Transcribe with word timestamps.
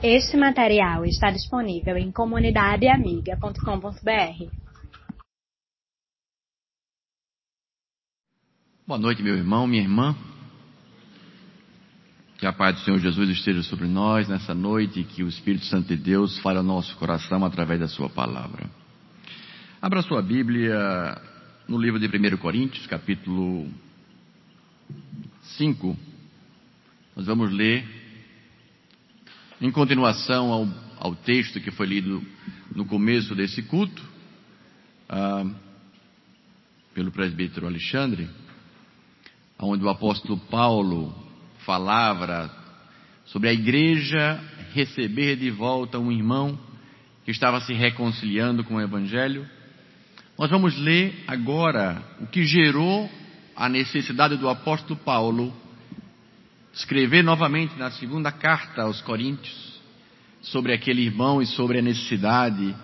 Este 0.00 0.36
material 0.36 1.04
está 1.04 1.28
disponível 1.28 1.96
em 1.96 2.12
comunidadeamiga.com.br. 2.12 4.46
Boa 8.86 8.98
noite, 8.98 9.24
meu 9.24 9.36
irmão, 9.36 9.66
minha 9.66 9.82
irmã. 9.82 10.14
Que 12.38 12.46
a 12.46 12.52
paz 12.52 12.76
do 12.76 12.82
Senhor 12.82 13.00
Jesus 13.00 13.28
esteja 13.30 13.64
sobre 13.64 13.88
nós 13.88 14.28
nessa 14.28 14.54
noite 14.54 15.00
e 15.00 15.04
que 15.04 15.24
o 15.24 15.28
Espírito 15.28 15.64
Santo 15.64 15.88
de 15.88 15.96
Deus 15.96 16.38
fale 16.38 16.58
ao 16.58 16.64
nosso 16.64 16.96
coração 16.96 17.44
através 17.44 17.80
da 17.80 17.88
Sua 17.88 18.08
palavra. 18.08 18.70
Abra 19.82 20.00
sua 20.02 20.22
Bíblia 20.22 21.20
no 21.66 21.76
livro 21.76 21.98
de 21.98 22.06
1 22.06 22.36
Coríntios, 22.36 22.86
capítulo 22.86 23.68
5. 25.42 25.96
Nós 27.16 27.26
vamos 27.26 27.52
ler 27.52 27.97
em 29.60 29.70
continuação 29.70 30.52
ao, 30.52 30.68
ao 30.98 31.14
texto 31.14 31.60
que 31.60 31.70
foi 31.70 31.86
lido 31.86 32.22
no 32.74 32.84
começo 32.84 33.34
desse 33.34 33.62
culto, 33.62 34.02
ah, 35.08 35.44
pelo 36.94 37.10
presbítero 37.10 37.66
Alexandre, 37.66 38.28
onde 39.58 39.84
o 39.84 39.88
apóstolo 39.88 40.38
Paulo 40.38 41.12
falava 41.64 42.50
sobre 43.26 43.48
a 43.48 43.52
igreja 43.52 44.40
receber 44.72 45.36
de 45.36 45.50
volta 45.50 45.98
um 45.98 46.12
irmão 46.12 46.58
que 47.24 47.30
estava 47.30 47.60
se 47.60 47.72
reconciliando 47.72 48.62
com 48.62 48.76
o 48.76 48.80
Evangelho. 48.80 49.46
Nós 50.38 50.50
vamos 50.50 50.78
ler 50.78 51.24
agora 51.26 52.00
o 52.20 52.26
que 52.26 52.44
gerou 52.44 53.10
a 53.56 53.68
necessidade 53.68 54.36
do 54.36 54.48
apóstolo 54.48 54.98
Paulo 55.00 55.52
escrever 56.78 57.24
novamente 57.24 57.76
na 57.76 57.90
segunda 57.90 58.30
carta 58.30 58.82
aos 58.82 59.00
Coríntios 59.00 59.80
sobre 60.40 60.72
aquele 60.72 61.02
irmão 61.02 61.42
e 61.42 61.46
sobre 61.46 61.80
a 61.80 61.82
necessidade 61.82 62.74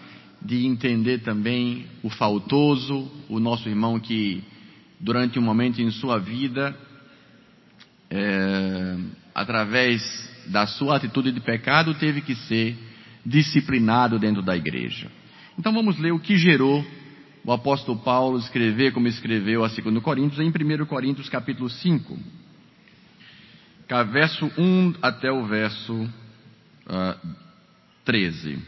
de 0.43 0.67
entender 0.67 1.20
também 1.20 1.87
o 2.03 2.11
faltoso, 2.11 3.09
o 3.28 3.39
nosso 3.39 3.69
irmão 3.69 4.00
que 4.00 4.42
durante 4.98 5.39
um 5.39 5.42
momento 5.42 5.81
em 5.81 5.92
sua 5.92 6.19
vida 6.19 6.77
é, 8.11 8.97
através 9.33 10.03
da 10.48 10.67
sua 10.67 10.97
atitude 10.97 11.31
de 11.31 11.41
pecado, 11.41 11.95
teve 11.95 12.20
que 12.20 12.34
ser 12.34 12.77
disciplinado 13.25 14.19
dentro 14.19 14.42
da 14.42 14.56
igreja. 14.56 15.09
Então 15.56 15.72
vamos 15.72 15.98
ler 16.00 16.12
o 16.12 16.19
que 16.19 16.37
gerou 16.37 16.84
o 17.45 17.53
apóstolo 17.53 18.00
Paulo 18.00 18.39
escrever 18.39 18.92
como 18.92 19.06
escreveu 19.06 19.65
a 19.65 19.69
2 19.69 20.03
Coríntios, 20.03 20.41
em 20.41 20.48
1 20.48 20.84
Coríntios 20.84 21.28
capítulo 21.28 21.70
5, 21.70 22.19
verso 24.11 24.51
1 24.57 24.95
até 25.03 25.31
o 25.31 25.45
verso 25.47 25.93
uh, 25.95 26.11
ah, 26.89 27.17
13. 28.05 28.59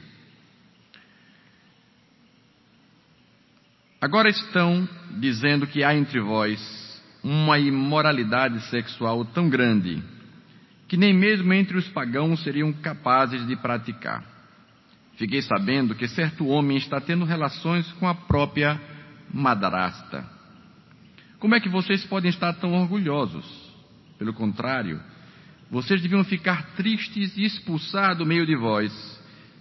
Agora 4.00 4.28
estão 4.28 4.88
dizendo 5.18 5.66
que 5.66 5.82
há 5.82 5.94
entre 5.94 6.20
vós 6.20 7.02
uma 7.24 7.58
imoralidade 7.58 8.60
sexual 8.68 9.24
tão 9.24 9.48
grande 9.48 10.02
que 10.86 10.96
nem 10.96 11.12
mesmo 11.12 11.52
entre 11.52 11.76
os 11.76 11.88
pagãos 11.88 12.42
seriam 12.44 12.72
capazes 12.72 13.44
de 13.46 13.56
praticar. 13.56 14.22
Fiquei 15.16 15.42
sabendo 15.42 15.94
que 15.94 16.06
certo 16.06 16.46
homem 16.46 16.76
está 16.76 17.00
tendo 17.00 17.24
relações 17.24 17.90
com 17.94 18.06
a 18.06 18.14
própria 18.14 18.80
madrasta. 19.32 20.24
Como 21.38 21.54
é 21.54 21.60
que 21.60 21.68
vocês 21.68 22.04
podem 22.04 22.30
estar 22.30 22.52
tão 22.54 22.74
orgulhosos? 22.74 23.65
Pelo 24.18 24.32
contrário, 24.32 25.00
vocês 25.70 26.00
deviam 26.00 26.24
ficar 26.24 26.74
tristes 26.76 27.36
e 27.36 27.44
expulsar 27.44 28.16
do 28.16 28.26
meio 28.26 28.46
de 28.46 28.56
vós 28.56 28.92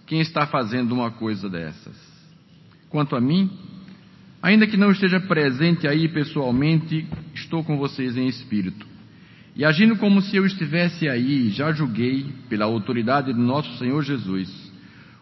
quem 0.06 0.20
está 0.20 0.46
fazendo 0.46 0.92
uma 0.92 1.10
coisa 1.10 1.48
dessas. 1.48 1.96
Quanto 2.88 3.16
a 3.16 3.20
mim, 3.20 3.50
Ainda 4.46 4.64
que 4.64 4.76
não 4.76 4.92
esteja 4.92 5.18
presente 5.18 5.88
aí 5.88 6.08
pessoalmente, 6.08 7.04
estou 7.34 7.64
com 7.64 7.76
vocês 7.76 8.16
em 8.16 8.28
espírito. 8.28 8.86
E 9.56 9.64
agindo 9.64 9.96
como 9.96 10.20
se 10.20 10.36
eu 10.36 10.46
estivesse 10.46 11.08
aí, 11.08 11.48
já 11.50 11.72
julguei, 11.72 12.26
pela 12.48 12.66
autoridade 12.66 13.32
do 13.32 13.40
nosso 13.40 13.76
Senhor 13.76 14.04
Jesus, 14.04 14.48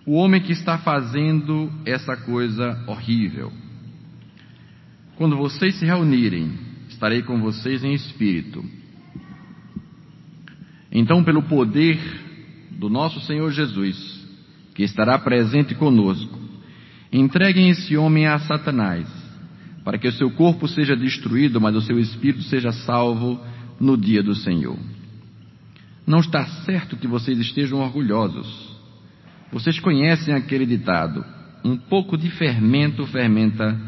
o 0.04 0.12
homem 0.12 0.42
que 0.42 0.52
está 0.52 0.76
fazendo 0.76 1.72
essa 1.86 2.16
coisa 2.16 2.84
horrível. 2.86 3.50
Quando 5.16 5.38
vocês 5.38 5.76
se 5.76 5.86
reunirem, 5.86 6.52
estarei 6.90 7.22
com 7.22 7.40
vocês 7.40 7.82
em 7.82 7.94
espírito. 7.94 8.62
Então, 10.94 11.24
pelo 11.24 11.42
poder 11.42 11.98
do 12.70 12.88
nosso 12.88 13.20
Senhor 13.20 13.50
Jesus, 13.50 14.24
que 14.74 14.84
estará 14.84 15.18
presente 15.18 15.74
conosco, 15.74 16.44
Entreguem 17.16 17.68
esse 17.68 17.96
homem 17.96 18.26
a 18.26 18.40
Satanás, 18.40 19.06
para 19.84 19.96
que 19.96 20.08
o 20.08 20.12
seu 20.12 20.32
corpo 20.32 20.66
seja 20.66 20.96
destruído, 20.96 21.60
mas 21.60 21.76
o 21.76 21.80
seu 21.80 21.96
espírito 21.96 22.42
seja 22.42 22.72
salvo 22.72 23.40
no 23.78 23.96
dia 23.96 24.20
do 24.20 24.34
Senhor. 24.34 24.76
Não 26.04 26.18
está 26.18 26.44
certo 26.64 26.96
que 26.96 27.06
vocês 27.06 27.38
estejam 27.38 27.78
orgulhosos. 27.78 28.76
Vocês 29.52 29.78
conhecem 29.78 30.34
aquele 30.34 30.66
ditado: 30.66 31.24
um 31.64 31.76
pouco 31.76 32.18
de 32.18 32.28
fermento 32.30 33.06
fermenta 33.06 33.80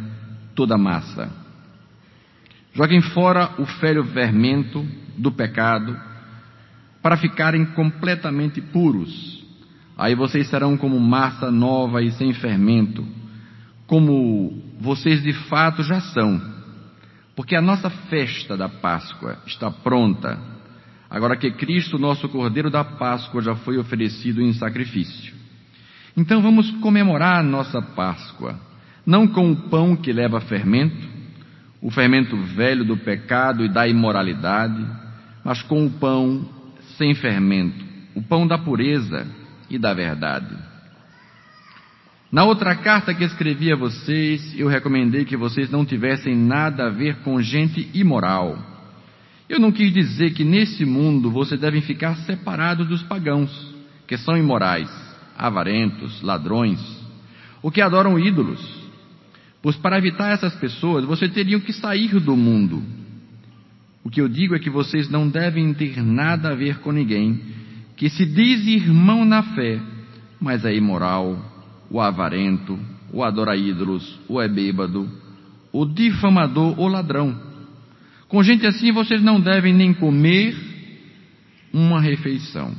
toda 0.55 0.77
a 0.77 0.79
massa. 0.79 1.29
Joguem 2.75 3.01
fora 3.01 3.55
o 3.59 3.65
velho 3.65 4.05
fermento 4.05 4.87
do 5.19 5.33
pecado 5.33 5.99
para 7.07 7.17
ficarem 7.17 7.65
completamente 7.67 8.61
puros 8.61 9.47
Aí 9.97 10.17
vocês 10.17 10.49
serão 10.49 10.77
como 10.77 10.99
massa 10.99 11.53
nova 11.53 12.03
e 12.03 12.11
sem 12.11 12.35
fermento, 12.35 13.07
como 13.87 14.61
vocês 14.81 15.23
de 15.23 15.33
fato 15.33 15.85
já 15.85 16.01
são. 16.01 16.43
Porque 17.37 17.55
a 17.55 17.63
nossa 17.63 17.89
festa 17.89 18.57
da 18.57 18.69
Páscoa 18.69 19.39
está 19.47 19.71
pronta, 19.71 20.37
agora 21.09 21.37
que 21.37 21.51
Cristo, 21.53 21.97
nosso 21.97 22.29
Cordeiro 22.29 22.71
da 22.71 22.83
Páscoa, 22.83 23.41
já 23.41 23.55
foi 23.55 23.79
oferecido 23.79 24.43
em 24.43 24.53
sacrifício. 24.53 25.33
Então 26.17 26.43
vamos 26.43 26.71
comemorar 26.83 27.39
a 27.39 27.43
nossa 27.43 27.81
Páscoa, 27.81 28.59
não 29.07 29.29
com 29.29 29.53
o 29.53 29.57
pão 29.71 29.95
que 29.97 30.13
leva 30.13 30.41
fermento, 30.41 31.09
o 31.81 31.89
fermento 31.89 32.37
velho 32.37 32.85
do 32.85 32.97
pecado 32.97 33.65
e 33.65 33.69
da 33.69 33.87
imoralidade, 33.87 34.85
mas 35.45 35.63
com 35.63 35.87
o 35.87 35.91
pão 35.91 36.56
sem 36.97 37.15
fermento, 37.15 37.85
o 38.15 38.23
pão 38.23 38.47
da 38.47 38.59
pureza 38.59 39.27
e 39.71 39.79
da 39.79 39.93
verdade. 39.95 40.57
Na 42.31 42.45
outra 42.45 42.75
carta 42.75 43.15
que 43.15 43.25
escrevi 43.25 43.73
a 43.73 43.77
vocês, 43.77 44.59
eu 44.59 44.67
recomendei 44.67 45.25
que 45.25 45.37
vocês 45.37 45.71
não 45.71 45.85
tivessem 45.85 46.35
nada 46.35 46.87
a 46.87 46.91
ver 46.91 47.17
com 47.23 47.41
gente 47.41 47.89
imoral. 47.95 48.59
Eu 49.49 49.61
não 49.61 49.71
quis 49.71 49.93
dizer 49.93 50.33
que 50.35 50.43
nesse 50.43 50.85
mundo 50.85 51.31
vocês 51.31 51.61
devem 51.61 51.81
ficar 51.81 52.17
separados 52.19 52.89
dos 52.89 53.03
pagãos, 53.03 53.75
que 54.07 54.19
são 54.19 54.37
imorais, 54.37 54.91
avarentos, 55.39 56.21
ladrões, 56.21 56.81
ou 57.63 57.71
que 57.71 57.81
adoram 57.81 58.19
ídolos. 58.19 58.61
Pois 59.63 59.77
para 59.77 59.99
evitar 59.99 60.33
essas 60.33 60.55
pessoas, 60.57 61.05
vocês 61.05 61.33
teriam 61.33 61.61
que 61.61 61.73
sair 61.73 62.21
do 62.21 62.37
mundo. 62.37 62.83
O 64.07 64.09
que 64.09 64.21
eu 64.21 64.29
digo 64.29 64.55
é 64.55 64.61
que 64.61 64.71
vocês 64.71 65.11
não 65.11 65.29
devem 65.29 65.75
ter 65.75 66.01
nada 66.01 66.51
a 66.51 66.55
ver 66.55 66.79
com 66.79 66.93
ninguém 66.93 67.41
que 67.97 68.09
se 68.09 68.25
diz 68.25 68.65
irmão 68.65 69.25
na 69.25 69.43
fé, 69.43 69.81
mas 70.41 70.65
é 70.65 70.73
imoral, 70.73 71.37
o 71.91 72.01
avarento, 72.01 72.79
o 73.13 73.25
adora 73.25 73.57
ídolos, 73.57 74.21
o 74.29 74.41
é 74.41 74.47
bêbado, 74.47 75.11
o 75.73 75.85
difamador 75.85 76.79
ou 76.79 76.87
ladrão. 76.87 77.37
Com 78.29 78.45
gente 78.45 78.65
assim 78.65 78.93
vocês 78.93 79.21
não 79.21 79.41
devem 79.41 79.75
nem 79.75 79.93
comer 79.93 80.57
uma 81.73 82.01
refeição. 82.01 82.73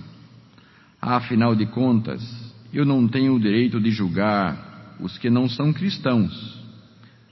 Afinal 1.02 1.54
de 1.58 1.66
contas, 1.66 2.24
eu 2.72 2.86
não 2.86 3.06
tenho 3.06 3.36
o 3.36 3.40
direito 3.40 3.82
de 3.82 3.92
julgar 3.92 4.96
os 5.02 5.18
que 5.18 5.30
não 5.30 5.50
são 5.50 5.74
cristãos. 5.74 6.58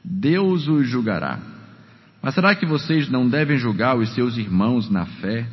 Deus 0.04 0.68
os 0.68 0.86
julgará. 0.86 1.55
Mas 2.26 2.34
será 2.34 2.56
que 2.56 2.66
vocês 2.66 3.08
não 3.08 3.30
devem 3.30 3.56
julgar 3.56 3.96
os 3.96 4.14
seus 4.16 4.36
irmãos 4.36 4.90
na 4.90 5.06
fé? 5.06 5.48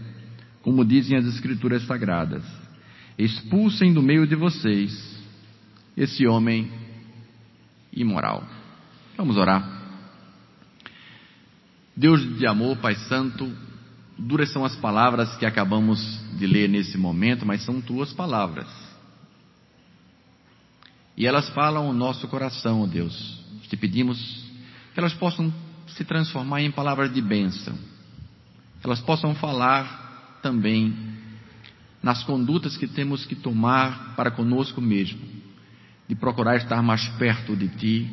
como 0.63 0.85
dizem 0.85 1.19
as 1.19 1.27
Escrituras 1.27 1.85
Sagradas: 1.87 2.45
expulsem 3.19 3.93
do 3.93 4.01
meio 4.01 4.27
de 4.27 4.35
vocês 4.35 5.21
esse 5.97 6.27
homem 6.27 6.71
imoral. 7.93 8.43
Vamos 9.17 9.37
orar. 9.37 9.83
Deus 11.95 12.39
de 12.39 12.47
amor, 12.47 12.79
Pai 12.79 12.95
Santo, 12.95 13.53
duras 14.19 14.51
são 14.51 14.65
as 14.65 14.75
palavras 14.77 15.37
que 15.37 15.45
acabamos 15.45 16.01
de 16.39 16.47
ler 16.47 16.69
nesse 16.69 16.97
momento, 16.97 17.45
mas 17.45 17.63
são 17.63 17.83
tuas 17.83 18.15
palavras. 18.15 18.67
E 21.15 21.27
elas 21.27 21.51
falam 21.51 21.91
o 21.91 21.93
nosso 21.93 22.27
coração, 22.29 22.81
ó 22.81 22.87
Deus. 22.87 23.43
Te 23.69 23.77
pedimos 23.77 24.19
que 24.95 25.01
elas 25.01 25.13
possam 25.13 25.53
se 25.89 26.05
transformar 26.05 26.63
em 26.63 26.71
palavras 26.71 27.13
de 27.13 27.21
bênção, 27.21 27.75
elas 28.83 29.01
possam 29.01 29.35
falar 29.35 30.41
também 30.43 30.95
nas 32.03 32.25
condutas 32.25 32.77
que 32.77 32.87
temos 32.87 33.25
que 33.25 33.37
tomar 33.37 34.15
para 34.17 34.31
conosco 34.31 34.81
mesmo, 34.81 35.21
de 36.09 36.15
procurar 36.17 36.57
estar 36.57 36.83
mais 36.83 37.07
perto 37.11 37.55
de 37.55 37.69
Ti, 37.69 38.11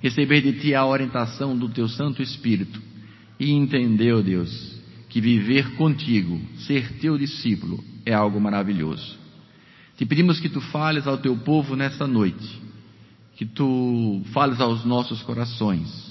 receber 0.00 0.40
de 0.40 0.58
Ti 0.60 0.74
a 0.74 0.86
orientação 0.86 1.56
do 1.56 1.68
Teu 1.68 1.88
Santo 1.88 2.22
Espírito 2.22 2.80
e 3.38 3.50
entender, 3.50 4.14
ó 4.14 4.22
Deus, 4.22 4.80
que 5.10 5.20
viver 5.20 5.76
contigo, 5.76 6.40
ser 6.66 6.98
Teu 6.98 7.18
discípulo, 7.18 7.84
é 8.06 8.14
algo 8.14 8.40
maravilhoso. 8.40 9.18
Te 9.98 10.06
pedimos 10.06 10.40
que 10.40 10.48
Tu 10.48 10.60
fales 10.62 11.06
ao 11.06 11.18
Teu 11.18 11.36
povo 11.36 11.76
nessa 11.76 12.06
noite, 12.06 12.62
que 13.36 13.44
Tu 13.44 14.22
fales 14.32 14.58
aos 14.58 14.86
nossos 14.86 15.22
corações 15.22 16.09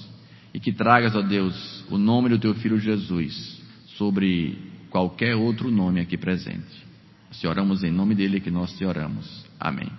e 0.52 0.60
que 0.60 0.72
tragas, 0.72 1.14
ó 1.14 1.22
Deus, 1.22 1.84
o 1.90 1.98
nome 1.98 2.28
do 2.28 2.38
Teu 2.38 2.54
Filho 2.54 2.78
Jesus 2.78 3.60
sobre 3.96 4.58
qualquer 4.90 5.36
outro 5.36 5.70
nome 5.70 6.00
aqui 6.00 6.16
presente. 6.16 6.88
Se 7.30 7.46
oramos 7.46 7.84
em 7.84 7.90
nome 7.90 8.14
dele 8.14 8.40
que 8.40 8.50
nós 8.50 8.76
te 8.76 8.84
oramos. 8.84 9.46
Amém. 9.58 9.90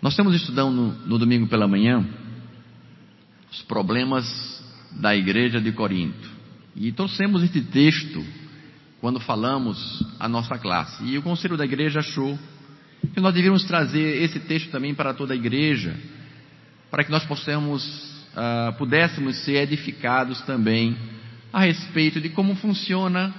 Nós 0.00 0.12
estamos 0.12 0.34
estudando 0.34 0.72
no, 0.72 0.92
no 1.06 1.18
domingo 1.18 1.46
pela 1.48 1.66
manhã 1.66 2.04
os 3.50 3.62
problemas 3.62 4.62
da 4.92 5.16
igreja 5.16 5.60
de 5.60 5.72
Corinto. 5.72 6.30
E 6.74 6.90
trouxemos 6.92 7.42
este 7.42 7.60
texto 7.60 8.24
quando 9.00 9.20
falamos 9.20 10.04
a 10.18 10.28
nossa 10.28 10.56
classe. 10.58 11.04
E 11.04 11.18
o 11.18 11.22
conselho 11.22 11.56
da 11.56 11.64
igreja 11.64 12.00
achou 12.00 12.38
que 13.12 13.20
nós 13.20 13.34
devíamos 13.34 13.64
trazer 13.64 14.22
esse 14.22 14.40
texto 14.40 14.70
também 14.70 14.94
para 14.94 15.12
toda 15.12 15.34
a 15.34 15.36
igreja, 15.36 15.96
para 16.92 17.04
que 17.04 17.10
nós 17.10 17.24
possamos, 17.24 17.82
uh, 18.36 18.74
pudéssemos 18.74 19.36
ser 19.46 19.62
edificados 19.62 20.42
também 20.42 20.94
a 21.50 21.60
respeito 21.60 22.20
de 22.20 22.28
como 22.28 22.54
funciona 22.54 23.32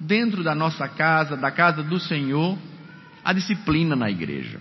dentro 0.00 0.42
da 0.42 0.54
nossa 0.54 0.88
casa, 0.88 1.36
da 1.36 1.50
casa 1.50 1.82
do 1.82 2.00
Senhor, 2.00 2.56
a 3.22 3.34
disciplina 3.34 3.94
na 3.94 4.10
igreja. 4.10 4.58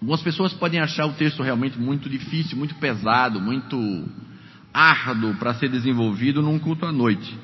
Algumas 0.00 0.20
pessoas 0.20 0.52
podem 0.52 0.80
achar 0.80 1.06
o 1.06 1.12
texto 1.12 1.40
realmente 1.40 1.78
muito 1.78 2.08
difícil, 2.08 2.58
muito 2.58 2.74
pesado, 2.74 3.40
muito 3.40 3.78
árduo 4.74 5.36
para 5.36 5.54
ser 5.54 5.68
desenvolvido 5.68 6.42
num 6.42 6.58
culto 6.58 6.86
à 6.86 6.92
noite. 6.92 7.38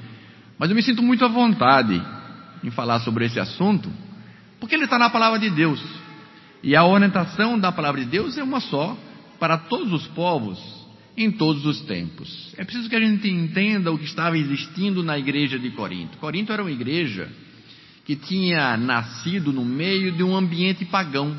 Mas 0.58 0.70
eu 0.70 0.76
me 0.76 0.82
sinto 0.82 1.05
muito 1.05 1.25
à 1.25 1.29
vontade 1.29 2.02
em 2.64 2.70
falar 2.70 2.99
sobre 2.99 3.26
esse 3.26 3.38
assunto, 3.38 3.88
porque 4.58 4.75
ele 4.75 4.85
está 4.85 4.99
na 4.99 5.08
palavra 5.08 5.38
de 5.38 5.50
Deus. 5.50 5.81
E 6.64 6.75
a 6.75 6.85
orientação 6.85 7.56
da 7.56 7.70
palavra 7.70 8.00
de 8.00 8.08
Deus 8.08 8.37
é 8.37 8.43
uma 8.43 8.58
só 8.58 8.99
para 9.44 9.58
todos 9.58 9.93
os 9.93 10.06
povos, 10.06 10.58
em 11.14 11.31
todos 11.31 11.67
os 11.67 11.82
tempos. 11.82 12.55
É 12.56 12.64
preciso 12.64 12.88
que 12.88 12.96
a 12.96 13.00
gente 13.00 13.29
entenda 13.29 13.93
o 13.93 13.99
que 13.99 14.06
estava 14.06 14.38
existindo 14.38 15.02
na 15.02 15.19
igreja 15.19 15.58
de 15.58 15.70
Corinto. 15.73 16.17
Corinto 16.17 16.50
era 16.50 16.62
uma 16.62 16.70
igreja 16.70 17.31
que 18.06 18.17
tinha 18.17 18.75
nascido 18.79 19.52
no 19.52 19.62
meio 19.62 20.12
de 20.12 20.23
um 20.23 20.35
ambiente 20.35 20.87
pagão, 20.87 21.37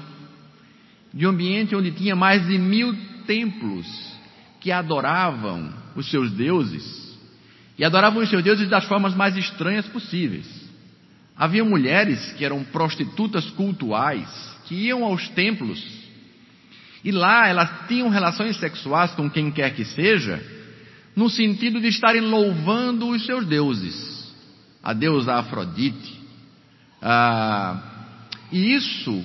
de 1.12 1.26
um 1.26 1.32
ambiente 1.32 1.76
onde 1.76 1.90
tinha 1.94 2.16
mais 2.16 2.46
de 2.46 2.60
mil 2.60 2.96
templos 3.26 3.88
que 4.62 4.72
adoravam 4.72 5.74
os 5.96 6.08
seus 6.12 6.30
deuses 6.32 7.18
e 7.76 7.84
adoravam 7.84 8.22
os 8.22 8.30
seus 8.30 8.44
deuses 8.44 8.70
das 8.70 8.86
formas 8.86 9.16
mais 9.16 9.36
estranhas 9.36 9.88
possíveis. 9.88 10.46
Havia 11.36 11.66
mulheres 11.66 12.34
que 12.34 12.46
eram 12.46 12.64
prostitutas 12.66 13.50
cultuais 13.50 14.30
que 14.66 14.76
iam 14.76 15.04
aos 15.04 15.28
templos 15.30 16.05
e 17.06 17.12
lá 17.12 17.48
elas 17.48 17.70
tinham 17.88 18.10
relações 18.10 18.58
sexuais 18.58 19.12
com 19.12 19.30
quem 19.30 19.52
quer 19.52 19.76
que 19.76 19.86
seja, 19.86 20.44
no 21.16 21.30
sentido 21.30 21.80
de 21.80 21.88
estarem 21.88 22.22
louvando 22.22 23.08
os 23.10 23.24
seus 23.24 23.46
deuses, 23.46 24.34
a 24.84 24.92
deusa 24.92 25.36
Afrodite. 25.36 26.20
Ah, 27.00 27.80
e 28.52 28.74
isso 28.74 29.24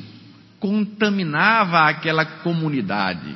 contaminava 0.61 1.89
aquela 1.89 2.27
comunidade. 2.27 3.35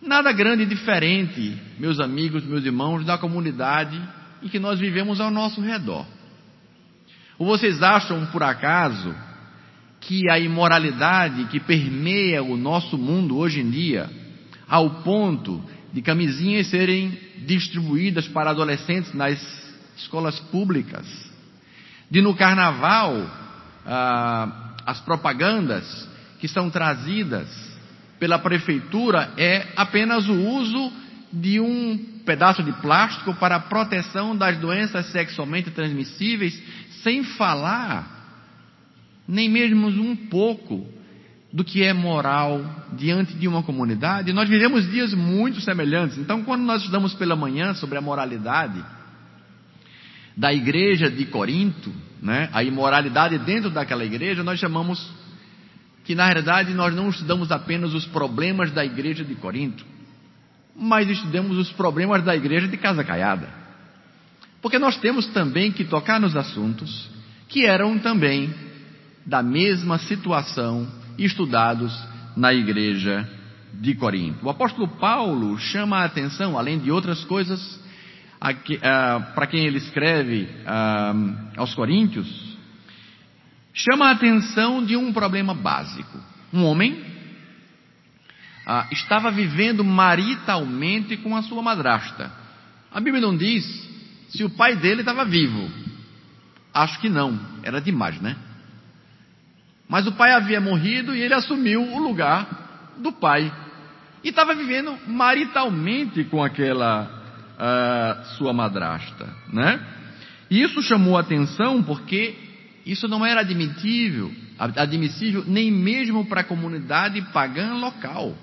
Nada 0.00 0.32
grande 0.32 0.64
diferente, 0.64 1.54
meus 1.78 2.00
amigos, 2.00 2.42
meus 2.44 2.64
irmãos, 2.64 3.04
da 3.04 3.18
comunidade 3.18 4.00
em 4.42 4.48
que 4.48 4.58
nós 4.58 4.80
vivemos 4.80 5.20
ao 5.20 5.30
nosso 5.30 5.60
redor. 5.60 6.06
Ou 7.38 7.46
vocês 7.46 7.82
acham, 7.82 8.24
por 8.32 8.42
acaso, 8.42 9.14
que 10.00 10.28
a 10.30 10.38
imoralidade 10.38 11.44
que 11.46 11.60
permeia 11.60 12.42
o 12.42 12.56
nosso 12.56 12.96
mundo 12.96 13.36
hoje 13.36 13.60
em 13.60 13.70
dia, 13.70 14.10
ao 14.68 15.02
ponto 15.02 15.62
de 15.92 16.00
camisinhas 16.00 16.68
serem 16.68 17.18
distribuídas 17.46 18.26
para 18.28 18.50
adolescentes 18.50 19.12
nas 19.12 19.38
escolas 19.96 20.38
públicas, 20.38 21.06
de 22.10 22.22
no 22.22 22.34
carnaval 22.34 23.14
ah, 23.86 24.74
as 24.86 25.00
propagandas 25.00 26.08
que 26.40 26.48
são 26.48 26.70
trazidas 26.70 27.48
pela 28.18 28.38
prefeitura 28.38 29.32
é 29.36 29.68
apenas 29.76 30.28
o 30.28 30.34
uso 30.34 30.92
de 31.32 31.60
um 31.60 31.98
pedaço 32.24 32.62
de 32.62 32.72
plástico 32.74 33.34
para 33.34 33.56
a 33.56 33.60
proteção 33.60 34.36
das 34.36 34.58
doenças 34.58 35.06
sexualmente 35.06 35.70
transmissíveis, 35.70 36.60
sem 37.02 37.22
falar 37.24 38.19
nem 39.30 39.48
mesmo 39.48 39.86
um 39.86 40.16
pouco 40.16 40.84
do 41.52 41.64
que 41.64 41.82
é 41.82 41.92
moral 41.92 42.64
diante 42.92 43.34
de 43.34 43.46
uma 43.46 43.62
comunidade, 43.62 44.32
nós 44.32 44.48
vivemos 44.48 44.90
dias 44.90 45.14
muito 45.14 45.60
semelhantes. 45.60 46.18
Então, 46.18 46.42
quando 46.42 46.62
nós 46.62 46.80
estudamos 46.80 47.14
pela 47.14 47.36
manhã 47.36 47.72
sobre 47.74 47.96
a 47.96 48.00
moralidade 48.00 48.84
da 50.36 50.52
igreja 50.52 51.08
de 51.08 51.24
Corinto, 51.26 51.92
né, 52.20 52.48
a 52.52 52.62
imoralidade 52.62 53.38
dentro 53.38 53.70
daquela 53.70 54.04
igreja, 54.04 54.42
nós 54.42 54.58
chamamos 54.58 55.10
que 56.04 56.14
na 56.14 56.26
realidade 56.26 56.74
nós 56.74 56.94
não 56.94 57.08
estudamos 57.08 57.52
apenas 57.52 57.94
os 57.94 58.06
problemas 58.06 58.72
da 58.72 58.84
igreja 58.84 59.24
de 59.24 59.34
Corinto, 59.36 59.84
mas 60.76 61.08
estudamos 61.08 61.56
os 61.56 61.70
problemas 61.72 62.24
da 62.24 62.34
igreja 62.34 62.66
de 62.66 62.76
Casa 62.76 63.04
Caiada. 63.04 63.48
Porque 64.60 64.78
nós 64.78 64.96
temos 64.96 65.26
também 65.28 65.70
que 65.72 65.84
tocar 65.84 66.20
nos 66.20 66.36
assuntos 66.36 67.08
que 67.48 67.64
eram 67.64 67.98
também 67.98 68.69
da 69.24 69.42
mesma 69.42 69.98
situação 69.98 70.88
estudados 71.18 71.92
na 72.36 72.52
igreja 72.54 73.28
de 73.74 73.94
Corinto. 73.94 74.46
O 74.46 74.50
apóstolo 74.50 74.88
Paulo 74.88 75.58
chama 75.58 75.98
a 75.98 76.04
atenção, 76.04 76.58
além 76.58 76.78
de 76.78 76.90
outras 76.90 77.24
coisas, 77.24 77.80
para 79.34 79.46
quem 79.46 79.66
ele 79.66 79.78
escreve 79.78 80.48
aos 81.56 81.74
Coríntios, 81.74 82.56
chama 83.72 84.08
a 84.08 84.12
atenção 84.12 84.84
de 84.84 84.96
um 84.96 85.12
problema 85.12 85.54
básico. 85.54 86.18
Um 86.52 86.64
homem 86.64 87.04
estava 88.90 89.30
vivendo 89.30 89.84
maritalmente 89.84 91.16
com 91.18 91.36
a 91.36 91.42
sua 91.42 91.62
madrasta. 91.62 92.32
A 92.92 93.00
Bíblia 93.00 93.20
não 93.20 93.36
diz 93.36 93.64
se 94.30 94.42
o 94.42 94.50
pai 94.50 94.76
dele 94.76 95.00
estava 95.00 95.24
vivo. 95.24 95.70
Acho 96.72 97.00
que 97.00 97.08
não, 97.08 97.38
era 97.62 97.80
demais, 97.80 98.20
né? 98.20 98.36
Mas 99.90 100.06
o 100.06 100.12
pai 100.12 100.30
havia 100.30 100.60
morrido 100.60 101.16
e 101.16 101.20
ele 101.20 101.34
assumiu 101.34 101.82
o 101.82 101.98
lugar 101.98 102.94
do 102.96 103.10
pai. 103.10 103.52
E 104.22 104.28
estava 104.28 104.54
vivendo 104.54 104.96
maritalmente 105.08 106.22
com 106.24 106.44
aquela 106.44 107.10
uh, 107.58 108.24
sua 108.36 108.52
madrasta, 108.52 109.28
né? 109.52 109.84
E 110.48 110.62
isso 110.62 110.80
chamou 110.80 111.18
atenção 111.18 111.82
porque 111.82 112.36
isso 112.86 113.08
não 113.08 113.26
era 113.26 113.40
admitível, 113.40 114.32
admissível 114.58 115.44
nem 115.44 115.72
mesmo 115.72 116.24
para 116.26 116.42
a 116.42 116.44
comunidade 116.44 117.20
pagã 117.32 117.74
local. 117.74 118.36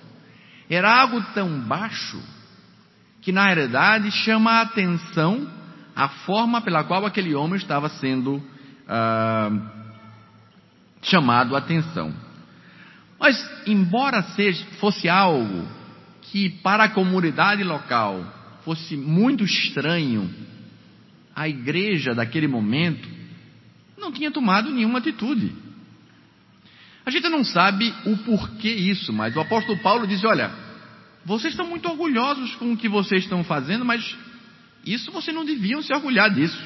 Era 0.70 1.02
algo 1.02 1.22
tão 1.34 1.62
baixo 1.62 2.22
que 3.22 3.32
na 3.32 3.46
realidade 3.46 4.12
chama 4.12 4.52
a 4.52 4.62
atenção 4.62 5.50
a 5.96 6.10
forma 6.10 6.62
pela 6.62 6.84
qual 6.84 7.06
aquele 7.06 7.34
homem 7.34 7.56
estava 7.56 7.88
sendo 7.88 8.36
uh, 8.36 9.78
chamado 11.02 11.56
a 11.56 11.60
atenção. 11.60 12.14
Mas, 13.20 13.36
embora 13.66 14.22
seja, 14.36 14.64
fosse 14.80 15.10
algo 15.10 15.68
que 16.22 16.50
para 16.50 16.86
a 16.86 16.90
comunidade 16.90 17.64
local 17.64 18.26
fosse 18.64 18.98
muito 18.98 19.44
estranho, 19.44 20.30
a 21.36 21.48
igreja 21.48 22.14
daquele 22.14 22.48
momento 22.48 23.08
não 23.98 24.12
tinha 24.12 24.32
tomado 24.32 24.72
nenhuma 24.72 25.00
atitude. 25.00 25.54
A 27.06 27.10
gente 27.10 27.30
não 27.30 27.44
sabe 27.44 27.94
o 28.06 28.18
porquê 28.18 28.70
isso, 28.70 29.14
mas 29.14 29.36
o 29.36 29.40
apóstolo 29.40 29.80
Paulo 29.80 30.06
diz: 30.06 30.24
olha, 30.26 30.52
vocês 31.24 31.54
estão 31.54 31.68
muito 31.68 31.88
orgulhosos 31.88 32.56
com 32.56 32.74
o 32.74 32.78
que 32.78 32.90
vocês 32.90 33.24
estão 33.24 33.44
fazendo, 33.44 33.86
mas 33.86 34.16
isso 34.86 35.12
vocês 35.12 35.36
não 35.36 35.46
deviam 35.46 35.82
se 35.82 35.94
orgulhar 35.94 36.30
disso. 36.34 36.62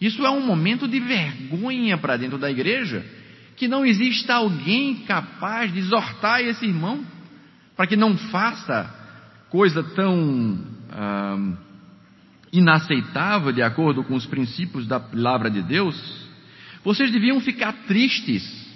Isso 0.00 0.24
é 0.24 0.30
um 0.30 0.44
momento 0.44 0.86
de 0.86 1.00
vergonha 1.00 1.98
para 1.98 2.16
dentro 2.16 2.38
da 2.38 2.50
igreja, 2.50 3.04
que 3.56 3.66
não 3.66 3.84
exista 3.84 4.34
alguém 4.34 4.96
capaz 5.06 5.72
de 5.72 5.80
exortar 5.80 6.40
esse 6.40 6.64
irmão 6.64 7.04
para 7.76 7.86
que 7.86 7.96
não 7.96 8.16
faça 8.16 8.94
coisa 9.50 9.82
tão 9.82 10.58
inaceitável 12.52 13.52
de 13.52 13.62
acordo 13.62 14.02
com 14.04 14.14
os 14.14 14.26
princípios 14.26 14.86
da 14.86 14.98
palavra 14.98 15.50
de 15.50 15.62
Deus, 15.62 16.28
vocês 16.84 17.10
deviam 17.10 17.40
ficar 17.40 17.72
tristes 17.86 18.66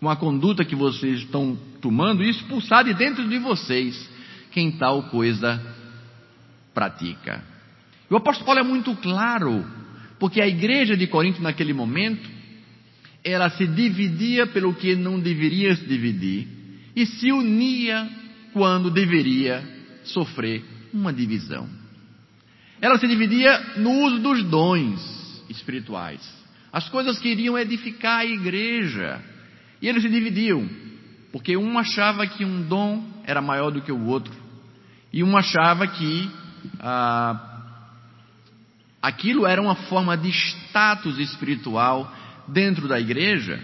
com 0.00 0.08
a 0.08 0.16
conduta 0.16 0.64
que 0.64 0.74
vocês 0.74 1.20
estão 1.20 1.56
tomando 1.80 2.22
e 2.22 2.30
expulsar 2.30 2.84
de 2.84 2.94
dentro 2.94 3.28
de 3.28 3.38
vocês 3.38 4.08
quem 4.50 4.72
tal 4.72 5.04
coisa 5.04 5.60
pratica. 6.74 7.42
O 8.10 8.16
apóstolo 8.16 8.46
Paulo 8.46 8.60
é 8.60 8.64
muito 8.64 8.94
claro, 8.96 9.64
porque 10.18 10.40
a 10.40 10.46
igreja 10.48 10.96
de 10.96 11.06
Corinto 11.06 11.40
naquele 11.40 11.72
momento, 11.72 12.28
ela 13.24 13.50
se 13.50 13.66
dividia 13.66 14.46
pelo 14.46 14.74
que 14.74 14.94
não 14.94 15.20
deveria 15.20 15.74
se 15.76 15.84
dividir 15.86 16.46
e 16.94 17.06
se 17.06 17.30
unia 17.30 18.08
quando 18.52 18.90
deveria 18.90 19.62
sofrer 20.04 20.64
uma 20.92 21.12
divisão. 21.12 21.68
Ela 22.80 22.98
se 22.98 23.06
dividia 23.06 23.74
no 23.76 23.90
uso 24.04 24.18
dos 24.20 24.42
dons 24.44 25.44
espirituais, 25.48 26.20
as 26.72 26.88
coisas 26.88 27.18
que 27.18 27.28
iriam 27.28 27.58
edificar 27.58 28.20
a 28.20 28.26
igreja. 28.26 29.22
E 29.80 29.88
eles 29.88 30.02
se 30.02 30.08
dividiam, 30.08 30.68
porque 31.32 31.56
um 31.56 31.78
achava 31.78 32.26
que 32.26 32.44
um 32.44 32.62
dom 32.62 33.04
era 33.24 33.40
maior 33.40 33.70
do 33.70 33.80
que 33.80 33.92
o 33.92 34.06
outro, 34.06 34.34
e 35.12 35.22
um 35.22 35.36
achava 35.36 35.86
que 35.86 36.30
ah, 36.80 37.47
aquilo 39.00 39.46
era 39.46 39.60
uma 39.60 39.74
forma 39.74 40.16
de 40.16 40.30
status 40.30 41.18
espiritual 41.18 42.12
dentro 42.46 42.88
da 42.88 42.98
igreja, 42.98 43.60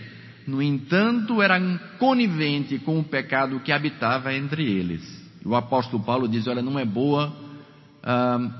no 0.46 0.60
entanto, 0.60 1.40
era 1.40 1.58
conivente 1.98 2.78
com 2.78 2.98
o 2.98 3.04
pecado 3.04 3.60
que 3.60 3.72
habitava 3.72 4.34
entre 4.34 4.62
eles. 4.62 5.02
O 5.44 5.54
apóstolo 5.54 6.02
Paulo 6.02 6.28
diz: 6.28 6.46
Olha, 6.46 6.62
não 6.62 6.78
é 6.78 6.84
boa 6.84 7.34
ah, 8.02 8.50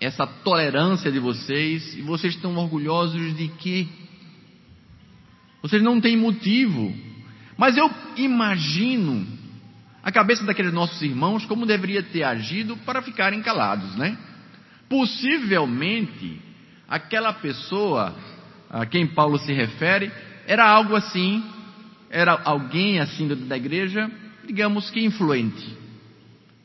essa 0.00 0.26
tolerância 0.26 1.10
de 1.10 1.18
vocês, 1.18 1.96
e 1.96 2.02
vocês 2.02 2.34
estão 2.34 2.56
orgulhosos 2.56 3.36
de 3.36 3.48
quê? 3.48 3.86
Vocês 5.60 5.82
não 5.82 6.00
têm 6.00 6.16
motivo. 6.16 6.94
Mas 7.56 7.76
eu 7.76 7.90
imagino 8.16 9.26
a 10.02 10.12
cabeça 10.12 10.44
daqueles 10.44 10.72
nossos 10.72 11.00
irmãos 11.02 11.46
como 11.46 11.66
deveria 11.66 12.02
ter 12.02 12.22
agido 12.22 12.76
para 12.78 13.00
ficarem 13.00 13.40
calados, 13.42 13.96
né? 13.96 14.18
Possivelmente, 14.88 16.40
aquela 16.88 17.32
pessoa 17.32 18.14
a 18.70 18.84
quem 18.86 19.06
Paulo 19.06 19.38
se 19.38 19.52
refere 19.52 20.10
era 20.46 20.68
algo 20.68 20.94
assim, 20.94 21.42
era 22.10 22.40
alguém 22.44 22.98
assim 23.00 23.26
da 23.28 23.56
igreja, 23.56 24.10
digamos 24.46 24.90
que 24.90 25.04
influente. 25.04 25.76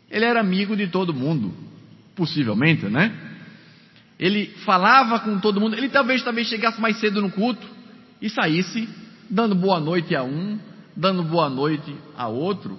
Ele 0.09 0.25
era 0.25 0.39
amigo 0.39 0.75
de 0.75 0.87
todo 0.87 1.13
mundo, 1.13 1.53
possivelmente, 2.15 2.85
né? 2.85 3.11
Ele 4.19 4.47
falava 4.65 5.19
com 5.19 5.39
todo 5.39 5.61
mundo, 5.61 5.75
ele 5.75 5.87
talvez 5.87 6.23
também 6.23 6.43
chegasse 6.43 6.81
mais 6.81 6.99
cedo 6.99 7.21
no 7.21 7.31
culto, 7.31 7.65
e 8.21 8.29
saísse 8.29 8.87
dando 9.29 9.55
boa 9.55 9.79
noite 9.79 10.15
a 10.15 10.23
um, 10.23 10.59
dando 10.95 11.23
boa 11.23 11.49
noite 11.49 11.95
a 12.17 12.27
outro. 12.27 12.77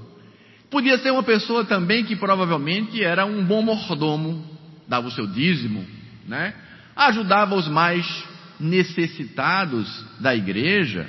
Podia 0.70 0.99
ser 0.99 1.11
uma 1.11 1.23
pessoa 1.23 1.64
também 1.64 2.04
que 2.04 2.14
provavelmente 2.14 3.02
era 3.02 3.25
um 3.25 3.44
bom 3.44 3.62
mordomo, 3.62 4.44
dava 4.90 5.06
o 5.06 5.11
seu 5.11 5.26
dízimo, 5.26 5.87
né? 6.26 6.52
ajudava 6.97 7.54
os 7.54 7.68
mais 7.68 8.04
necessitados 8.59 10.04
da 10.18 10.35
igreja, 10.37 11.09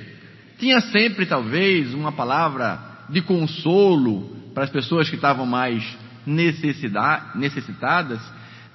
tinha 0.57 0.79
sempre 0.79 1.25
talvez 1.25 1.93
uma 1.93 2.11
palavra 2.11 2.79
de 3.09 3.21
consolo 3.21 4.38
para 4.53 4.63
as 4.63 4.69
pessoas 4.69 5.09
que 5.09 5.15
estavam 5.15 5.45
mais 5.45 5.83
necessitadas. 6.25 8.21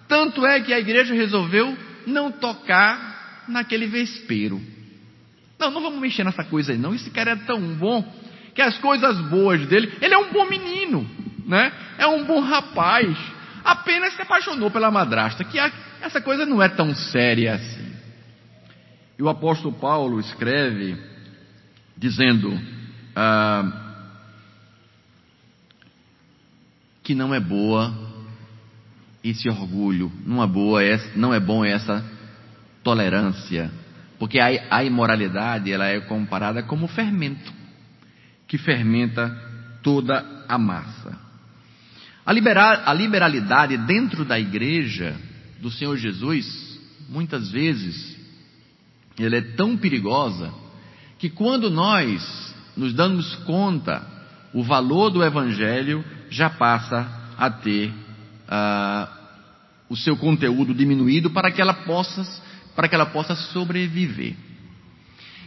Tanto 0.08 0.44
é 0.44 0.60
que 0.60 0.72
a 0.74 0.78
igreja 0.78 1.14
resolveu 1.14 1.76
não 2.06 2.30
tocar 2.32 3.44
naquele 3.48 3.86
vespeiro. 3.86 4.60
Não, 5.58 5.70
não 5.70 5.80
vamos 5.80 6.00
mexer 6.00 6.24
nessa 6.24 6.44
coisa 6.44 6.72
aí, 6.72 6.78
não. 6.78 6.94
Esse 6.94 7.10
cara 7.10 7.30
é 7.30 7.36
tão 7.36 7.60
bom 7.76 8.04
que 8.54 8.60
as 8.60 8.76
coisas 8.78 9.18
boas 9.28 9.64
dele, 9.66 9.92
ele 10.02 10.12
é 10.12 10.18
um 10.18 10.32
bom 10.32 10.44
menino, 10.46 11.08
né? 11.46 11.72
É 11.98 12.06
um 12.06 12.24
bom 12.24 12.40
rapaz. 12.40 13.16
Apenas 13.66 14.14
se 14.14 14.22
apaixonou 14.22 14.70
pela 14.70 14.90
madrasta, 14.90 15.44
que 15.44 15.58
essa 16.00 16.20
coisa 16.20 16.46
não 16.46 16.62
é 16.62 16.68
tão 16.68 16.94
séria 16.94 17.54
assim. 17.54 17.92
E 19.18 19.22
o 19.22 19.28
apóstolo 19.28 19.74
Paulo 19.74 20.20
escreve 20.20 20.96
dizendo 21.96 22.58
ah, 23.14 23.72
que 27.02 27.14
não 27.14 27.34
é 27.34 27.40
boa 27.40 27.92
esse 29.24 29.48
orgulho, 29.48 30.12
não 30.24 30.42
é 30.42 30.46
boa, 30.46 30.80
não 31.16 31.34
é 31.34 31.40
bom 31.40 31.64
essa 31.64 32.04
tolerância 32.84 33.70
porque 34.18 34.38
a, 34.38 34.48
a 34.70 34.84
imoralidade 34.84 35.70
ela 35.70 35.86
é 35.86 36.00
comparada 36.00 36.62
como 36.62 36.88
fermento 36.88 37.52
que 38.46 38.58
fermenta 38.58 39.28
toda 39.82 40.24
a 40.48 40.56
massa. 40.56 41.25
A, 42.26 42.90
a 42.90 42.92
liberalidade 42.92 43.76
dentro 43.76 44.24
da 44.24 44.38
igreja 44.38 45.16
do 45.60 45.70
Senhor 45.70 45.96
Jesus, 45.96 46.76
muitas 47.08 47.52
vezes, 47.52 48.16
ela 49.16 49.36
é 49.36 49.40
tão 49.40 49.76
perigosa 49.76 50.52
que 51.20 51.30
quando 51.30 51.70
nós 51.70 52.54
nos 52.76 52.92
damos 52.92 53.32
conta 53.46 54.04
o 54.52 54.62
valor 54.64 55.10
do 55.10 55.22
Evangelho 55.22 56.04
já 56.28 56.50
passa 56.50 57.08
a 57.38 57.48
ter 57.48 57.90
uh, 57.90 59.08
o 59.88 59.96
seu 59.96 60.16
conteúdo 60.16 60.74
diminuído 60.74 61.30
para 61.30 61.50
que 61.52 61.60
ela 61.60 61.74
possa 61.74 62.44
para 62.74 62.88
que 62.88 62.94
ela 62.94 63.06
possa 63.06 63.34
sobreviver. 63.34 64.34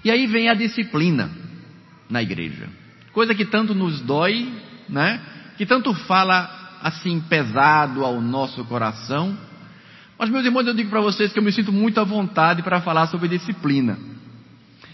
E 0.04 0.10
aí 0.10 0.26
vem 0.26 0.50
a 0.50 0.56
disciplina 0.56 1.30
na 2.10 2.24
igreja, 2.24 2.68
coisa 3.12 3.36
que 3.36 3.46
tanto 3.46 3.76
nos 3.76 4.02
dói, 4.02 4.52
né? 4.88 5.22
Que 5.58 5.66
tanto 5.66 5.94
fala 5.94 6.59
assim 6.82 7.20
pesado 7.20 8.04
ao 8.04 8.22
nosso 8.22 8.64
coração. 8.66 9.38
Mas 10.18 10.30
meus 10.30 10.46
irmãos, 10.46 10.68
eu 10.68 10.74
digo 10.74 10.90
para 10.90 11.02
vocês 11.02 11.32
que 11.32 11.40
eu 11.40 11.44
me 11.44 11.52
sinto 11.52 11.72
muito 11.72 12.00
à 12.00 12.04
vontade 12.04 12.62
para 12.62 12.82
falar 12.82 13.08
sobre 13.08 13.28
disciplina. 13.28 13.98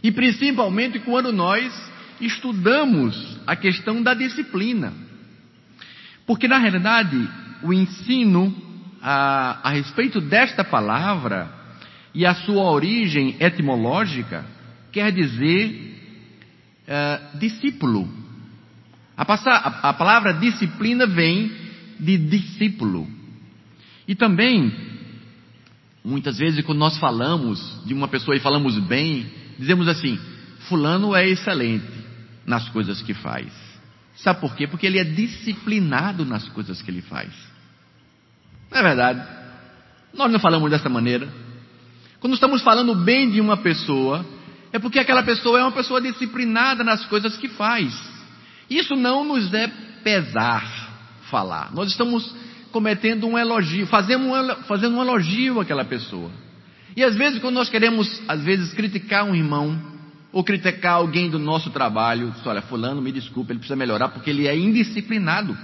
E 0.03 0.11
principalmente 0.11 0.99
quando 0.99 1.31
nós 1.31 1.73
estudamos 2.21 3.39
a 3.45 3.55
questão 3.55 4.01
da 4.01 4.13
disciplina. 4.13 4.93
Porque 6.25 6.47
na 6.47 6.57
realidade, 6.57 7.27
o 7.63 7.73
ensino 7.73 8.55
a, 9.01 9.59
a 9.63 9.69
respeito 9.71 10.21
desta 10.21 10.63
palavra 10.63 11.51
e 12.13 12.25
a 12.25 12.33
sua 12.33 12.63
origem 12.63 13.35
etimológica 13.39 14.45
quer 14.91 15.11
dizer 15.11 15.95
uh, 16.87 17.37
discípulo. 17.37 18.07
A, 19.17 19.25
passar, 19.25 19.51
a, 19.51 19.89
a 19.89 19.93
palavra 19.93 20.33
disciplina 20.33 21.05
vem 21.05 21.64
de 21.99 22.17
discípulo. 22.17 23.07
E 24.07 24.15
também, 24.15 24.73
muitas 26.03 26.37
vezes, 26.37 26.63
quando 26.65 26.79
nós 26.79 26.97
falamos 26.97 27.81
de 27.85 27.93
uma 27.93 28.07
pessoa 28.07 28.35
e 28.35 28.39
falamos 28.39 28.77
bem, 28.79 29.25
dizemos 29.57 29.87
assim: 29.87 30.19
Fulano 30.67 31.15
é 31.15 31.27
excelente 31.27 31.85
nas 32.45 32.69
coisas 32.69 33.01
que 33.01 33.13
faz. 33.13 33.51
Sabe 34.15 34.39
por 34.39 34.55
quê? 34.55 34.67
Porque 34.67 34.85
ele 34.85 34.99
é 34.99 35.03
disciplinado 35.03 36.23
nas 36.25 36.47
coisas 36.49 36.81
que 36.81 36.89
ele 36.89 37.01
faz. 37.01 37.31
Não 38.71 38.79
é 38.79 38.83
verdade? 38.83 39.27
Nós 40.13 40.31
não 40.31 40.39
falamos 40.39 40.69
dessa 40.71 40.87
maneira. 40.87 41.27
Quando 42.19 42.33
estamos 42.33 42.61
falando 42.61 42.95
bem 42.95 43.29
de 43.29 43.41
uma 43.41 43.57
pessoa, 43.57 44.25
é 44.71 44.79
porque 44.79 44.99
aquela 44.99 45.23
pessoa 45.23 45.59
é 45.59 45.63
uma 45.63 45.71
pessoa 45.71 46.01
disciplinada 46.01 46.83
nas 46.83 47.05
coisas 47.05 47.35
que 47.37 47.49
faz. 47.49 47.93
Isso 48.69 48.95
não 48.95 49.23
nos 49.23 49.53
é 49.53 49.67
pesar 50.03 50.84
falar. 51.35 51.73
Nós 51.73 51.89
estamos 51.89 52.33
cometendo 52.71 53.27
um 53.27 53.37
elogio, 53.37 53.85
fazendo 53.87 54.25
um, 54.25 54.55
fazendo 54.63 54.95
um 54.95 55.01
elogio 55.01 55.59
àquela 55.59 55.83
pessoa. 55.83 56.31
E 56.95 57.03
às 57.03 57.13
vezes, 57.13 57.39
quando 57.39 57.55
nós 57.55 57.67
queremos, 57.67 58.21
às 58.25 58.41
vezes, 58.41 58.73
criticar 58.73 59.25
um 59.25 59.35
irmão, 59.35 59.77
ou 60.31 60.45
criticar 60.45 60.93
alguém 60.93 61.29
do 61.29 61.37
nosso 61.37 61.69
trabalho, 61.71 62.31
diz, 62.31 62.47
olha, 62.47 62.61
fulano, 62.61 63.01
me 63.01 63.11
desculpe, 63.11 63.51
ele 63.51 63.59
precisa 63.59 63.75
melhorar 63.75 64.09
porque 64.09 64.29
ele 64.29 64.47
é 64.47 64.57
indisciplinado. 64.57 65.57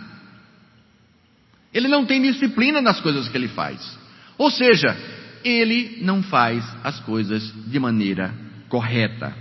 Ele 1.73 1.87
não 1.87 2.05
tem 2.05 2.21
disciplina 2.21 2.81
nas 2.81 2.99
coisas 2.99 3.29
que 3.29 3.37
ele 3.37 3.47
faz. 3.47 3.97
Ou 4.37 4.51
seja, 4.51 4.93
ele 5.41 5.99
não 6.01 6.21
faz 6.21 6.65
as 6.83 6.99
coisas 6.99 7.41
de 7.65 7.79
maneira 7.79 8.33
correta. 8.67 9.33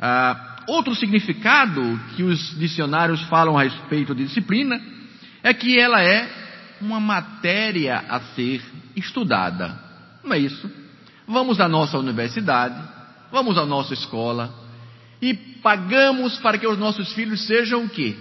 Ah, 0.00 0.64
outro 0.66 0.94
significado 0.94 2.00
que 2.16 2.22
os 2.22 2.58
dicionários 2.58 3.20
falam 3.24 3.58
a 3.58 3.64
respeito 3.64 4.14
de 4.14 4.24
disciplina 4.24 4.80
é 5.42 5.54
que 5.54 5.78
ela 5.78 6.02
é 6.02 6.28
uma 6.80 7.00
matéria 7.00 8.04
a 8.08 8.20
ser 8.34 8.62
estudada. 8.94 9.78
Não 10.24 10.32
é 10.32 10.38
isso? 10.38 10.70
Vamos 11.26 11.60
à 11.60 11.68
nossa 11.68 11.98
universidade, 11.98 12.80
vamos 13.30 13.58
à 13.58 13.66
nossa 13.66 13.94
escola 13.94 14.54
e 15.20 15.34
pagamos 15.34 16.38
para 16.38 16.58
que 16.58 16.66
os 16.66 16.78
nossos 16.78 17.12
filhos 17.12 17.46
sejam 17.46 17.84
o 17.84 17.88
quê? 17.88 18.16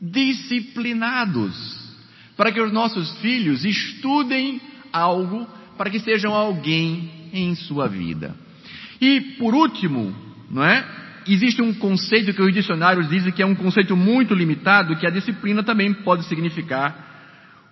Disciplinados 0.00 1.84
para 2.36 2.52
que 2.52 2.60
os 2.60 2.72
nossos 2.72 3.10
filhos 3.18 3.64
estudem 3.64 4.60
algo, 4.92 5.46
para 5.76 5.90
que 5.90 6.00
sejam 6.00 6.34
alguém 6.34 7.30
em 7.32 7.54
sua 7.54 7.88
vida. 7.88 8.34
E 9.00 9.20
por 9.38 9.54
último, 9.54 10.14
não 10.50 10.64
é? 10.64 11.03
Existe 11.26 11.62
um 11.62 11.72
conceito 11.72 12.34
que 12.34 12.42
os 12.42 12.52
dicionários 12.52 13.08
dizem 13.08 13.32
que 13.32 13.42
é 13.42 13.46
um 13.46 13.54
conceito 13.54 13.96
muito 13.96 14.34
limitado, 14.34 14.96
que 14.96 15.06
a 15.06 15.10
disciplina 15.10 15.62
também 15.62 15.92
pode 15.92 16.24
significar 16.26 17.12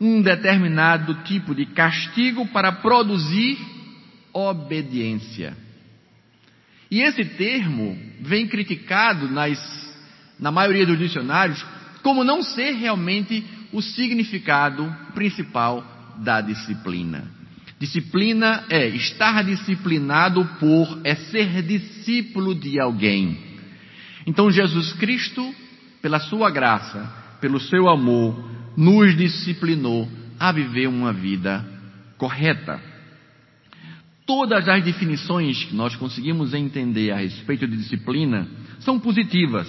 um 0.00 0.20
determinado 0.22 1.14
tipo 1.24 1.54
de 1.54 1.66
castigo 1.66 2.46
para 2.48 2.72
produzir 2.72 3.58
obediência. 4.32 5.56
E 6.90 7.00
esse 7.00 7.24
termo 7.24 7.96
vem 8.20 8.46
criticado 8.46 9.28
nas, 9.28 9.58
na 10.38 10.50
maioria 10.50 10.86
dos 10.86 10.98
dicionários 10.98 11.64
como 12.02 12.24
não 12.24 12.42
ser 12.42 12.72
realmente 12.72 13.44
o 13.72 13.80
significado 13.80 14.94
principal 15.14 15.84
da 16.18 16.40
disciplina. 16.40 17.41
Disciplina 17.82 18.64
é 18.70 18.86
estar 18.90 19.42
disciplinado 19.42 20.44
por, 20.60 21.00
é 21.02 21.16
ser 21.16 21.62
discípulo 21.62 22.54
de 22.54 22.78
alguém. 22.78 23.36
Então 24.24 24.52
Jesus 24.52 24.92
Cristo, 24.92 25.52
pela 26.00 26.20
sua 26.20 26.48
graça, 26.48 27.12
pelo 27.40 27.58
seu 27.58 27.88
amor, 27.88 28.40
nos 28.76 29.16
disciplinou 29.16 30.08
a 30.38 30.52
viver 30.52 30.86
uma 30.86 31.12
vida 31.12 31.66
correta. 32.16 32.80
Todas 34.24 34.68
as 34.68 34.84
definições 34.84 35.64
que 35.64 35.74
nós 35.74 35.96
conseguimos 35.96 36.54
entender 36.54 37.10
a 37.10 37.16
respeito 37.16 37.66
de 37.66 37.76
disciplina 37.76 38.46
são 38.78 39.00
positivas. 39.00 39.68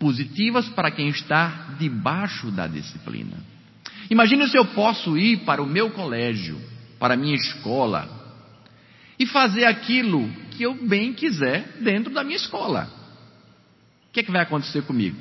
Positivas 0.00 0.68
para 0.70 0.90
quem 0.90 1.10
está 1.10 1.76
debaixo 1.78 2.50
da 2.50 2.66
disciplina. 2.66 3.36
Imagine 4.10 4.48
se 4.48 4.58
eu 4.58 4.64
posso 4.64 5.16
ir 5.16 5.44
para 5.44 5.62
o 5.62 5.66
meu 5.66 5.90
colégio, 5.90 6.73
para 7.04 7.12
a 7.12 7.16
minha 7.18 7.34
escola, 7.34 8.08
e 9.18 9.26
fazer 9.26 9.66
aquilo 9.66 10.26
que 10.52 10.62
eu 10.62 10.72
bem 10.86 11.12
quiser 11.12 11.76
dentro 11.82 12.10
da 12.10 12.24
minha 12.24 12.38
escola. 12.38 12.90
O 14.08 14.10
que, 14.10 14.20
é 14.20 14.22
que 14.22 14.32
vai 14.32 14.40
acontecer 14.40 14.80
comigo? 14.84 15.18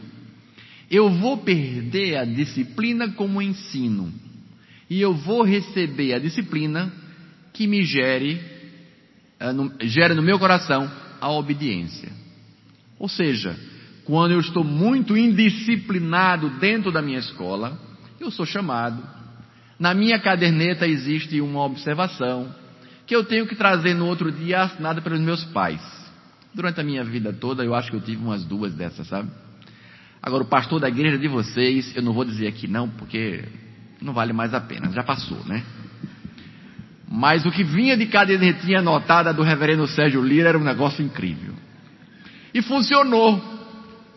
Eu 0.90 1.10
vou 1.10 1.40
perder 1.40 2.16
a 2.16 2.24
disciplina 2.24 3.12
como 3.12 3.42
ensino, 3.42 4.14
e 4.90 5.02
eu 5.02 5.14
vou 5.14 5.44
receber 5.44 6.14
a 6.14 6.20
disciplina 6.20 6.90
que 7.52 7.68
me 7.68 7.84
gere, 7.84 8.42
uh, 9.42 9.86
gere 9.86 10.14
no 10.14 10.24
meu 10.24 10.40
coração 10.40 10.90
a 11.20 11.30
obediência. 11.32 12.14
Ou 12.98 13.10
seja, 13.10 13.60
quando 14.06 14.32
eu 14.32 14.40
estou 14.40 14.64
muito 14.64 15.18
indisciplinado 15.18 16.50
dentro 16.62 16.94
da 16.94 17.02
minha 17.02 17.20
escola, 17.20 17.78
eu 18.22 18.32
sou 18.32 18.46
chamado. 18.46 19.04
Na 19.84 19.94
minha 19.94 20.18
caderneta 20.18 20.88
existe 20.88 21.42
uma 21.42 21.62
observação 21.66 22.56
que 23.06 23.14
eu 23.14 23.26
tenho 23.26 23.46
que 23.46 23.54
trazer 23.54 23.94
no 23.94 24.06
outro 24.06 24.32
dia 24.32 24.62
assinada 24.62 25.02
pelos 25.02 25.20
meus 25.20 25.44
pais. 25.44 25.82
Durante 26.56 26.80
a 26.80 26.84
minha 26.86 27.04
vida 27.04 27.34
toda, 27.34 27.66
eu 27.66 27.76
acho 27.76 27.92
que 27.92 27.98
eu 27.98 28.00
tive 28.00 28.24
umas 28.24 28.46
duas 28.46 28.74
dessas, 28.74 29.06
sabe? 29.06 29.30
Agora, 30.22 30.44
o 30.44 30.48
pastor 30.48 30.80
da 30.80 30.88
igreja 30.88 31.18
de 31.18 31.28
vocês, 31.28 31.94
eu 31.98 32.02
não 32.02 32.14
vou 32.14 32.24
dizer 32.24 32.48
aqui 32.48 32.66
não, 32.66 32.88
porque 32.88 33.44
não 34.02 34.14
vale 34.14 34.32
mais 34.32 34.54
a 34.54 34.62
pena, 34.62 34.90
já 34.90 35.04
passou, 35.04 35.44
né? 35.44 35.62
Mas 37.12 37.46
o 37.46 37.52
que 37.52 37.66
vinha 37.66 37.98
de 37.98 38.06
cadernetinha 38.06 38.80
anotada 38.80 39.34
do 39.34 39.44
reverendo 39.44 39.86
Sérgio 39.86 40.24
Lira 40.24 40.48
era 40.48 40.58
um 40.58 40.64
negócio 40.64 41.04
incrível. 41.04 41.54
E 42.54 42.62
funcionou. 42.62 43.38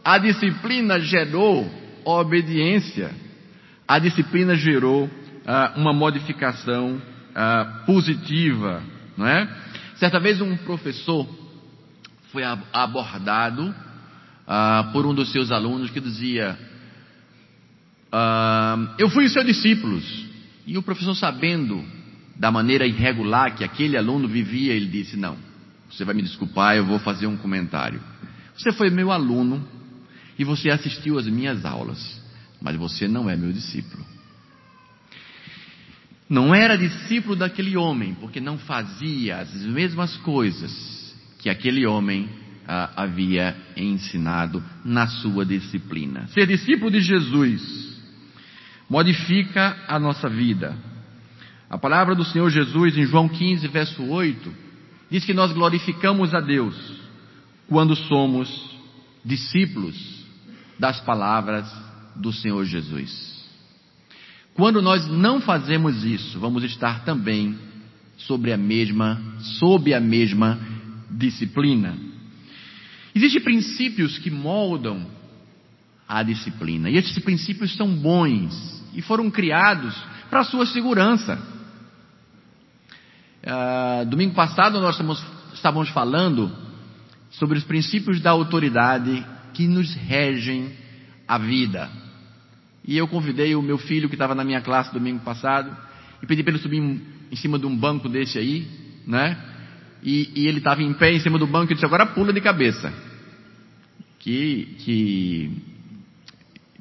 A 0.04 0.16
disciplina 0.16 1.00
gerou 1.00 1.68
obediência. 2.04 3.10
A 3.88 3.98
disciplina 3.98 4.54
gerou 4.54 5.10
ah, 5.46 5.72
uma 5.76 5.92
modificação 5.92 7.00
ah, 7.34 7.82
positiva, 7.86 8.82
não 9.16 9.26
é? 9.26 9.48
Certa 9.96 10.18
vez 10.18 10.40
um 10.40 10.56
professor 10.58 11.26
foi 12.32 12.42
abordado 12.72 13.74
ah, 14.46 14.90
por 14.92 15.06
um 15.06 15.14
dos 15.14 15.30
seus 15.30 15.52
alunos 15.52 15.90
que 15.90 16.00
dizia: 16.00 16.58
ah, 18.12 18.94
Eu 18.98 19.08
fui 19.08 19.28
seu 19.28 19.44
discípulo. 19.44 20.02
E 20.66 20.76
o 20.76 20.82
professor, 20.82 21.14
sabendo 21.14 21.84
da 22.34 22.50
maneira 22.50 22.84
irregular 22.84 23.54
que 23.54 23.62
aquele 23.62 23.96
aluno 23.96 24.26
vivia, 24.26 24.74
ele 24.74 24.86
disse: 24.86 25.16
Não, 25.16 25.36
você 25.88 26.04
vai 26.04 26.14
me 26.14 26.22
desculpar, 26.22 26.76
eu 26.76 26.84
vou 26.84 26.98
fazer 26.98 27.26
um 27.26 27.36
comentário. 27.36 28.00
Você 28.56 28.72
foi 28.72 28.90
meu 28.90 29.12
aluno 29.12 29.66
e 30.38 30.44
você 30.44 30.70
assistiu 30.70 31.18
às 31.18 31.26
minhas 31.26 31.64
aulas, 31.64 32.20
mas 32.60 32.74
você 32.76 33.06
não 33.06 33.30
é 33.30 33.36
meu 33.36 33.52
discípulo. 33.52 34.15
Não 36.28 36.54
era 36.54 36.76
discípulo 36.76 37.36
daquele 37.36 37.76
homem, 37.76 38.14
porque 38.14 38.40
não 38.40 38.58
fazia 38.58 39.38
as 39.38 39.54
mesmas 39.54 40.16
coisas 40.18 41.14
que 41.38 41.48
aquele 41.48 41.86
homem 41.86 42.28
ah, 42.66 42.90
havia 42.96 43.56
ensinado 43.76 44.62
na 44.84 45.06
sua 45.06 45.44
disciplina. 45.46 46.26
Ser 46.28 46.46
discípulo 46.46 46.90
de 46.90 47.00
Jesus 47.00 47.96
modifica 48.90 49.76
a 49.86 49.98
nossa 49.98 50.28
vida, 50.28 50.76
a 51.70 51.78
palavra 51.78 52.14
do 52.14 52.24
Senhor 52.24 52.50
Jesus 52.50 52.96
em 52.96 53.06
João 53.06 53.28
15, 53.28 53.66
verso 53.68 54.02
8, 54.04 54.52
diz 55.10 55.24
que 55.24 55.34
nós 55.34 55.52
glorificamos 55.52 56.34
a 56.34 56.40
Deus 56.40 56.76
quando 57.68 57.94
somos 57.94 58.76
discípulos 59.24 60.24
das 60.78 61.00
palavras 61.00 61.72
do 62.14 62.32
Senhor 62.32 62.64
Jesus. 62.64 63.35
Quando 64.56 64.80
nós 64.80 65.06
não 65.06 65.38
fazemos 65.38 66.02
isso, 66.02 66.40
vamos 66.40 66.64
estar 66.64 67.04
também 67.04 67.58
sobre 68.16 68.54
a 68.54 68.56
mesma, 68.56 69.20
sob 69.58 69.92
a 69.92 70.00
mesma 70.00 70.58
disciplina. 71.10 71.94
Existem 73.14 73.42
princípios 73.42 74.16
que 74.16 74.30
moldam 74.30 75.06
a 76.08 76.22
disciplina, 76.22 76.88
e 76.88 76.96
esses 76.96 77.18
princípios 77.18 77.76
são 77.76 77.88
bons 77.96 78.82
e 78.94 79.02
foram 79.02 79.30
criados 79.30 79.94
para 80.30 80.40
a 80.40 80.44
sua 80.44 80.64
segurança. 80.64 81.38
Uh, 83.44 84.06
domingo 84.06 84.34
passado 84.34 84.80
nós 84.80 84.94
estamos, 84.94 85.22
estávamos 85.52 85.90
falando 85.90 86.50
sobre 87.32 87.58
os 87.58 87.64
princípios 87.64 88.20
da 88.20 88.30
autoridade 88.30 89.24
que 89.52 89.68
nos 89.68 89.94
regem 89.94 90.72
a 91.28 91.36
vida. 91.36 92.05
E 92.86 92.96
eu 92.96 93.08
convidei 93.08 93.54
o 93.54 93.62
meu 93.62 93.78
filho 93.78 94.08
que 94.08 94.14
estava 94.14 94.34
na 94.34 94.44
minha 94.44 94.60
classe 94.60 94.92
domingo 94.92 95.20
passado 95.20 95.76
e 96.22 96.26
pedi 96.26 96.42
para 96.42 96.52
ele 96.52 96.62
subir 96.62 96.78
em 96.78 97.36
cima 97.36 97.58
de 97.58 97.66
um 97.66 97.76
banco 97.76 98.08
desse 98.08 98.38
aí, 98.38 98.66
né? 99.06 99.36
E, 100.02 100.30
e 100.36 100.46
ele 100.46 100.58
estava 100.58 100.82
em 100.82 100.92
pé 100.92 101.12
em 101.12 101.20
cima 101.20 101.38
do 101.38 101.46
banco 101.46 101.72
e 101.72 101.74
disse: 101.74 101.84
agora 101.84 102.06
pula 102.06 102.32
de 102.32 102.40
cabeça. 102.40 102.92
Que 104.20 104.76
que 104.78 105.50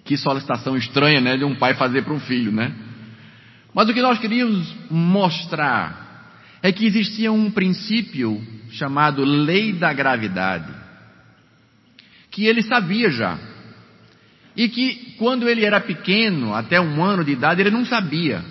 que 0.03 0.15
solicitação 0.15 0.77
estranha, 0.77 1.19
né, 1.19 1.35
de 1.35 1.43
um 1.43 1.55
pai 1.55 1.73
fazer 1.73 2.03
para 2.03 2.13
um 2.13 2.19
filho, 2.19 2.51
né? 2.51 2.71
Mas 3.73 3.89
o 3.89 3.93
que 3.93 4.01
nós 4.01 4.19
queríamos 4.19 4.73
mostrar 4.89 6.05
é 6.61 6.71
que 6.71 6.85
existia 6.85 7.31
um 7.31 7.49
princípio 7.49 8.41
chamado 8.69 9.23
lei 9.23 9.73
da 9.73 9.91
gravidade, 9.93 10.71
que 12.29 12.45
ele 12.45 12.61
sabia 12.61 13.09
já. 13.09 13.37
E 14.55 14.69
que 14.69 15.15
quando 15.17 15.49
ele 15.49 15.65
era 15.65 15.81
pequeno, 15.81 16.53
até 16.53 16.79
um 16.79 17.03
ano 17.03 17.23
de 17.23 17.31
idade, 17.31 17.61
ele 17.61 17.71
não 17.71 17.85
sabia. 17.85 18.43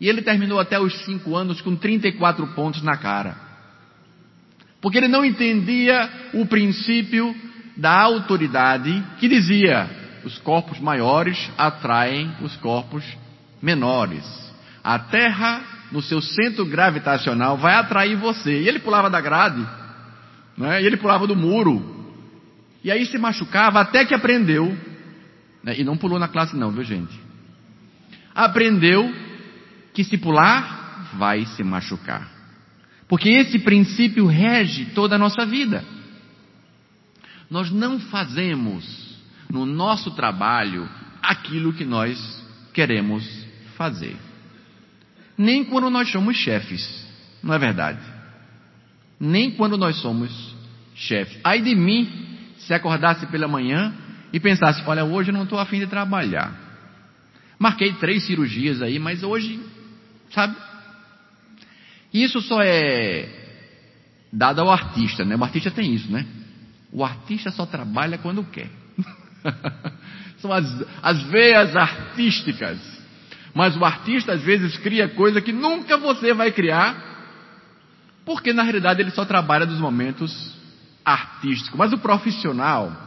E 0.00 0.08
ele 0.08 0.22
terminou 0.22 0.60
até 0.60 0.78
os 0.78 0.94
cinco 1.04 1.34
anos 1.34 1.60
com 1.60 1.74
34 1.74 2.46
pontos 2.48 2.82
na 2.82 2.96
cara. 2.96 3.36
Porque 4.80 4.98
ele 4.98 5.08
não 5.08 5.24
entendia 5.24 6.08
o 6.34 6.46
princípio 6.46 7.34
da 7.76 8.02
autoridade 8.02 9.02
que 9.18 9.28
dizia: 9.28 9.88
os 10.24 10.38
corpos 10.38 10.78
maiores 10.78 11.50
atraem 11.56 12.30
os 12.42 12.54
corpos 12.56 13.04
menores. 13.60 14.24
A 14.84 14.98
terra 14.98 15.62
no 15.90 16.02
seu 16.02 16.20
centro 16.20 16.64
gravitacional 16.66 17.56
vai 17.56 17.74
atrair 17.74 18.16
você. 18.16 18.62
E 18.62 18.68
ele 18.68 18.78
pulava 18.78 19.08
da 19.08 19.20
grade, 19.20 19.66
né? 20.56 20.82
e 20.82 20.86
ele 20.86 20.96
pulava 20.96 21.26
do 21.26 21.36
muro, 21.36 21.96
e 22.82 22.90
aí 22.90 23.04
se 23.06 23.18
machucava 23.18 23.80
até 23.80 24.04
que 24.04 24.14
aprendeu, 24.14 24.76
né? 25.66 25.74
e 25.78 25.84
não 25.84 25.98
pulou 25.98 26.18
na 26.18 26.28
classe 26.28 26.56
não, 26.56 26.70
viu 26.70 26.82
gente? 26.82 27.20
Aprendeu 28.34 29.14
que 29.92 30.02
se 30.02 30.16
pular, 30.16 31.10
vai 31.18 31.44
se 31.44 31.62
machucar. 31.62 32.30
Porque 33.06 33.28
esse 33.28 33.58
princípio 33.58 34.26
rege 34.26 34.86
toda 34.94 35.16
a 35.16 35.18
nossa 35.18 35.44
vida. 35.44 35.84
Nós 37.50 37.70
não 37.70 38.00
fazemos 38.00 39.18
no 39.50 39.66
nosso 39.66 40.12
trabalho 40.12 40.88
aquilo 41.22 41.72
que 41.72 41.84
nós 41.84 42.18
queremos 42.72 43.24
fazer 43.76 44.16
nem 45.36 45.64
quando 45.64 45.90
nós 45.90 46.10
somos 46.10 46.36
chefes, 46.36 47.06
não 47.42 47.54
é 47.54 47.58
verdade? 47.58 48.00
Nem 49.20 49.50
quando 49.50 49.76
nós 49.76 49.96
somos 49.96 50.30
chefes. 50.94 51.38
Ai 51.44 51.60
de 51.60 51.74
mim 51.74 52.08
se 52.58 52.72
acordasse 52.72 53.26
pela 53.26 53.46
manhã 53.46 53.94
e 54.32 54.40
pensasse: 54.40 54.82
olha, 54.86 55.04
hoje 55.04 55.30
eu 55.30 55.34
não 55.34 55.44
estou 55.44 55.58
afim 55.58 55.78
de 55.78 55.86
trabalhar. 55.86 56.52
Marquei 57.58 57.92
três 57.94 58.26
cirurgias 58.26 58.82
aí, 58.82 58.98
mas 58.98 59.22
hoje, 59.22 59.60
sabe? 60.30 60.56
Isso 62.12 62.40
só 62.40 62.60
é 62.62 63.28
dado 64.32 64.60
ao 64.60 64.70
artista, 64.70 65.24
né? 65.24 65.36
O 65.36 65.44
artista 65.44 65.70
tem 65.70 65.94
isso, 65.94 66.10
né? 66.10 66.26
O 66.92 67.04
artista 67.04 67.50
só 67.50 67.66
trabalha 67.66 68.18
quando 68.18 68.44
quer. 68.44 68.70
São 70.38 70.52
as, 70.52 70.64
as 71.02 71.22
veias 71.24 71.74
artísticas. 71.74 72.78
Mas 73.54 73.76
o 73.76 73.84
artista 73.84 74.32
às 74.32 74.42
vezes 74.42 74.76
cria 74.78 75.08
coisa 75.08 75.40
que 75.40 75.52
nunca 75.52 75.96
você 75.96 76.34
vai 76.34 76.52
criar, 76.52 76.94
porque 78.24 78.52
na 78.52 78.62
realidade 78.62 79.00
ele 79.00 79.10
só 79.10 79.24
trabalha 79.24 79.64
nos 79.64 79.80
momentos 79.80 80.54
artísticos. 81.02 81.78
Mas 81.78 81.92
o 81.92 81.98
profissional, 81.98 83.05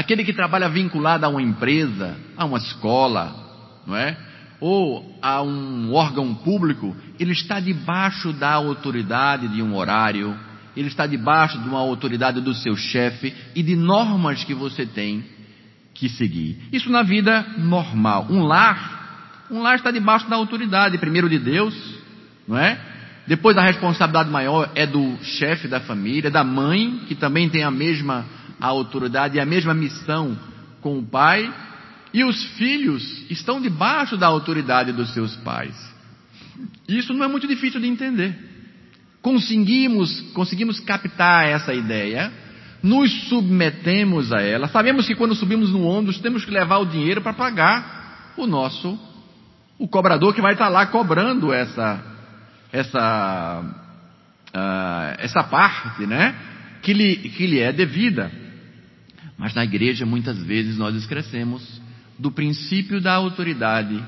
aquele 0.00 0.24
que 0.24 0.32
trabalha 0.32 0.66
vinculado 0.66 1.26
a 1.26 1.28
uma 1.28 1.42
empresa, 1.42 2.16
a 2.34 2.46
uma 2.46 2.56
escola, 2.56 3.82
não 3.86 3.94
é? 3.94 4.16
Ou 4.58 5.18
a 5.20 5.42
um 5.42 5.92
órgão 5.92 6.34
público, 6.34 6.96
ele 7.18 7.32
está 7.32 7.60
debaixo 7.60 8.32
da 8.32 8.50
autoridade 8.50 9.46
de 9.48 9.62
um 9.62 9.76
horário, 9.76 10.34
ele 10.74 10.88
está 10.88 11.06
debaixo 11.06 11.58
de 11.58 11.68
uma 11.68 11.80
autoridade 11.80 12.40
do 12.40 12.54
seu 12.54 12.74
chefe 12.76 13.34
e 13.54 13.62
de 13.62 13.76
normas 13.76 14.42
que 14.42 14.54
você 14.54 14.86
tem 14.86 15.22
que 15.92 16.08
seguir. 16.08 16.58
Isso 16.72 16.90
na 16.90 17.02
vida 17.02 17.44
normal. 17.58 18.26
Um 18.30 18.42
lar, 18.42 19.44
um 19.50 19.60
lar 19.60 19.76
está 19.76 19.90
debaixo 19.90 20.30
da 20.30 20.36
autoridade, 20.36 20.96
primeiro 20.96 21.28
de 21.28 21.38
Deus, 21.38 21.74
não 22.48 22.56
é? 22.56 22.78
Depois 23.26 23.56
a 23.58 23.62
responsabilidade 23.62 24.30
maior 24.30 24.70
é 24.74 24.86
do 24.86 25.18
chefe 25.22 25.68
da 25.68 25.80
família, 25.80 26.30
da 26.30 26.42
mãe, 26.42 27.02
que 27.06 27.14
também 27.14 27.50
tem 27.50 27.62
a 27.62 27.70
mesma 27.70 28.39
autoridade 28.68 29.36
e 29.36 29.40
a 29.40 29.46
mesma 29.46 29.74
missão 29.74 30.38
com 30.80 30.98
o 30.98 31.02
pai, 31.02 31.52
e 32.12 32.24
os 32.24 32.42
filhos 32.56 33.30
estão 33.30 33.60
debaixo 33.60 34.16
da 34.16 34.26
autoridade 34.26 34.92
dos 34.92 35.12
seus 35.12 35.36
pais. 35.36 35.74
Isso 36.88 37.14
não 37.14 37.24
é 37.24 37.28
muito 37.28 37.46
difícil 37.46 37.80
de 37.80 37.86
entender. 37.86 38.36
Conseguimos, 39.22 40.20
conseguimos 40.32 40.80
captar 40.80 41.46
essa 41.46 41.74
ideia 41.74 42.32
nos 42.82 43.28
submetemos 43.28 44.32
a 44.32 44.40
ela. 44.40 44.68
Sabemos 44.68 45.06
que 45.06 45.14
quando 45.14 45.34
subimos 45.34 45.70
no 45.70 45.82
ônibus 45.84 46.18
temos 46.18 46.44
que 46.44 46.50
levar 46.50 46.78
o 46.78 46.86
dinheiro 46.86 47.20
para 47.20 47.32
pagar 47.32 48.32
o 48.36 48.46
nosso, 48.46 48.98
o 49.78 49.86
cobrador 49.86 50.34
que 50.34 50.40
vai 50.40 50.52
estar 50.54 50.68
lá 50.68 50.86
cobrando 50.86 51.52
essa, 51.52 52.02
essa, 52.72 53.62
uh, 54.54 55.14
essa 55.18 55.42
parte, 55.44 56.06
né? 56.06 56.34
Que 56.82 56.94
lhe, 56.94 57.16
que 57.16 57.46
lhe 57.46 57.60
é 57.60 57.72
devida. 57.72 58.30
Mas 59.40 59.54
na 59.54 59.64
igreja 59.64 60.04
muitas 60.04 60.38
vezes 60.42 60.76
nós 60.76 60.94
esquecemos 60.94 61.80
do 62.18 62.30
princípio 62.30 63.00
da 63.00 63.14
autoridade, 63.14 64.04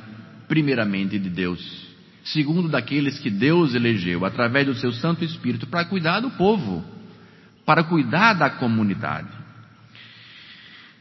primeiramente 0.47 1.19
de 1.19 1.31
Deus, 1.31 1.89
segundo 2.23 2.69
daqueles 2.69 3.19
que 3.19 3.31
Deus 3.31 3.75
elegeu 3.75 4.27
através 4.27 4.67
do 4.67 4.75
seu 4.75 4.93
Santo 4.93 5.25
Espírito 5.25 5.67
para 5.67 5.87
cuidar 5.87 6.21
do 6.21 6.31
povo 6.33 6.85
para 7.65 7.83
cuidar 7.85 8.35
da 8.35 8.51
comunidade. 8.51 9.31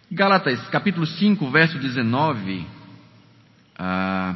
Gálatas 0.10 0.66
capítulo 0.70 1.06
5, 1.06 1.52
verso 1.52 1.78
19, 1.78 2.66
ah, 3.78 4.36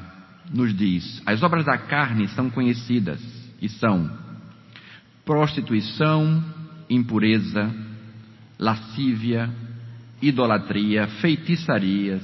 nos 0.54 0.76
diz: 0.76 1.22
As 1.26 1.42
obras 1.42 1.64
da 1.64 1.78
carne 1.78 2.28
são 2.30 2.50
conhecidas 2.50 3.22
e 3.62 3.70
são 3.70 4.12
prostituição, 5.24 6.44
impureza, 6.90 7.74
lascívia, 8.60 9.50
idolatria, 10.22 11.08
feitiçarias, 11.22 12.24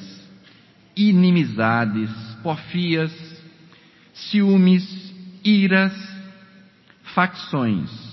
inimizades, 0.95 2.09
porfias, 2.43 3.11
ciúmes, 4.13 5.13
iras, 5.43 5.93
facções 7.15 8.11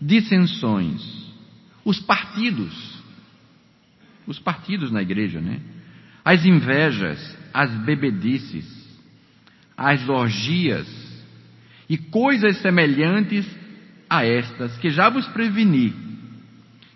dissensões, 0.00 1.02
os 1.84 1.98
partidos, 2.00 3.02
os 4.26 4.38
partidos 4.38 4.90
na 4.90 5.02
igreja, 5.02 5.40
né? 5.40 5.60
As 6.24 6.44
invejas, 6.44 7.36
as 7.52 7.70
bebedices, 7.84 8.66
as 9.76 10.08
orgias 10.08 10.86
e 11.88 11.96
coisas 11.96 12.58
semelhantes 12.58 13.46
a 14.08 14.24
estas, 14.24 14.76
que 14.78 14.90
já 14.90 15.08
vos 15.08 15.26
preveni, 15.28 15.94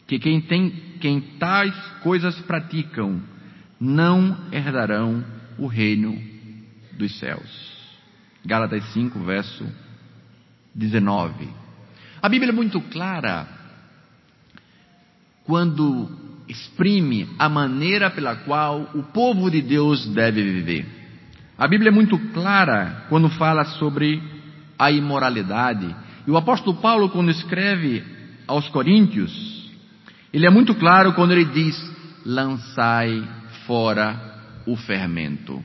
que 0.06 0.18
quem 0.18 0.40
tem, 0.40 0.70
quem 1.02 1.20
tais 1.20 1.74
coisas 2.00 2.38
praticam, 2.42 3.20
não 3.80 4.38
herdarão 4.52 5.24
o 5.58 5.66
reino 5.66 6.16
dos 6.92 7.18
céus. 7.18 7.72
Gálatas 8.46 8.84
5, 8.92 9.18
verso 9.18 9.66
19. 10.72 11.48
A 12.22 12.28
Bíblia 12.28 12.52
é 12.52 12.54
muito 12.54 12.80
clara 12.82 13.48
quando 15.44 16.08
exprime 16.48 17.28
a 17.36 17.48
maneira 17.48 18.08
pela 18.08 18.36
qual 18.36 18.88
o 18.94 19.02
povo 19.02 19.50
de 19.50 19.60
Deus 19.60 20.06
deve 20.06 20.40
viver. 20.40 20.86
A 21.58 21.66
Bíblia 21.66 21.88
é 21.88 21.92
muito 21.92 22.16
clara 22.32 23.06
quando 23.08 23.28
fala 23.28 23.64
sobre 23.64 24.22
a 24.78 24.92
imoralidade. 24.92 25.96
E 26.28 26.30
o 26.30 26.36
apóstolo 26.36 26.76
Paulo, 26.76 27.08
quando 27.08 27.32
escreve 27.32 28.04
aos 28.46 28.68
Coríntios, 28.68 29.61
ele 30.32 30.46
é 30.46 30.50
muito 30.50 30.74
claro 30.74 31.12
quando 31.14 31.32
ele 31.32 31.44
diz: 31.46 31.76
lançai 32.24 33.22
fora 33.66 34.18
o 34.66 34.76
fermento. 34.76 35.62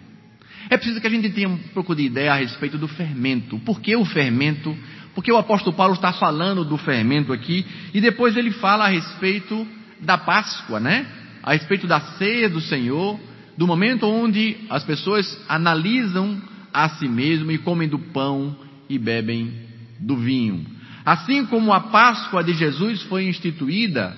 É 0.70 0.76
preciso 0.76 1.00
que 1.00 1.08
a 1.08 1.10
gente 1.10 1.30
tenha 1.30 1.48
um 1.48 1.58
pouco 1.74 1.96
de 1.96 2.04
ideia 2.04 2.34
a 2.34 2.38
respeito 2.38 2.78
do 2.78 2.88
fermento. 2.88 3.58
Por 3.60 3.80
que 3.80 3.96
o 3.96 4.04
fermento 4.04 4.76
porque 5.18 5.32
o 5.32 5.38
apóstolo 5.38 5.76
Paulo 5.76 5.96
está 5.96 6.14
falando 6.14 6.64
do 6.64 6.78
fermento 6.78 7.34
aqui, 7.34 7.66
e 7.92 8.00
depois 8.00 8.38
ele 8.38 8.52
fala 8.52 8.86
a 8.86 8.88
respeito 8.88 9.68
da 10.00 10.16
Páscoa, 10.16 10.80
né? 10.80 11.08
A 11.42 11.54
respeito 11.54 11.88
da 11.88 12.00
ceia 12.00 12.48
do 12.48 12.62
Senhor, 12.62 13.20
do 13.58 13.66
momento 13.66 14.06
onde 14.06 14.58
as 14.70 14.84
pessoas 14.84 15.44
analisam 15.50 16.40
a 16.72 16.90
si 16.90 17.08
mesmo 17.08 17.52
e 17.52 17.58
comem 17.58 17.90
do 17.90 17.98
pão 17.98 18.56
e 18.88 19.00
bebem 19.00 19.52
do 20.00 20.18
vinho. 20.18 20.64
Assim 21.04 21.48
como 21.48 21.74
a 21.74 21.80
Páscoa 21.80 22.44
de 22.44 22.54
Jesus 22.54 23.02
foi 23.02 23.28
instituída, 23.28 24.16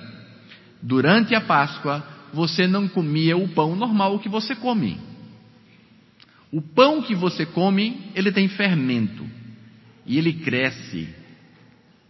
durante 0.81 1.35
a 1.35 1.41
Páscoa 1.41 2.03
você 2.33 2.67
não 2.67 2.87
comia 2.87 3.37
o 3.37 3.47
pão 3.49 3.75
normal 3.75 4.19
que 4.19 4.29
você 4.29 4.55
come. 4.55 4.99
O 6.51 6.61
pão 6.61 7.01
que 7.01 7.13
você 7.13 7.45
come, 7.45 8.11
ele 8.15 8.31
tem 8.31 8.47
fermento 8.47 9.25
e 10.05 10.17
ele 10.17 10.33
cresce. 10.33 11.07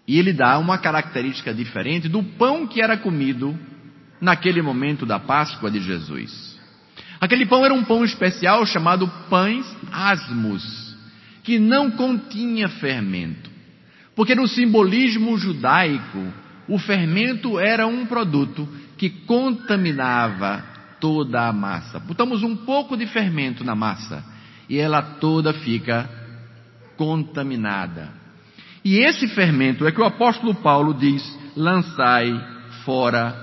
E 0.08 0.18
ele 0.18 0.34
dá 0.34 0.58
uma 0.58 0.78
característica 0.78 1.54
diferente 1.54 2.08
do 2.08 2.24
pão 2.24 2.66
que 2.66 2.82
era 2.82 2.98
comido 2.98 3.58
naquele 4.20 4.62
momento 4.62 5.06
da 5.06 5.20
Páscoa 5.20 5.70
de 5.70 5.80
Jesus. 5.80 6.58
Aquele 7.20 7.46
pão 7.46 7.66
era 7.66 7.74
um 7.74 7.84
pão 7.84 8.04
especial 8.04 8.66
chamado 8.66 9.08
pães 9.30 9.66
asmos, 9.92 10.96
que 11.44 11.60
não 11.60 11.92
continha 11.92 12.70
fermento. 12.70 13.50
Porque 14.16 14.34
no 14.34 14.48
simbolismo 14.48 15.38
judaico, 15.38 16.34
o 16.70 16.78
fermento 16.78 17.60
era 17.60 17.88
um 17.88 18.06
produto 18.06 18.68
que 18.96 19.10
contaminava 19.10 20.64
toda 21.00 21.48
a 21.48 21.52
massa. 21.52 22.00
Botamos 22.00 22.44
um 22.44 22.56
pouco 22.56 22.96
de 22.96 23.08
fermento 23.08 23.64
na 23.64 23.74
massa 23.74 24.24
e 24.70 24.78
ela 24.78 25.02
toda 25.02 25.52
fica 25.52 26.08
contaminada. 26.96 28.10
E 28.86 29.00
esse 29.00 29.28
fermento 29.30 29.86
é 29.88 29.92
que 29.92 30.00
o 30.00 30.06
apóstolo 30.06 30.54
Paulo 30.56 30.94
diz: 30.94 31.24
lançai 31.56 32.32
fora 32.86 33.36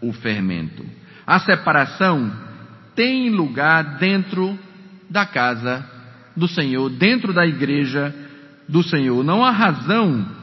o 0.00 0.12
fermento. 0.12 0.84
A 1.26 1.40
separação 1.40 2.32
tem 2.94 3.30
lugar 3.30 3.98
dentro 3.98 4.58
da 5.08 5.26
casa 5.26 5.84
do 6.36 6.46
Senhor, 6.46 6.88
dentro 6.90 7.32
da 7.32 7.44
igreja 7.44 8.14
do 8.68 8.82
Senhor. 8.82 9.24
Não 9.24 9.44
há 9.44 9.50
razão 9.50 10.39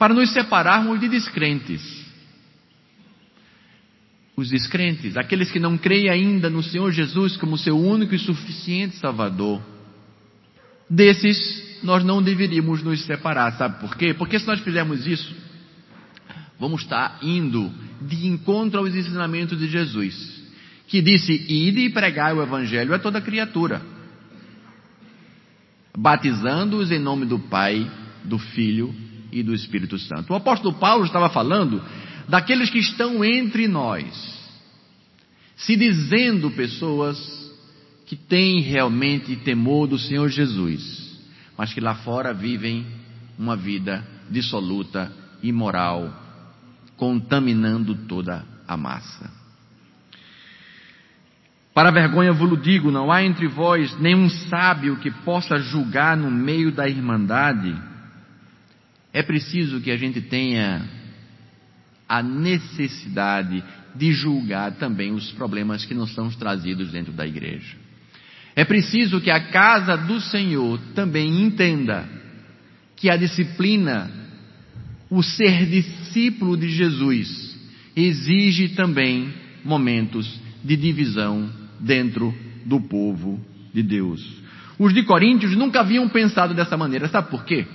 para 0.00 0.14
nos 0.14 0.32
separarmos 0.32 0.98
de 0.98 1.10
descrentes. 1.10 1.82
Os 4.34 4.48
descrentes, 4.48 5.14
aqueles 5.14 5.50
que 5.50 5.60
não 5.60 5.76
creem 5.76 6.08
ainda 6.08 6.48
no 6.48 6.62
Senhor 6.62 6.90
Jesus 6.90 7.36
como 7.36 7.58
seu 7.58 7.78
único 7.78 8.14
e 8.14 8.18
suficiente 8.18 8.96
Salvador, 8.96 9.60
desses 10.88 11.78
nós 11.82 12.02
não 12.02 12.22
deveríamos 12.22 12.82
nos 12.82 13.02
separar, 13.02 13.58
sabe 13.58 13.78
por 13.78 13.94
quê? 13.94 14.14
Porque 14.14 14.38
se 14.38 14.46
nós 14.46 14.60
fizermos 14.60 15.06
isso, 15.06 15.36
vamos 16.58 16.80
estar 16.80 17.18
indo 17.20 17.70
de 18.00 18.26
encontro 18.26 18.80
aos 18.80 18.94
ensinamentos 18.94 19.58
de 19.58 19.68
Jesus, 19.68 20.42
que 20.88 21.02
disse: 21.02 21.32
Ide 21.46 21.80
e 21.80 21.90
pregai 21.90 22.32
o 22.32 22.42
Evangelho 22.42 22.94
a 22.94 22.98
toda 22.98 23.20
criatura, 23.20 23.82
batizando-os 25.94 26.90
em 26.90 26.98
nome 26.98 27.26
do 27.26 27.38
Pai, 27.38 27.86
do 28.24 28.38
Filho 28.38 29.09
e 29.32 29.42
do 29.42 29.54
Espírito 29.54 29.98
Santo. 29.98 30.32
O 30.32 30.36
apóstolo 30.36 30.74
Paulo 30.74 31.04
estava 31.04 31.28
falando 31.28 31.82
daqueles 32.28 32.70
que 32.70 32.78
estão 32.78 33.24
entre 33.24 33.66
nós, 33.68 34.06
se 35.56 35.76
dizendo 35.76 36.50
pessoas 36.50 37.18
que 38.06 38.16
têm 38.16 38.60
realmente 38.60 39.36
temor 39.36 39.86
do 39.86 39.98
Senhor 39.98 40.28
Jesus, 40.28 41.18
mas 41.56 41.72
que 41.72 41.80
lá 41.80 41.94
fora 41.96 42.32
vivem 42.32 42.86
uma 43.38 43.56
vida 43.56 44.04
dissoluta, 44.30 45.12
imoral, 45.42 46.12
contaminando 46.96 47.94
toda 47.94 48.44
a 48.66 48.76
massa. 48.76 49.40
Para 51.72 51.90
vergonha 51.90 52.32
vos 52.32 52.60
digo, 52.60 52.90
não 52.90 53.10
há 53.10 53.22
entre 53.22 53.46
vós 53.46 53.98
nenhum 53.98 54.28
sábio 54.28 54.96
que 54.96 55.10
possa 55.10 55.58
julgar 55.58 56.16
no 56.16 56.30
meio 56.30 56.72
da 56.72 56.88
irmandade. 56.88 57.74
É 59.12 59.22
preciso 59.22 59.80
que 59.80 59.90
a 59.90 59.96
gente 59.96 60.20
tenha 60.20 60.88
a 62.08 62.22
necessidade 62.22 63.62
de 63.94 64.12
julgar 64.12 64.72
também 64.72 65.12
os 65.12 65.30
problemas 65.32 65.84
que 65.84 65.94
nos 65.94 66.14
são 66.14 66.28
trazidos 66.30 66.90
dentro 66.90 67.12
da 67.12 67.26
igreja. 67.26 67.76
É 68.54 68.64
preciso 68.64 69.20
que 69.20 69.30
a 69.30 69.40
casa 69.40 69.96
do 69.96 70.20
Senhor 70.20 70.80
também 70.94 71.42
entenda 71.42 72.08
que 72.96 73.08
a 73.08 73.16
disciplina, 73.16 74.10
o 75.08 75.22
ser 75.22 75.66
discípulo 75.66 76.56
de 76.56 76.68
Jesus, 76.68 77.56
exige 77.96 78.70
também 78.70 79.32
momentos 79.64 80.40
de 80.62 80.76
divisão 80.76 81.50
dentro 81.78 82.34
do 82.64 82.80
povo 82.80 83.44
de 83.72 83.82
Deus. 83.82 84.20
Os 84.78 84.92
de 84.92 85.02
Coríntios 85.02 85.56
nunca 85.56 85.80
haviam 85.80 86.08
pensado 86.08 86.54
dessa 86.54 86.76
maneira, 86.76 87.08
sabe 87.08 87.30
por 87.30 87.44
quê? 87.44 87.66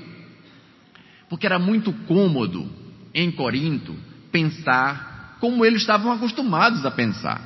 Porque 1.29 1.45
era 1.45 1.59
muito 1.59 1.91
cômodo 2.07 2.69
em 3.13 3.31
Corinto 3.31 3.95
pensar 4.31 5.37
como 5.39 5.65
eles 5.65 5.81
estavam 5.81 6.11
acostumados 6.11 6.85
a 6.85 6.91
pensar. 6.91 7.41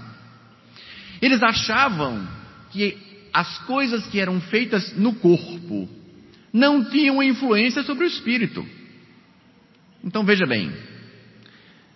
Eles 1.21 1.41
achavam 1.43 2.27
que 2.71 2.97
as 3.33 3.59
coisas 3.59 4.05
que 4.07 4.19
eram 4.19 4.39
feitas 4.41 4.95
no 4.97 5.13
corpo 5.15 5.87
não 6.51 6.83
tinham 6.89 7.21
influência 7.21 7.83
sobre 7.83 8.05
o 8.05 8.07
espírito. 8.07 8.65
Então 10.03 10.23
veja 10.23 10.45
bem, 10.45 10.71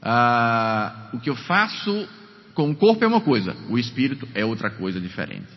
ah, 0.02 1.10
o 1.14 1.20
que 1.20 1.30
eu 1.30 1.36
faço 1.36 2.08
com 2.54 2.70
o 2.70 2.76
corpo 2.76 3.04
é 3.04 3.08
uma 3.08 3.22
coisa, 3.22 3.56
o 3.70 3.80
espírito 3.80 4.28
é 4.36 4.46
outra 4.46 4.70
coisa 4.70 5.00
diferente. 5.00 5.48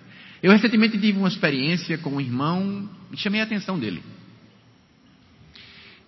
Eu 0.42 0.52
recentemente 0.52 0.98
tive 0.98 1.18
uma 1.18 1.28
experiência 1.28 1.98
com 1.98 2.10
um 2.10 2.20
irmão 2.20 2.88
e 3.12 3.16
chamei 3.16 3.40
a 3.40 3.44
atenção 3.44 3.78
dele. 3.78 4.02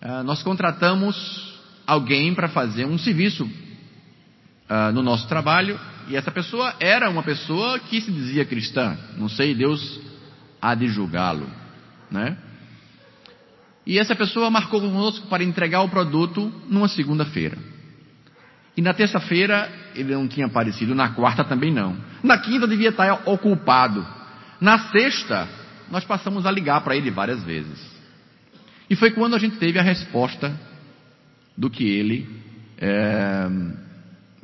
Ah, 0.01 0.23
nós 0.23 0.43
contratamos 0.43 1.59
alguém 1.87 2.35
para 2.35 2.49
fazer 2.49 2.85
um 2.85 2.99
serviço 2.99 3.45
uh, 3.45 4.93
no 4.93 5.03
nosso 5.03 5.27
trabalho 5.27 5.79
e 6.09 6.17
essa 6.17 6.31
pessoa 6.31 6.75
era 6.79 7.11
uma 7.11 7.23
pessoa 7.23 7.79
que 7.81 8.01
se 8.01 8.11
dizia 8.11 8.45
cristã. 8.45 8.97
Não 9.17 9.29
sei, 9.29 9.55
Deus 9.55 10.01
há 10.63 10.75
de 10.75 10.87
julgá-lo, 10.89 11.49
né? 12.11 12.37
E 13.85 13.99
essa 13.99 14.15
pessoa 14.15 14.51
marcou 14.51 14.81
conosco 14.81 15.27
para 15.29 15.43
entregar 15.43 15.81
o 15.81 15.89
produto 15.89 16.53
numa 16.69 16.89
segunda-feira. 16.89 17.59
E 18.77 18.83
na 18.83 18.95
terça-feira 18.95 19.69
ele 19.95 20.15
não 20.15 20.29
tinha 20.29 20.47
aparecido, 20.47 20.95
na 20.95 21.09
quarta 21.09 21.43
também 21.43 21.73
não. 21.73 21.97
Na 22.23 22.39
quinta 22.39 22.69
devia 22.69 22.91
estar 22.91 23.23
ocupado. 23.27 24.07
Na 24.61 24.79
sexta, 24.91 25.49
nós 25.91 26.05
passamos 26.05 26.47
a 26.47 26.51
ligar 26.51 26.83
para 26.83 26.95
ele 26.95 27.11
várias 27.11 27.43
vezes. 27.43 27.98
E 28.91 28.97
foi 28.97 29.11
quando 29.11 29.35
a 29.35 29.39
gente 29.39 29.57
teve 29.57 29.79
a 29.79 29.83
resposta 29.83 30.59
do 31.57 31.69
que 31.69 31.85
ele, 31.85 32.29
é, 32.79 33.49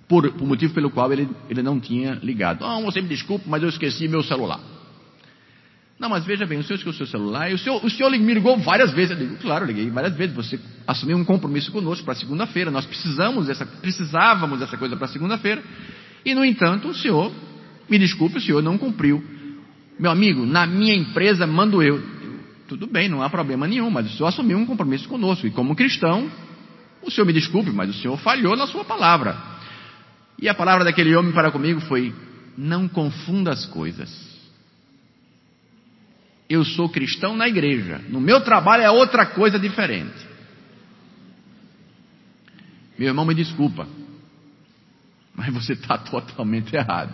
por, 0.09 0.31
por, 0.33 0.47
motivo 0.47 0.75
pelo 0.75 0.91
qual 0.91 1.13
ele, 1.13 1.29
ele 1.49 1.63
não 1.63 1.81
tinha 1.81 2.19
ligado. 2.23 2.65
Ah, 2.65 2.81
você 2.81 3.01
me 3.01 3.09
desculpe, 3.09 3.49
mas 3.49 3.63
eu 3.63 3.69
esqueci 3.69 4.09
meu 4.09 4.23
celular. 4.23 4.61
Não, 5.99 6.09
mas 6.09 6.25
veja 6.25 6.45
bem, 6.45 6.59
o 6.59 6.65
senhor 6.65 6.77
esqueceu 6.77 7.07
o 7.07 7.09
celular, 7.09 7.51
e 7.51 7.55
o 7.55 7.59
senhor, 7.59 7.83
o 7.85 7.89
senhor 7.89 8.11
me 8.11 8.35
ligou 8.35 8.59
várias 8.59 8.93
vezes. 8.93 9.13
Eu 9.13 9.27
digo, 9.27 9.37
claro, 9.37 9.65
liguei 9.65 9.89
várias 9.91 10.15
vezes. 10.17 10.35
Você 10.35 10.59
assumiu 10.87 11.17
um 11.17 11.25
compromisso 11.25 11.71
conosco 11.71 12.05
para 12.05 12.15
segunda-feira. 12.15 12.71
Nós 12.71 12.85
precisamos 12.85 13.47
dessa, 13.47 13.65
precisávamos 13.65 14.59
dessa 14.59 14.77
coisa 14.77 14.97
para 14.97 15.07
segunda-feira. 15.07 15.63
E, 16.25 16.35
no 16.35 16.45
entanto, 16.45 16.89
o 16.89 16.95
senhor, 16.95 17.33
me 17.89 17.99
desculpe, 17.99 18.39
o 18.39 18.41
senhor 18.41 18.63
não 18.63 18.77
cumpriu. 18.77 19.23
Meu 19.99 20.11
amigo, 20.11 20.45
na 20.45 20.67
minha 20.67 20.95
empresa 20.95 21.47
mando 21.47 21.81
eu. 21.81 22.03
Tudo 22.69 22.87
bem, 22.87 23.09
não 23.09 23.23
há 23.23 23.29
problema 23.29 23.67
nenhum, 23.67 23.91
mas 23.91 24.07
o 24.07 24.17
senhor 24.17 24.29
assumiu 24.29 24.57
um 24.57 24.67
compromisso 24.67 25.09
conosco. 25.09 25.47
E 25.47 25.51
como 25.51 25.77
cristão, 25.77 26.31
o 27.03 27.11
senhor 27.11 27.27
me 27.27 27.33
desculpe, 27.33 27.71
mas 27.71 27.91
o 27.91 27.95
senhor 27.95 28.17
falhou 28.19 28.57
na 28.57 28.67
sua 28.67 28.85
palavra. 28.85 29.37
E 30.41 30.49
a 30.49 30.55
palavra 30.55 30.85
daquele 30.85 31.15
homem 31.15 31.33
para 31.33 31.51
comigo 31.51 31.81
foi: 31.83 32.15
não 32.57 32.89
confunda 32.89 33.53
as 33.53 33.67
coisas. 33.67 34.35
Eu 36.49 36.65
sou 36.65 36.89
cristão 36.89 37.37
na 37.37 37.49
igreja, 37.49 38.01
no 38.09 38.21
meu 38.21 38.41
trabalho 38.43 38.83
é 38.83 38.91
outra 38.91 39.27
coisa 39.27 39.59
diferente. 39.59 40.35
Meu 42.99 43.09
irmão, 43.09 43.25
me 43.25 43.35
desculpa, 43.35 43.89
mas 45.35 45.53
você 45.53 45.73
está 45.75 45.99
totalmente 45.99 46.75
errado. 46.75 47.13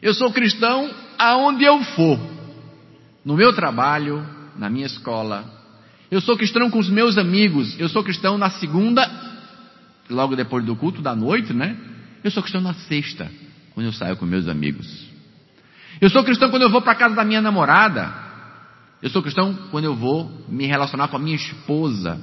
Eu 0.00 0.14
sou 0.14 0.32
cristão 0.32 0.90
aonde 1.18 1.64
eu 1.64 1.82
for, 1.84 2.18
no 3.24 3.36
meu 3.36 3.52
trabalho, 3.52 4.24
na 4.60 4.68
minha 4.68 4.84
escola, 4.84 5.50
eu 6.10 6.20
sou 6.20 6.36
cristão 6.36 6.70
com 6.70 6.78
os 6.78 6.90
meus 6.90 7.16
amigos. 7.16 7.74
Eu 7.80 7.88
sou 7.88 8.04
cristão 8.04 8.36
na 8.36 8.50
segunda, 8.50 9.10
logo 10.10 10.36
depois 10.36 10.62
do 10.66 10.76
culto 10.76 11.00
da 11.00 11.16
noite, 11.16 11.54
né? 11.54 11.74
Eu 12.22 12.30
sou 12.30 12.42
cristão 12.42 12.60
na 12.60 12.74
sexta, 12.74 13.32
quando 13.72 13.86
eu 13.86 13.92
saio 13.92 14.18
com 14.18 14.26
meus 14.26 14.46
amigos. 14.48 14.86
Eu 15.98 16.10
sou 16.10 16.22
cristão 16.22 16.50
quando 16.50 16.62
eu 16.62 16.68
vou 16.68 16.82
para 16.82 16.94
casa 16.94 17.14
da 17.14 17.24
minha 17.24 17.40
namorada. 17.40 18.12
Eu 19.02 19.08
sou 19.08 19.22
cristão 19.22 19.56
quando 19.70 19.86
eu 19.86 19.96
vou 19.96 20.30
me 20.46 20.66
relacionar 20.66 21.08
com 21.08 21.16
a 21.16 21.20
minha 21.20 21.36
esposa. 21.36 22.20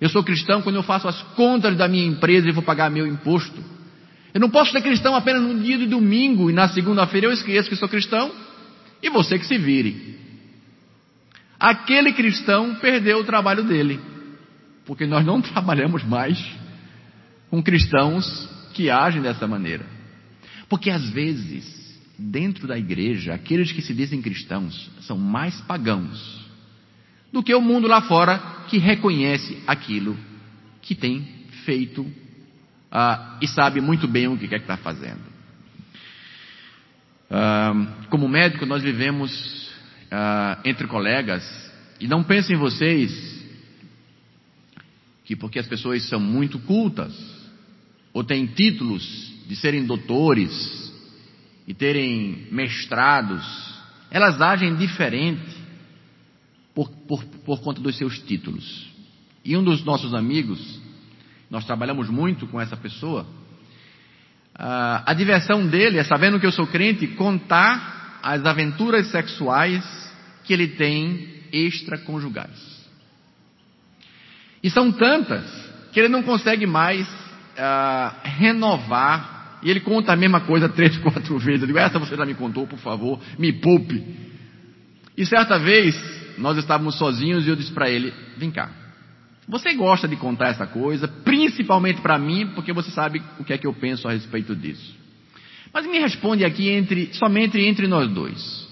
Eu 0.00 0.08
sou 0.08 0.24
cristão 0.24 0.62
quando 0.62 0.76
eu 0.76 0.82
faço 0.82 1.06
as 1.08 1.20
contas 1.34 1.76
da 1.76 1.86
minha 1.86 2.06
empresa 2.06 2.48
e 2.48 2.52
vou 2.52 2.62
pagar 2.62 2.90
meu 2.90 3.06
imposto. 3.06 3.62
Eu 4.32 4.40
não 4.40 4.48
posso 4.48 4.72
ser 4.72 4.80
cristão 4.80 5.14
apenas 5.14 5.42
no 5.42 5.60
dia 5.60 5.76
de 5.76 5.86
domingo 5.86 6.48
e 6.48 6.54
na 6.54 6.68
segunda-feira 6.68 7.26
eu 7.26 7.32
esqueço 7.32 7.68
que 7.68 7.76
sou 7.76 7.88
cristão 7.88 8.32
e 9.02 9.10
você 9.10 9.38
que 9.38 9.44
se 9.44 9.58
vire 9.58 10.19
aquele 11.60 12.12
cristão 12.14 12.74
perdeu 12.76 13.18
o 13.18 13.24
trabalho 13.24 13.62
dele. 13.62 14.00
Porque 14.86 15.06
nós 15.06 15.24
não 15.24 15.40
trabalhamos 15.42 16.02
mais 16.02 16.42
com 17.50 17.62
cristãos 17.62 18.48
que 18.72 18.88
agem 18.88 19.20
dessa 19.20 19.46
maneira. 19.46 19.84
Porque 20.68 20.88
às 20.90 21.08
vezes, 21.10 22.00
dentro 22.18 22.66
da 22.66 22.78
igreja, 22.78 23.34
aqueles 23.34 23.70
que 23.70 23.82
se 23.82 23.92
dizem 23.92 24.22
cristãos 24.22 24.90
são 25.02 25.18
mais 25.18 25.60
pagãos 25.62 26.40
do 27.32 27.42
que 27.42 27.54
o 27.54 27.60
mundo 27.60 27.86
lá 27.86 28.00
fora 28.02 28.38
que 28.68 28.78
reconhece 28.78 29.62
aquilo 29.66 30.16
que 30.80 30.94
tem 30.94 31.28
feito 31.64 32.02
uh, 32.02 33.36
e 33.40 33.46
sabe 33.46 33.80
muito 33.80 34.08
bem 34.08 34.28
o 34.28 34.38
que 34.38 34.48
quer 34.48 34.58
que 34.58 34.64
está 34.64 34.76
fazendo. 34.76 35.20
Uh, 37.30 38.08
como 38.08 38.28
médico, 38.28 38.66
nós 38.66 38.82
vivemos 38.82 39.69
ah, 40.10 40.58
entre 40.64 40.86
colegas, 40.86 41.44
e 42.00 42.08
não 42.08 42.24
pensem 42.24 42.56
vocês 42.56 43.40
que 45.24 45.36
porque 45.36 45.58
as 45.58 45.66
pessoas 45.66 46.02
são 46.08 46.18
muito 46.18 46.58
cultas, 46.58 47.14
ou 48.12 48.24
têm 48.24 48.46
títulos 48.46 49.04
de 49.46 49.54
serem 49.54 49.84
doutores 49.84 50.92
e 51.66 51.74
terem 51.74 52.48
mestrados, 52.50 53.44
elas 54.10 54.40
agem 54.40 54.74
diferente 54.74 55.56
por, 56.74 56.90
por, 57.06 57.24
por 57.24 57.60
conta 57.60 57.80
dos 57.80 57.96
seus 57.96 58.18
títulos. 58.18 58.90
E 59.44 59.56
um 59.56 59.62
dos 59.62 59.84
nossos 59.84 60.14
amigos, 60.14 60.80
nós 61.48 61.64
trabalhamos 61.64 62.08
muito 62.08 62.46
com 62.48 62.60
essa 62.60 62.76
pessoa, 62.76 63.26
ah, 64.54 65.04
a 65.06 65.14
diversão 65.14 65.66
dele 65.66 65.98
é, 65.98 66.04
sabendo 66.04 66.40
que 66.40 66.46
eu 66.46 66.52
sou 66.52 66.66
crente, 66.66 67.06
contar 67.06 67.99
as 68.22 68.44
aventuras 68.44 69.06
sexuais 69.08 69.84
que 70.44 70.52
ele 70.52 70.68
tem 70.68 71.28
extraconjugais. 71.52 72.80
E 74.62 74.70
são 74.70 74.92
tantas 74.92 75.44
que 75.92 76.00
ele 76.00 76.08
não 76.08 76.22
consegue 76.22 76.66
mais 76.66 77.08
uh, 77.08 78.16
renovar. 78.22 79.58
E 79.62 79.70
ele 79.70 79.80
conta 79.80 80.12
a 80.12 80.16
mesma 80.16 80.40
coisa 80.40 80.68
três, 80.68 80.96
quatro 81.00 81.38
vezes. 81.38 81.62
Eu 81.62 81.66
digo, 81.66 81.78
essa 81.78 81.98
você 81.98 82.16
já 82.16 82.24
me 82.24 82.34
contou, 82.34 82.66
por 82.66 82.78
favor, 82.78 83.20
me 83.38 83.52
poupe. 83.52 84.04
E 85.16 85.26
certa 85.26 85.58
vez, 85.58 85.94
nós 86.38 86.56
estávamos 86.56 86.96
sozinhos 86.96 87.46
e 87.46 87.50
eu 87.50 87.56
disse 87.56 87.72
para 87.72 87.90
ele: 87.90 88.12
vem 88.36 88.50
cá, 88.50 88.70
você 89.46 89.74
gosta 89.74 90.06
de 90.06 90.16
contar 90.16 90.48
essa 90.48 90.66
coisa, 90.66 91.08
principalmente 91.08 92.00
para 92.00 92.18
mim, 92.18 92.52
porque 92.54 92.72
você 92.72 92.90
sabe 92.90 93.22
o 93.38 93.44
que 93.44 93.52
é 93.52 93.58
que 93.58 93.66
eu 93.66 93.74
penso 93.74 94.08
a 94.08 94.12
respeito 94.12 94.54
disso. 94.54 94.99
Mas 95.72 95.86
me 95.86 95.98
responde 95.98 96.44
aqui 96.44 96.68
entre, 96.68 97.12
somente 97.14 97.58
entre 97.58 97.86
nós 97.86 98.10
dois 98.10 98.68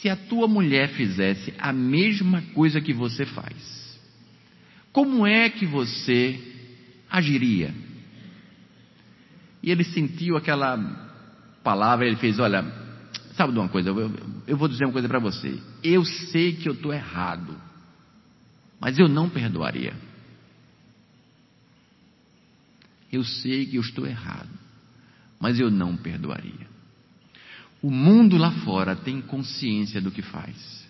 se 0.00 0.08
a 0.08 0.16
tua 0.16 0.46
mulher 0.46 0.90
fizesse 0.90 1.54
a 1.58 1.72
mesma 1.72 2.42
coisa 2.54 2.80
que 2.80 2.92
você 2.92 3.24
faz, 3.24 3.98
como 4.92 5.26
é 5.26 5.48
que 5.48 5.66
você 5.66 6.38
agiria? 7.10 7.74
E 9.62 9.70
ele 9.70 9.84
sentiu 9.84 10.36
aquela 10.36 10.76
palavra, 11.64 12.06
ele 12.06 12.16
fez: 12.16 12.38
Olha, 12.38 12.64
Sabe 13.36 13.52
de 13.52 13.58
uma 13.58 13.68
coisa? 13.68 13.90
Eu, 13.90 14.10
eu 14.46 14.56
vou 14.56 14.66
dizer 14.66 14.86
uma 14.86 14.92
coisa 14.92 15.06
para 15.06 15.18
você. 15.18 15.60
Eu 15.84 16.04
sei 16.04 16.54
que 16.54 16.68
eu 16.68 16.72
estou 16.72 16.92
errado, 16.92 17.54
mas 18.80 18.98
eu 18.98 19.08
não 19.08 19.28
perdoaria. 19.28 19.92
Eu 23.12 23.22
sei 23.22 23.66
que 23.66 23.76
eu 23.76 23.82
estou 23.82 24.06
errado, 24.06 24.48
mas 25.40 25.58
eu 25.60 25.70
não 25.70 25.96
perdoaria. 25.96 26.66
O 27.82 27.90
mundo 27.90 28.36
lá 28.36 28.50
fora 28.50 28.96
tem 28.96 29.20
consciência 29.20 30.00
do 30.00 30.10
que 30.10 30.22
faz. 30.22 30.86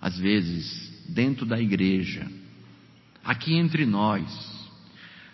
Às 0.00 0.18
vezes, 0.18 1.06
dentro 1.08 1.44
da 1.44 1.60
igreja, 1.60 2.26
aqui 3.24 3.54
entre 3.54 3.84
nós, 3.84 4.68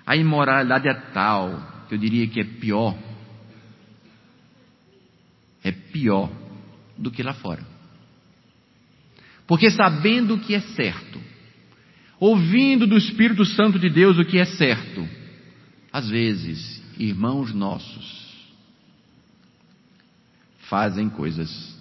a 0.06 0.16
imoralidade 0.16 0.88
é 0.88 0.94
tal, 1.12 1.86
que 1.88 1.94
eu 1.94 1.98
diria 1.98 2.26
que 2.26 2.40
é 2.40 2.44
pior. 2.44 2.96
É 5.62 5.72
pior 5.72 6.30
do 6.98 7.10
que 7.10 7.22
lá 7.22 7.34
fora. 7.34 7.64
Porque 9.46 9.70
sabendo 9.70 10.34
o 10.34 10.40
que 10.40 10.54
é 10.54 10.60
certo, 10.60 11.20
ouvindo 12.18 12.86
do 12.86 12.96
Espírito 12.96 13.44
Santo 13.44 13.78
de 13.78 13.90
Deus 13.90 14.18
o 14.18 14.24
que 14.24 14.38
é 14.38 14.44
certo, 14.44 15.06
às 15.92 16.08
vezes, 16.08 16.82
irmãos 16.98 17.52
nossos 17.52 18.24
fazem 20.68 21.08
coisas 21.08 21.76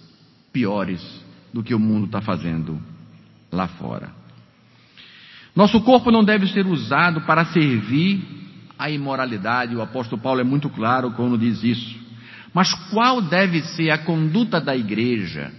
piores 0.52 1.02
do 1.52 1.62
que 1.62 1.74
o 1.74 1.78
mundo 1.78 2.06
está 2.06 2.20
fazendo 2.20 2.80
lá 3.50 3.66
fora. 3.66 4.10
Nosso 5.54 5.80
corpo 5.82 6.10
não 6.10 6.24
deve 6.24 6.48
ser 6.48 6.66
usado 6.66 7.20
para 7.22 7.44
servir 7.46 8.22
à 8.78 8.90
imoralidade, 8.90 9.76
o 9.76 9.82
apóstolo 9.82 10.20
Paulo 10.20 10.40
é 10.40 10.44
muito 10.44 10.68
claro 10.68 11.12
quando 11.12 11.38
diz 11.38 11.62
isso. 11.62 12.04
Mas 12.52 12.72
qual 12.90 13.22
deve 13.22 13.62
ser 13.62 13.90
a 13.90 13.98
conduta 13.98 14.60
da 14.60 14.76
igreja? 14.76 15.52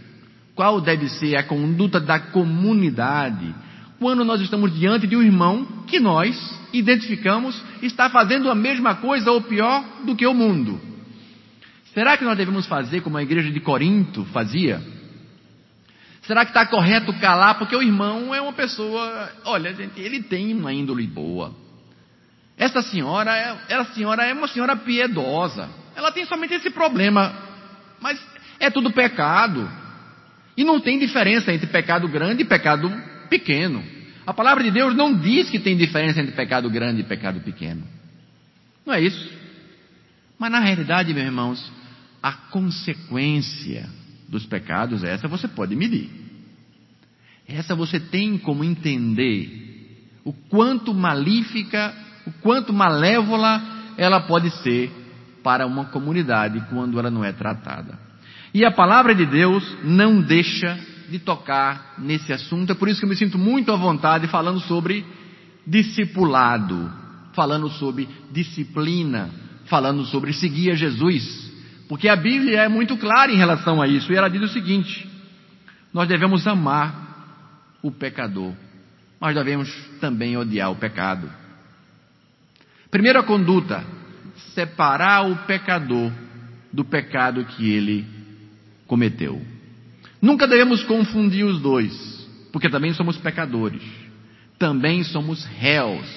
Qual 0.54 0.80
deve 0.80 1.10
ser 1.10 1.36
a 1.36 1.44
conduta 1.44 2.00
da 2.00 2.20
comunidade 2.20 3.54
quando 4.00 4.26
nós 4.26 4.42
estamos 4.42 4.74
diante 4.78 5.08
de 5.08 5.16
um 5.16 5.22
irmão 5.22 5.66
que 5.88 6.00
nós 6.00 6.36
identificamos 6.74 7.60
está 7.82 8.10
fazendo 8.10 8.50
a 8.50 8.56
mesma 8.56 8.96
coisa 8.96 9.32
ou 9.32 9.42
pior 9.42 9.84
do 10.06 10.16
que 10.16 10.28
o 10.28 10.34
mundo? 10.34 10.80
Será 11.94 12.18
que 12.18 12.26
nós 12.26 12.38
devemos 12.38 12.68
fazer 12.68 13.02
como 13.02 13.18
a 13.18 13.24
igreja 13.24 13.50
de 13.50 13.60
Corinto 13.60 14.26
fazia? 14.26 14.82
Será 16.24 16.44
que 16.44 16.52
está 16.52 16.66
correto 16.66 17.14
calar? 17.20 17.58
Porque 17.58 17.76
o 17.76 17.82
irmão 17.82 18.34
é 18.34 18.42
uma 18.42 18.52
pessoa, 18.52 19.32
olha, 19.46 19.74
gente, 19.74 20.00
ele 20.02 20.24
tem 20.24 20.54
uma 20.54 20.74
índole 20.74 21.08
boa. 21.08 21.54
Essa 22.58 22.82
senhora, 22.82 23.36
é, 23.38 23.58
essa 23.70 23.94
senhora 23.94 24.26
é 24.26 24.34
uma 24.34 24.48
senhora 24.48 24.76
piedosa. 24.76 25.70
Ela 25.96 26.12
tem 26.12 26.26
somente 26.26 26.54
esse 26.56 26.70
problema, 26.70 27.34
mas 28.02 28.20
é 28.60 28.70
tudo 28.70 28.92
pecado. 28.92 29.70
E 30.58 30.64
não 30.64 30.80
tem 30.80 30.98
diferença 30.98 31.54
entre 31.54 31.68
pecado 31.68 32.08
grande 32.08 32.42
e 32.42 32.46
pecado 32.46 32.92
pequeno. 33.30 33.84
A 34.26 34.34
palavra 34.34 34.64
de 34.64 34.72
Deus 34.72 34.96
não 34.96 35.18
diz 35.18 35.50
que 35.50 35.60
tem 35.60 35.78
diferença 35.78 36.20
entre 36.20 36.34
pecado 36.34 36.70
grande 36.70 37.02
e 37.02 37.04
pecado 37.04 37.40
pequeno. 37.42 37.84
Não 38.86 38.94
é 38.94 39.02
isso. 39.02 39.30
Mas 40.38 40.52
na 40.52 40.60
realidade, 40.60 41.14
meus 41.14 41.26
irmãos, 41.26 41.72
a 42.22 42.32
consequência 42.34 43.88
dos 44.28 44.46
pecados, 44.46 45.04
essa 45.04 45.28
você 45.28 45.48
pode 45.48 45.76
medir. 45.76 46.10
Essa 47.48 47.76
você 47.76 48.00
tem 48.00 48.38
como 48.38 48.64
entender 48.64 50.10
o 50.24 50.34
quanto 50.34 50.94
malífica, 50.94 51.94
o 52.26 52.32
quanto 52.42 52.74
malévola 52.74 53.62
ela 53.98 54.22
pode 54.22 54.50
ser 54.64 54.92
para 55.44 55.68
uma 55.68 55.86
comunidade 55.86 56.60
quando 56.70 56.98
ela 56.98 57.12
não 57.12 57.24
é 57.24 57.32
tratada. 57.32 58.00
E 58.52 58.66
a 58.66 58.72
palavra 58.72 59.14
de 59.14 59.26
Deus 59.26 59.78
não 59.84 60.20
deixa 60.20 60.80
de 61.10 61.20
tocar 61.20 61.96
nesse 61.98 62.34
assunto, 62.34 62.72
é 62.72 62.76
por 62.76 62.88
isso 62.88 63.00
que 63.00 63.06
eu 63.06 63.10
me 63.10 63.16
sinto 63.16 63.38
muito 63.38 63.72
à 63.72 63.76
vontade 63.76 64.28
falando 64.28 64.60
sobre 64.62 65.06
discipulado, 65.66 66.92
falando 67.34 67.70
sobre 67.70 68.08
disciplina, 68.32 69.30
falando 69.66 70.06
sobre 70.06 70.34
seguir 70.34 70.72
a 70.72 70.76
Jesus. 70.76 71.54
Porque 71.88 72.08
a 72.08 72.16
Bíblia 72.16 72.62
é 72.62 72.68
muito 72.68 72.98
clara 72.98 73.32
em 73.32 73.38
relação 73.38 73.82
a 73.82 73.88
isso, 73.88 74.12
e 74.12 74.16
ela 74.16 74.30
diz 74.30 74.42
o 74.42 74.54
seguinte: 74.54 75.08
nós 75.94 76.08
devemos 76.08 76.46
amar 76.48 77.78
o 77.82 77.92
pecador, 77.92 78.54
mas 79.20 79.36
devemos 79.36 79.72
também 80.00 80.36
odiar 80.36 80.72
o 80.72 80.76
pecado. 80.76 81.32
Primeira 82.90 83.24
conduta: 83.24 83.84
separar 84.54 85.30
o 85.30 85.36
pecador 85.46 86.12
do 86.72 86.84
pecado 86.84 87.46
que 87.46 87.72
ele 87.72 88.06
cometeu. 88.88 89.55
Nunca 90.26 90.48
devemos 90.48 90.84
confundir 90.84 91.46
os 91.46 91.60
dois, 91.60 91.94
porque 92.52 92.70
também 92.70 92.94
somos 92.94 93.18
pecadores, 93.18 93.84
também 94.58 95.04
somos 95.04 95.46
réus 95.46 96.08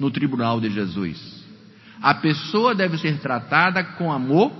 no 0.00 0.10
tribunal 0.10 0.60
de 0.60 0.70
Jesus. 0.70 1.44
A 2.00 2.14
pessoa 2.14 2.74
deve 2.74 2.96
ser 2.98 3.18
tratada 3.18 3.84
com 3.84 4.10
amor 4.10 4.52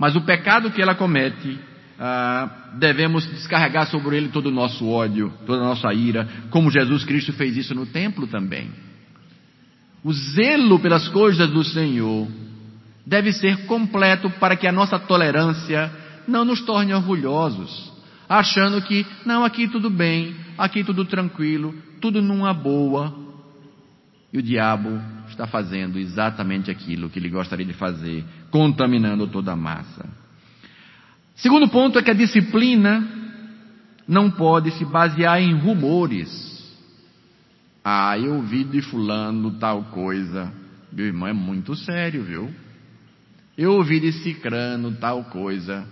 mas 0.00 0.16
o 0.16 0.22
pecado 0.22 0.70
que 0.70 0.80
ela 0.80 0.94
comete, 0.94 1.58
ah, 1.98 2.70
devemos 2.78 3.26
descarregar 3.26 3.86
sobre 3.90 4.16
ele 4.16 4.28
todo 4.28 4.46
o 4.46 4.50
nosso 4.50 4.88
ódio, 4.88 5.30
toda 5.44 5.60
a 5.60 5.66
nossa 5.66 5.92
ira, 5.92 6.26
como 6.48 6.70
Jesus 6.70 7.04
Cristo 7.04 7.34
fez 7.34 7.54
isso 7.54 7.74
no 7.74 7.84
templo 7.84 8.26
também. 8.26 8.70
O 10.02 10.10
zelo 10.10 10.78
pelas 10.78 11.06
coisas 11.08 11.50
do 11.50 11.62
Senhor 11.62 12.26
deve 13.04 13.30
ser 13.30 13.66
completo 13.66 14.30
para 14.40 14.56
que 14.56 14.66
a 14.66 14.72
nossa 14.72 14.98
tolerância 14.98 15.92
não 16.26 16.46
nos 16.46 16.62
torne 16.62 16.94
orgulhosos, 16.94 17.89
achando 18.30 18.80
que, 18.80 19.04
não, 19.26 19.44
aqui 19.44 19.66
tudo 19.66 19.90
bem, 19.90 20.36
aqui 20.56 20.84
tudo 20.84 21.04
tranquilo, 21.04 21.74
tudo 22.00 22.22
numa 22.22 22.54
boa. 22.54 23.12
E 24.32 24.38
o 24.38 24.42
diabo 24.42 25.00
está 25.28 25.48
fazendo 25.48 25.98
exatamente 25.98 26.70
aquilo 26.70 27.10
que 27.10 27.18
ele 27.18 27.28
gostaria 27.28 27.66
de 27.66 27.72
fazer, 27.72 28.24
contaminando 28.52 29.26
toda 29.26 29.50
a 29.50 29.56
massa. 29.56 30.08
Segundo 31.34 31.68
ponto 31.68 31.98
é 31.98 32.02
que 32.02 32.10
a 32.12 32.14
disciplina 32.14 33.04
não 34.06 34.30
pode 34.30 34.70
se 34.72 34.84
basear 34.84 35.42
em 35.42 35.52
rumores. 35.52 36.30
Ah, 37.84 38.16
eu 38.16 38.36
ouvi 38.36 38.62
de 38.62 38.80
fulano 38.80 39.52
tal 39.58 39.84
coisa. 39.84 40.52
Meu 40.92 41.06
irmão 41.06 41.28
é 41.28 41.32
muito 41.32 41.74
sério, 41.74 42.22
viu? 42.22 42.48
Eu 43.58 43.72
ouvi 43.72 43.98
de 43.98 44.12
cicrano 44.12 44.92
tal 44.92 45.24
coisa. 45.24 45.84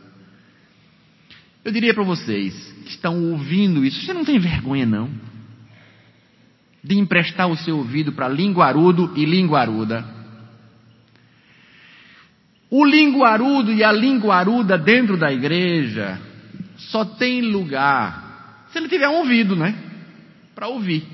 Eu 1.65 1.73
diria 1.73 1.93
para 1.93 2.05
vocês 2.05 2.55
que 2.85 2.91
estão 2.91 3.33
ouvindo 3.33 3.85
isso, 3.85 4.05
você 4.05 4.13
não 4.13 4.25
tem 4.25 4.39
vergonha 4.39 4.87
não? 4.87 5.11
de 6.83 6.97
emprestar 6.97 7.49
o 7.49 7.57
seu 7.57 7.77
ouvido 7.79 8.13
para 8.13 8.29
linguarudo 8.29 9.13
e 9.17 9.25
linguaruda. 9.25 10.05
O 12.71 12.85
linguarudo 12.85 13.73
e 13.73 13.83
a 13.83 13.91
linguaruda 13.91 14.79
dentro 14.79 15.17
da 15.17 15.33
igreja 15.33 16.21
só 16.77 17.05
tem 17.05 17.43
lugar 17.43 18.67
se 18.71 18.79
ele 18.79 18.89
tiver 18.89 19.09
um 19.09 19.19
ouvido, 19.19 19.57
né? 19.57 19.75
Para 20.55 20.69
ouvir. 20.69 21.07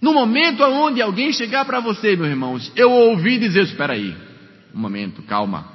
No 0.00 0.12
momento 0.12 0.62
onde 0.62 1.00
alguém 1.00 1.32
chegar 1.32 1.64
para 1.64 1.80
você, 1.80 2.14
meus 2.14 2.28
irmãos, 2.28 2.70
eu 2.76 2.90
ouvi 2.90 3.38
dizer, 3.38 3.64
espera 3.64 3.94
aí, 3.94 4.14
um 4.74 4.78
momento, 4.78 5.22
calma. 5.22 5.66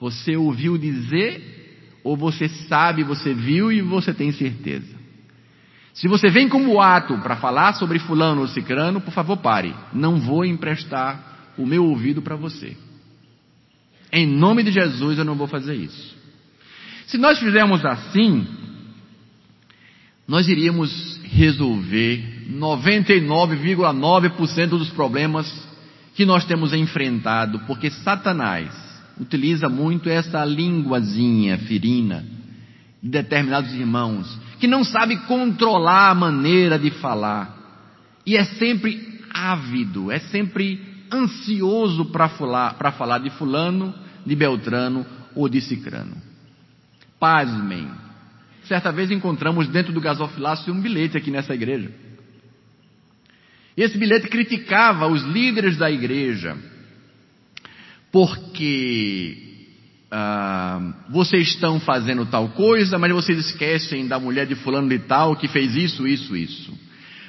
Você 0.00 0.36
ouviu 0.36 0.78
dizer 0.78 1.51
ou 2.04 2.16
você 2.16 2.48
sabe, 2.48 3.04
você 3.04 3.32
viu 3.32 3.70
e 3.70 3.80
você 3.80 4.12
tem 4.12 4.32
certeza? 4.32 5.02
Se 5.94 6.08
você 6.08 6.30
vem 6.30 6.48
como 6.48 6.80
ato 6.80 7.18
para 7.18 7.36
falar 7.36 7.74
sobre 7.74 7.98
fulano 7.98 8.40
ou 8.40 8.48
cicrano, 8.48 9.00
por 9.00 9.12
favor 9.12 9.36
pare. 9.36 9.74
Não 9.92 10.18
vou 10.18 10.44
emprestar 10.44 11.52
o 11.56 11.66
meu 11.66 11.84
ouvido 11.84 12.22
para 12.22 12.34
você. 12.34 12.76
Em 14.10 14.26
nome 14.26 14.62
de 14.62 14.72
Jesus 14.72 15.18
eu 15.18 15.24
não 15.24 15.34
vou 15.34 15.46
fazer 15.46 15.74
isso. 15.74 16.16
Se 17.06 17.18
nós 17.18 17.38
fizermos 17.38 17.84
assim, 17.84 18.46
nós 20.26 20.48
iríamos 20.48 21.20
resolver 21.24 22.46
99,9% 22.50 24.68
dos 24.68 24.88
problemas 24.90 25.70
que 26.14 26.24
nós 26.24 26.44
temos 26.44 26.72
enfrentado, 26.72 27.58
porque 27.60 27.90
Satanás 27.90 28.81
utiliza 29.20 29.68
muito 29.68 30.08
essa 30.08 30.44
linguazinha 30.44 31.58
ferina 31.58 32.24
de 33.02 33.08
determinados 33.08 33.72
irmãos 33.74 34.38
que 34.58 34.66
não 34.66 34.84
sabe 34.84 35.16
controlar 35.26 36.10
a 36.10 36.14
maneira 36.14 36.78
de 36.78 36.90
falar 36.90 37.58
e 38.24 38.36
é 38.36 38.44
sempre 38.44 39.20
ávido, 39.32 40.10
é 40.10 40.18
sempre 40.18 40.80
ansioso 41.12 42.06
para 42.06 42.28
falar, 42.28 42.74
falar 42.92 43.18
de 43.18 43.30
fulano, 43.30 43.94
de 44.24 44.34
Beltrano 44.36 45.04
ou 45.34 45.48
de 45.48 45.60
Cicrano. 45.60 46.16
Pasmem. 47.18 47.88
Certa 48.64 48.92
vez 48.92 49.10
encontramos 49.10 49.66
dentro 49.68 49.92
do 49.92 50.00
gasofilácio 50.00 50.72
um 50.72 50.80
bilhete 50.80 51.16
aqui 51.16 51.30
nessa 51.30 51.54
igreja. 51.54 51.90
Esse 53.76 53.98
bilhete 53.98 54.28
criticava 54.28 55.06
os 55.08 55.22
líderes 55.24 55.76
da 55.76 55.90
igreja, 55.90 56.56
porque 58.12 59.38
ah, 60.10 60.92
vocês 61.08 61.48
estão 61.48 61.80
fazendo 61.80 62.26
tal 62.26 62.50
coisa, 62.50 62.98
mas 62.98 63.10
vocês 63.10 63.38
esquecem 63.38 64.06
da 64.06 64.20
mulher 64.20 64.46
de 64.46 64.54
fulano 64.54 64.90
de 64.90 64.98
tal 64.98 65.34
que 65.34 65.48
fez 65.48 65.74
isso, 65.74 66.06
isso, 66.06 66.36
isso. 66.36 66.78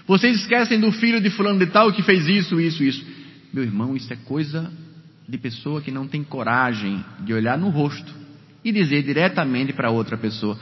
Vocês 0.06 0.42
esquecem 0.42 0.78
do 0.78 0.92
filho 0.92 1.22
de 1.22 1.30
fulano 1.30 1.58
de 1.58 1.68
tal 1.68 1.94
que 1.94 2.04
fez 2.04 2.28
isso, 2.28 2.60
isso, 2.60 2.84
isso. 2.84 3.06
Meu 3.54 3.64
irmão, 3.64 3.96
isso 3.96 4.12
é 4.12 4.18
coisa 4.18 4.70
de 5.28 5.38
pessoa 5.38 5.82
que 5.82 5.92
não 5.92 6.06
tem 6.06 6.22
coragem 6.24 7.04
de 7.22 7.34
olhar 7.34 7.58
no 7.58 7.70
rosto 7.70 8.14
e 8.66 8.72
dizer 8.74 9.04
diretamente 9.04 9.72
para 9.72 9.90
outra 9.90 10.18
pessoa. 10.18 10.60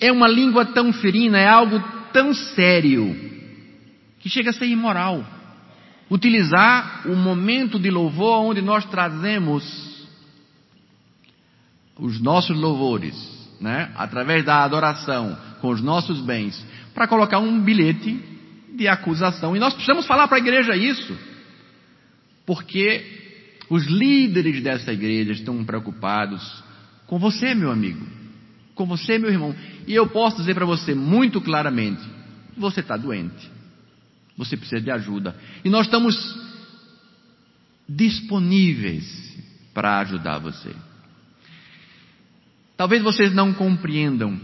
É 0.00 0.10
uma 0.10 0.26
língua 0.26 0.64
tão 0.64 0.90
ferina, 0.90 1.38
é 1.38 1.46
algo 1.46 1.78
tão 2.14 2.32
sério 2.32 3.14
que 4.20 4.30
chega 4.30 4.50
a 4.50 4.52
ser 4.54 4.66
imoral. 4.66 5.37
Utilizar 6.10 7.02
o 7.06 7.14
momento 7.14 7.78
de 7.78 7.90
louvor 7.90 8.44
onde 8.44 8.62
nós 8.62 8.84
trazemos 8.86 9.98
os 11.98 12.20
nossos 12.20 12.56
louvores, 12.56 13.14
né, 13.60 13.90
através 13.96 14.44
da 14.44 14.62
adoração, 14.62 15.36
com 15.60 15.68
os 15.68 15.82
nossos 15.82 16.20
bens, 16.20 16.64
para 16.94 17.08
colocar 17.08 17.38
um 17.38 17.60
bilhete 17.60 18.18
de 18.74 18.86
acusação. 18.86 19.56
E 19.56 19.58
nós 19.58 19.74
precisamos 19.74 20.06
falar 20.06 20.28
para 20.28 20.36
a 20.36 20.40
igreja 20.40 20.76
isso, 20.76 21.16
porque 22.46 23.04
os 23.68 23.84
líderes 23.86 24.62
dessa 24.62 24.92
igreja 24.92 25.32
estão 25.32 25.62
preocupados 25.64 26.62
com 27.06 27.18
você, 27.18 27.54
meu 27.54 27.70
amigo, 27.70 28.06
com 28.74 28.86
você, 28.86 29.18
meu 29.18 29.30
irmão. 29.30 29.54
E 29.86 29.94
eu 29.94 30.06
posso 30.06 30.36
dizer 30.36 30.54
para 30.54 30.64
você 30.64 30.94
muito 30.94 31.40
claramente: 31.40 32.02
você 32.56 32.80
está 32.80 32.96
doente, 32.96 33.50
você 34.38 34.56
precisa 34.56 34.80
de 34.80 34.90
ajuda. 34.90 35.34
E 35.64 35.68
nós 35.68 35.86
estamos 35.86 36.16
disponíveis 37.88 39.36
para 39.74 39.98
ajudar 39.98 40.38
você. 40.38 40.70
Talvez 42.76 43.02
vocês 43.02 43.34
não 43.34 43.52
compreendam. 43.52 44.38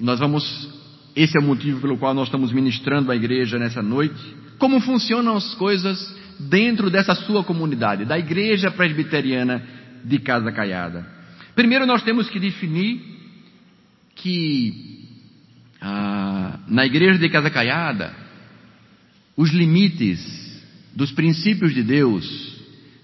Nós 0.00 0.18
vamos, 0.18 0.68
esse 1.14 1.38
é 1.38 1.40
o 1.40 1.44
motivo 1.44 1.80
pelo 1.80 1.96
qual 1.96 2.12
nós 2.12 2.26
estamos 2.26 2.52
ministrando 2.52 3.12
a 3.12 3.16
igreja 3.16 3.56
nessa 3.56 3.80
noite. 3.80 4.36
Como 4.58 4.80
funcionam 4.80 5.36
as 5.36 5.54
coisas 5.54 6.12
dentro 6.40 6.90
dessa 6.90 7.14
sua 7.14 7.44
comunidade, 7.44 8.04
da 8.04 8.18
igreja 8.18 8.72
presbiteriana 8.72 9.62
de 10.04 10.18
Casa 10.18 10.50
Caiada. 10.50 11.06
Primeiro 11.54 11.86
nós 11.86 12.02
temos 12.02 12.28
que 12.28 12.40
definir 12.40 13.00
que 14.16 15.06
ah, 15.80 16.58
na 16.66 16.84
igreja 16.84 17.18
de 17.18 17.28
Casa 17.28 17.48
Caiada 17.48 18.25
os 19.36 19.50
limites 19.50 20.62
dos 20.94 21.12
princípios 21.12 21.74
de 21.74 21.82
Deus 21.82 22.56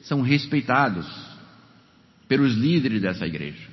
são 0.03 0.22
respeitados 0.22 1.07
pelos 2.26 2.55
líderes 2.55 3.03
dessa 3.03 3.26
igreja. 3.26 3.70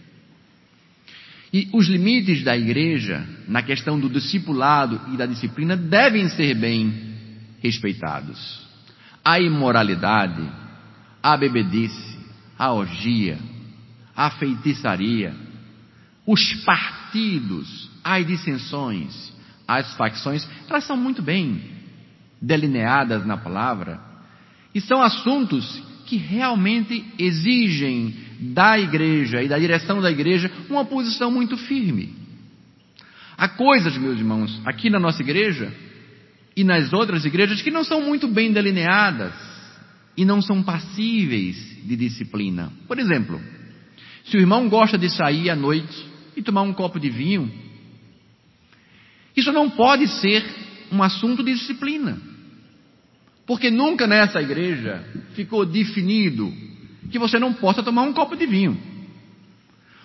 E 1.54 1.70
os 1.74 1.88
limites 1.88 2.44
da 2.44 2.56
igreja, 2.56 3.26
na 3.48 3.64
questão 3.64 4.00
do 4.00 4.10
discipulado 4.10 5.02
e 5.14 5.18
da 5.18 5.26
disciplina, 5.26 5.76
devem 5.76 6.28
ser 6.30 6.54
bem 6.54 6.94
respeitados. 7.62 8.68
A 9.24 9.40
imoralidade, 9.40 10.48
a 11.24 11.38
bebedice, 11.38 12.20
a 12.58 12.72
orgia, 12.74 13.40
a 14.16 14.30
feitiçaria, 14.32 15.34
os 16.28 16.54
partidos, 16.66 17.90
as 18.04 18.28
dissensões, 18.28 19.34
as 19.68 19.94
facções, 19.96 20.48
elas 20.70 20.84
são 20.84 20.98
muito 20.98 21.22
bem 21.22 21.79
delineadas 22.42 23.26
na 23.26 23.38
palavra 23.38 24.00
e 24.74 24.80
são 24.82 25.02
assuntos 25.02 25.82
que 26.06 26.18
realmente 26.18 27.06
exigem 27.18 28.16
da 28.40 28.80
igreja 28.80 29.44
e 29.44 29.48
da 29.48 29.60
direção 29.60 30.02
da 30.02 30.10
igreja 30.10 30.52
uma 30.70 30.86
posição 30.86 31.30
muito 31.30 31.58
firme. 31.58 32.16
Há 33.38 33.48
coisas, 33.48 33.98
meus 33.98 34.18
irmãos, 34.18 34.60
aqui 34.66 34.90
na 34.90 35.00
nossa 35.00 35.22
igreja 35.22 35.72
e 36.56 36.64
nas 36.64 36.92
outras 36.92 37.26
igrejas 37.26 37.62
que 37.62 37.72
não 37.72 37.84
são 37.84 38.02
muito 38.02 38.28
bem 38.28 38.52
delineadas 38.52 39.34
e 40.18 40.26
não 40.26 40.42
são 40.42 40.62
passíveis 40.64 41.56
de 41.86 41.96
disciplina. 41.96 42.72
Por 42.88 43.00
exemplo, 43.00 43.40
se 44.26 44.36
o 44.36 44.40
irmão 44.40 44.68
gosta 44.68 44.98
de 44.98 45.10
sair 45.10 45.50
à 45.50 45.56
noite 45.56 46.06
e 46.36 46.42
tomar 46.42 46.64
um 46.64 46.74
copo 46.74 47.00
de 47.00 47.10
vinho, 47.10 47.52
isso 49.36 49.52
não 49.52 49.70
pode 49.70 50.08
ser 50.08 50.44
um 50.92 51.02
assunto 51.02 51.44
de 51.44 51.54
disciplina. 51.54 52.29
Porque 53.50 53.72
nunca 53.72 54.06
nessa 54.06 54.40
igreja 54.40 55.04
ficou 55.34 55.66
definido 55.66 56.54
que 57.10 57.18
você 57.18 57.40
não 57.40 57.52
possa 57.52 57.82
tomar 57.82 58.04
um 58.04 58.14
copo 58.14 58.36
de 58.36 58.46
vinho, 58.46 58.80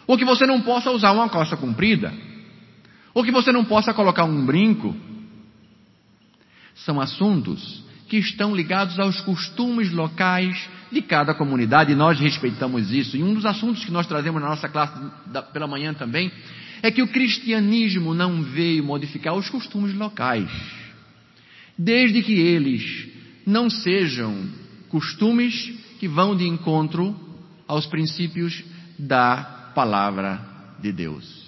ou 0.07 0.17
que 0.17 0.25
você 0.25 0.47
não 0.47 0.63
possa 0.63 0.91
usar 0.91 1.13
uma 1.13 1.29
calça 1.29 1.55
comprida, 1.55 2.11
ou 3.13 3.23
que 3.23 3.31
você 3.31 3.53
não 3.53 3.63
possa 3.63 3.93
colocar 3.93 4.25
um 4.25 4.47
brinco. 4.47 4.97
São 6.75 6.99
assuntos 6.99 7.85
que 8.09 8.17
estão 8.17 8.57
ligados 8.57 8.99
aos 8.99 9.21
costumes 9.21 9.93
locais 9.93 10.67
de 10.91 11.03
cada 11.03 11.35
comunidade, 11.35 11.93
e 11.93 11.95
nós 11.95 12.19
respeitamos 12.19 12.91
isso. 12.93 13.15
E 13.15 13.23
um 13.23 13.35
dos 13.35 13.45
assuntos 13.45 13.85
que 13.85 13.93
nós 13.93 14.07
trazemos 14.07 14.41
na 14.41 14.49
nossa 14.49 14.71
classe 14.71 14.99
da, 15.27 15.43
pela 15.43 15.67
manhã 15.67 15.93
também 15.93 16.33
é 16.83 16.91
que 16.91 17.03
o 17.03 17.09
cristianismo 17.09 18.15
não 18.15 18.43
veio 18.43 18.83
modificar 18.83 19.35
os 19.35 19.51
costumes 19.51 19.95
locais, 19.95 20.49
desde 21.77 22.23
que 22.23 22.33
eles 22.33 23.13
não 23.47 23.69
sejam 23.69 24.49
costumes 24.89 25.73
que 25.99 26.09
vão 26.09 26.37
de 26.37 26.47
encontro 26.47 27.15
aos 27.67 27.87
princípios 27.87 28.65
da 28.99 29.73
palavra 29.75 30.41
de 30.81 30.93
Deus. 30.93 31.45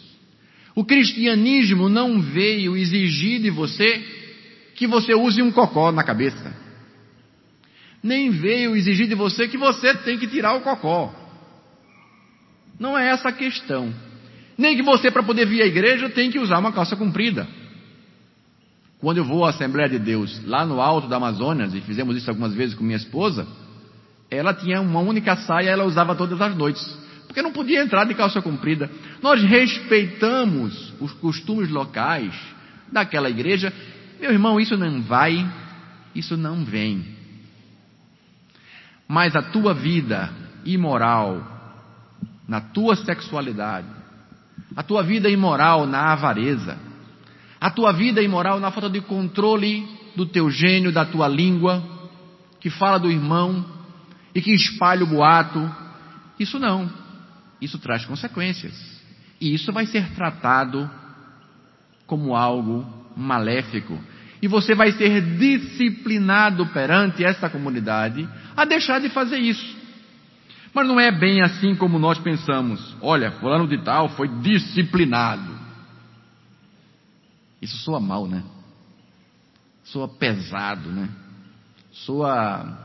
O 0.74 0.84
cristianismo 0.84 1.88
não 1.88 2.20
veio 2.20 2.76
exigir 2.76 3.40
de 3.40 3.51
você 3.51 4.05
que 4.74 4.86
você 4.86 5.14
use 5.14 5.40
um 5.40 5.51
cocó 5.51 5.90
na 5.90 6.05
cabeça. 6.05 6.55
Nem 8.03 8.30
veio 8.30 8.76
exigir 8.76 9.09
de 9.09 9.14
você 9.14 9.49
que 9.49 9.57
você 9.57 9.94
tem 9.94 10.18
que 10.18 10.26
tirar 10.26 10.55
o 10.55 10.61
cocó. 10.61 11.14
Não 12.78 12.97
é 12.97 13.09
essa 13.09 13.30
a 13.30 13.32
questão. 13.32 13.92
Nem 14.59 14.76
que 14.76 14.82
você, 14.82 15.11
para 15.11 15.22
poder 15.22 15.47
vir 15.47 15.62
à 15.62 15.66
igreja, 15.66 16.09
tem 16.11 16.30
que 16.30 16.38
usar 16.38 16.59
uma 16.59 16.72
calça 16.72 16.94
comprida. 16.94 17.49
Quando 19.07 19.19
eu 19.19 19.25
vou 19.25 19.45
à 19.45 19.51
Assembleia 19.51 19.89
de 19.89 20.01
Deus, 20.01 20.45
lá 20.45 20.67
no 20.67 20.81
alto 20.81 21.07
da 21.07 21.15
Amazonas, 21.15 21.73
e 21.73 21.81
fizemos 21.81 22.17
isso 22.17 22.29
algumas 22.29 22.53
vezes 22.53 22.75
com 22.75 22.83
minha 22.83 22.97
esposa, 22.97 23.47
ela 24.29 24.53
tinha 24.53 24.81
uma 24.81 24.99
única 24.99 25.37
saia, 25.37 25.71
ela 25.71 25.85
usava 25.85 26.17
todas 26.17 26.41
as 26.41 26.57
noites, 26.57 26.85
porque 27.25 27.41
não 27.41 27.53
podia 27.53 27.85
entrar 27.85 28.05
de 28.05 28.15
calça 28.17 28.43
comprida. 28.43 28.91
Nós 29.23 29.41
respeitamos 29.45 30.93
os 31.01 31.13
costumes 31.13 31.71
locais 31.71 32.35
daquela 32.91 33.31
igreja. 33.31 33.73
Meu 34.21 34.33
irmão, 34.33 34.59
isso 34.59 34.77
não 34.77 35.01
vai, 35.01 35.49
isso 36.13 36.37
não 36.37 36.65
vem. 36.65 37.07
Mas 39.07 39.37
a 39.37 39.43
tua 39.43 39.73
vida 39.73 40.33
imoral, 40.65 41.47
na 42.49 42.61
tua 42.61 42.97
sexualidade, 42.97 43.87
a 44.75 44.83
tua 44.83 45.05
vida 45.05 45.31
imoral 45.31 45.87
na 45.87 46.13
avareza, 46.13 46.86
a 47.61 47.71
tua 47.71 47.93
vida 47.93 48.23
imoral 48.23 48.61
na 48.61 48.71
falta 48.71 48.91
de 48.91 49.01
controle 49.01 49.87
do 50.15 50.27
teu 50.27 50.51
gênio, 50.51 50.93
da 50.93 51.05
tua 51.05 51.29
língua, 51.29 51.83
que 52.61 52.71
fala 52.71 52.99
do 52.99 53.11
irmão 53.11 53.65
e 54.35 54.41
que 54.41 54.53
espalha 54.53 55.05
o 55.05 55.07
boato. 55.07 55.71
Isso 56.39 56.59
não. 56.59 56.91
Isso 57.61 57.79
traz 57.79 58.05
consequências. 58.05 58.75
E 59.41 59.55
isso 59.55 59.73
vai 59.73 59.87
ser 59.87 60.09
tratado 60.15 60.91
como 62.07 62.35
algo 62.35 62.87
maléfico. 63.17 63.99
E 64.41 64.49
você 64.49 64.75
vai 64.75 64.93
ser 64.93 65.23
disciplinado 65.39 66.67
perante 66.67 67.25
esta 67.25 67.49
comunidade 67.49 68.29
a 68.57 68.65
deixar 68.65 69.01
de 69.01 69.09
fazer 69.09 69.39
isso. 69.39 69.77
Mas 70.75 70.87
não 70.87 71.01
é 71.01 71.11
bem 71.11 71.41
assim 71.41 71.75
como 71.75 71.99
nós 71.99 72.19
pensamos. 72.19 72.97
Olha, 73.01 73.31
fulano 73.33 73.67
de 73.67 73.79
tal 73.79 74.11
foi 74.11 74.29
disciplinado. 74.29 75.56
Isso 77.61 77.77
soa 77.79 78.01
mal, 78.01 78.27
né? 78.27 78.43
Soa 79.85 80.09
pesado, 80.09 80.91
né? 80.91 81.09
Soa. 81.93 82.85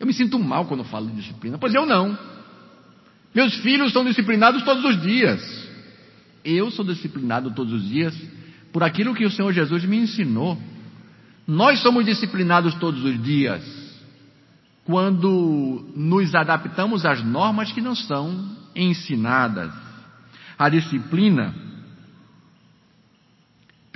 Eu 0.00 0.06
me 0.06 0.12
sinto 0.12 0.38
mal 0.38 0.64
quando 0.66 0.84
falo 0.84 1.06
de 1.08 1.16
disciplina. 1.16 1.58
Pois 1.58 1.74
eu 1.74 1.86
não. 1.86 2.18
Meus 3.34 3.54
filhos 3.56 3.92
são 3.92 4.04
disciplinados 4.04 4.62
todos 4.62 4.84
os 4.84 5.00
dias. 5.02 5.68
Eu 6.44 6.70
sou 6.70 6.84
disciplinado 6.84 7.50
todos 7.52 7.72
os 7.72 7.88
dias 7.88 8.14
por 8.72 8.82
aquilo 8.82 9.14
que 9.14 9.24
o 9.24 9.30
Senhor 9.30 9.52
Jesus 9.52 9.84
me 9.84 9.98
ensinou. 9.98 10.58
Nós 11.46 11.80
somos 11.80 12.04
disciplinados 12.04 12.74
todos 12.74 13.04
os 13.04 13.22
dias 13.22 13.62
quando 14.84 15.86
nos 15.94 16.34
adaptamos 16.34 17.04
às 17.04 17.22
normas 17.22 17.70
que 17.70 17.80
não 17.80 17.94
são 17.94 18.56
ensinadas. 18.74 19.70
A 20.58 20.68
disciplina 20.70 21.54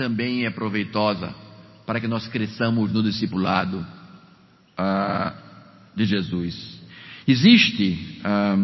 também 0.02 0.44
é 0.44 0.50
proveitosa 0.50 1.32
para 1.86 2.00
que 2.00 2.08
nós 2.08 2.26
cresçamos 2.26 2.92
no 2.92 3.04
discipulado 3.04 3.86
ah, 4.76 5.32
de 5.94 6.04
Jesus. 6.04 6.80
Existe 7.26 8.18
ah, 8.24 8.56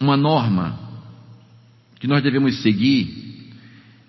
uma 0.00 0.16
norma 0.16 0.78
que 2.00 2.06
nós 2.06 2.22
devemos 2.22 2.62
seguir 2.62 3.52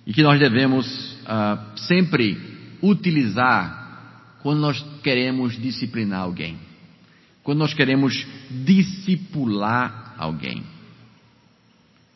e 0.07 0.13
que 0.13 0.23
nós 0.23 0.39
devemos 0.39 1.17
ah, 1.25 1.73
sempre 1.75 2.37
utilizar 2.81 4.37
quando 4.41 4.61
nós 4.61 4.81
queremos 5.03 5.61
disciplinar 5.61 6.21
alguém, 6.21 6.57
quando 7.43 7.59
nós 7.59 7.73
queremos 7.73 8.25
discipular 8.63 10.15
alguém, 10.17 10.63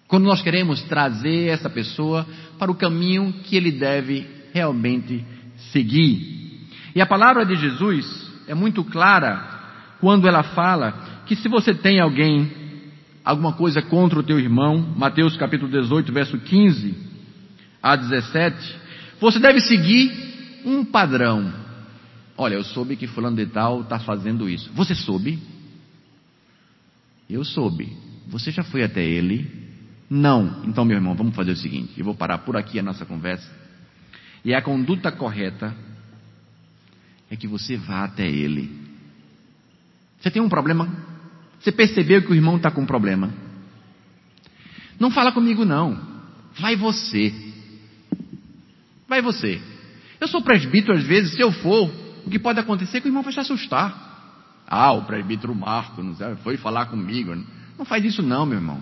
quando 0.10 0.26
nós 0.26 0.42
queremos 0.42 0.82
trazer 0.86 1.50
essa 1.50 1.70
pessoa 1.70 2.28
para 2.58 2.72
o 2.72 2.76
caminho 2.76 3.32
que 3.44 3.56
ele 3.56 3.72
deve 3.72 4.28
realmente 4.52 5.24
seguir. 5.72 6.68
E 6.96 7.00
a 7.00 7.06
palavra 7.06 7.46
de 7.46 7.56
Jesus 7.56 8.30
é 8.48 8.56
muito 8.56 8.84
clara 8.84 9.96
quando 10.02 10.28
ela 10.28 10.42
fala 10.42 11.22
que 11.28 11.36
se 11.36 11.48
você 11.48 11.76
tem 11.76 12.00
alguém, 12.00 12.52
alguma 13.24 13.54
coisa 13.54 13.84
contra 13.84 14.18
o 14.18 14.24
teu 14.24 14.40
irmão, 14.40 14.80
Mateus 14.98 15.38
capítulo 15.38 15.72
18, 15.72 16.12
verso 16.12 16.40
15 16.40 16.96
a 17.82 17.96
17, 17.96 18.78
você 19.22 19.38
deve 19.38 19.62
seguir 19.62 20.12
um 20.66 20.84
padrão. 20.84 21.54
Olha, 22.36 22.56
eu 22.56 22.64
soube 22.64 22.96
que 22.96 23.06
fulano 23.06 23.36
de 23.36 23.46
tal 23.46 23.82
está 23.82 24.00
fazendo 24.00 24.50
isso. 24.50 24.72
Você 24.74 24.96
soube? 24.96 25.38
Eu 27.30 27.46
soube. 27.46 27.96
Você 28.28 28.50
já 28.50 28.64
foi 28.64 28.84
até 28.84 29.06
ele? 29.06 29.59
Não. 30.10 30.64
Então, 30.66 30.84
meu 30.84 30.98
irmão, 30.98 31.14
vamos 31.14 31.36
fazer 31.36 31.52
o 31.52 31.56
seguinte: 31.56 31.94
eu 31.98 32.06
vou 32.06 32.16
parar 32.16 32.40
por 32.40 32.58
aqui 32.58 32.80
a 32.80 32.84
nossa 32.84 33.06
conversa. 33.06 33.50
E 34.44 34.54
a 34.54 34.62
conduta 34.62 35.12
correta 35.12 35.76
é 37.30 37.36
que 37.36 37.48
você 37.48 37.78
vá 37.78 38.06
até 38.06 38.28
ele. 38.28 38.72
Você 40.20 40.32
tem 40.32 40.42
um 40.42 40.50
problema? 40.50 40.90
Você 41.60 41.72
percebeu 41.72 42.22
que 42.22 42.32
o 42.32 42.36
irmão 42.36 42.58
está 42.58 42.72
com 42.72 42.82
um 42.82 42.86
problema? 42.86 43.32
Não 45.00 45.12
fala 45.12 45.32
comigo, 45.32 45.64
não. 45.64 46.00
Vai 46.60 46.76
você. 46.76 47.34
Vai 49.08 49.22
você. 49.22 49.62
Eu 50.20 50.28
sou 50.28 50.42
presbítero 50.42 50.98
às 50.98 51.04
vezes, 51.04 51.34
se 51.34 51.42
eu 51.42 51.52
for, 51.52 51.90
o 52.26 52.30
que 52.30 52.40
pode 52.40 52.60
acontecer 52.60 52.98
é 52.98 53.02
que 53.02 53.08
o 53.08 53.10
irmão 53.10 53.24
vai 53.24 53.32
se 53.32 53.40
assustar. 53.40 54.08
Ah, 54.68 54.92
o 54.92 55.04
presbítero 55.04 55.54
Marco 55.56 56.02
não 56.04 56.16
foi 56.38 56.58
falar 56.58 56.88
comigo. 56.88 57.36
Não 57.78 57.86
faz 57.86 58.04
isso 58.04 58.22
não, 58.22 58.46
meu 58.46 58.58
irmão. 58.58 58.82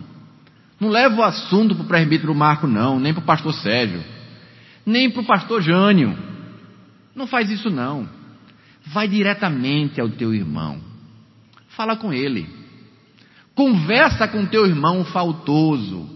Não 0.79 0.89
leva 0.89 1.15
o 1.15 1.23
assunto 1.23 1.75
para 1.75 1.83
o 1.83 1.87
presbítero 1.87 2.35
Marco, 2.35 2.67
não, 2.67 2.99
nem 2.99 3.13
para 3.13 3.21
o 3.21 3.25
pastor 3.25 3.53
Sérgio, 3.53 4.03
nem 4.85 5.09
para 5.09 5.21
o 5.21 5.25
pastor 5.25 5.61
Jânio. 5.61 6.17
Não 7.15 7.25
faz 7.25 7.49
isso 7.49 7.69
não. 7.69 8.07
Vai 8.85 9.07
diretamente 9.07 9.99
ao 9.99 10.07
teu 10.09 10.33
irmão. 10.33 10.79
Fala 11.69 11.95
com 11.95 12.13
ele. 12.13 12.47
Conversa 13.55 14.27
com 14.27 14.45
teu 14.45 14.67
irmão 14.67 15.03
faltoso. 15.05 16.07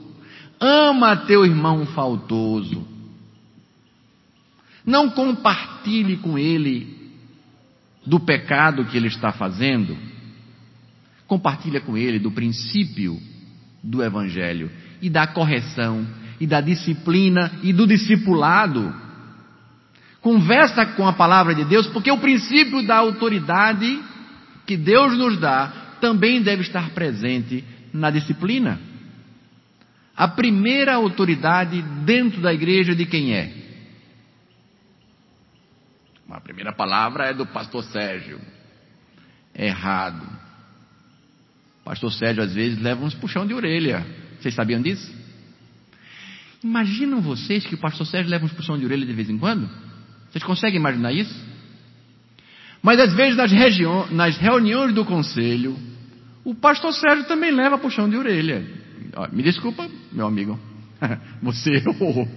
Ama 0.59 1.18
teu 1.18 1.43
irmão 1.43 1.88
faltoso. 1.88 2.88
Não 4.86 5.09
compartilhe 5.09 6.18
com 6.18 6.38
ele 6.38 7.01
do 8.05 8.20
pecado 8.20 8.86
que 8.86 8.95
ele 8.95 9.07
está 9.07 9.32
fazendo. 9.32 9.97
Compartilha 11.26 11.82
com 11.82 11.97
ele 11.97 12.20
do 12.20 12.32
princípio 12.32 13.20
do 13.84 14.03
evangelho 14.03 14.69
e 15.01 15.09
da 15.09 15.27
correção 15.27 16.05
e 16.39 16.47
da 16.47 16.61
disciplina 16.61 17.51
e 17.63 17.71
do 17.71 17.88
discipulado. 17.88 18.93
Conversa 20.21 20.86
com 20.86 21.07
a 21.07 21.13
palavra 21.13 21.55
de 21.55 21.65
Deus, 21.65 21.88
porque 21.88 22.11
o 22.11 22.19
princípio 22.19 22.86
da 22.86 22.97
autoridade 22.97 23.99
que 24.65 24.77
Deus 24.77 25.17
nos 25.17 25.39
dá 25.39 25.97
também 25.99 26.41
deve 26.41 26.61
estar 26.61 26.91
presente 26.91 27.63
na 27.93 28.09
disciplina. 28.09 28.79
A 30.15 30.27
primeira 30.27 30.95
autoridade 30.95 31.82
dentro 32.05 32.41
da 32.41 32.53
igreja 32.53 32.95
de 32.95 33.05
quem 33.05 33.34
é? 33.34 33.61
A 36.29 36.39
primeira 36.39 36.71
palavra 36.71 37.25
é 37.25 37.34
do 37.34 37.45
pastor 37.45 37.84
Sérgio. 37.84 38.39
Errado. 39.53 40.40
Pastor 41.84 42.11
Sérgio 42.11 42.43
às 42.43 42.53
vezes 42.53 42.82
leva 42.82 43.03
uns 43.03 43.13
puxão 43.13 43.45
de 43.45 43.53
orelha. 43.53 44.05
Vocês 44.39 44.53
sabiam 44.53 44.82
disso? 44.82 45.11
Imaginam 46.63 47.21
vocês 47.21 47.65
que 47.65 47.73
o 47.73 47.77
pastor 47.77 48.05
Sérgio 48.05 48.29
leva 48.29 48.45
uns 48.45 48.53
puxão 48.53 48.77
de 48.77 48.86
orelha 48.86 49.05
de 49.05 49.13
vez 49.13 49.29
em 49.29 49.38
quando? 49.38 49.67
Vocês 50.29 50.43
conseguem 50.43 50.79
imaginar 50.79 51.11
isso? 51.11 51.34
Mas 52.84 52.99
às 52.99 53.13
vezes 53.13 53.36
nas, 53.36 53.51
nas 54.11 54.38
reuniões 54.38 54.93
do 54.93 55.03
conselho, 55.03 55.77
o 56.43 56.53
pastor 56.53 56.93
Sérgio 56.93 57.25
também 57.25 57.51
leva 57.51 57.77
puxão 57.77 58.09
de 58.09 58.15
orelha. 58.15 58.63
Me 59.32 59.43
desculpa, 59.43 59.89
meu 60.11 60.27
amigo. 60.27 60.59
Você 61.41 61.71
errou. 61.71 62.27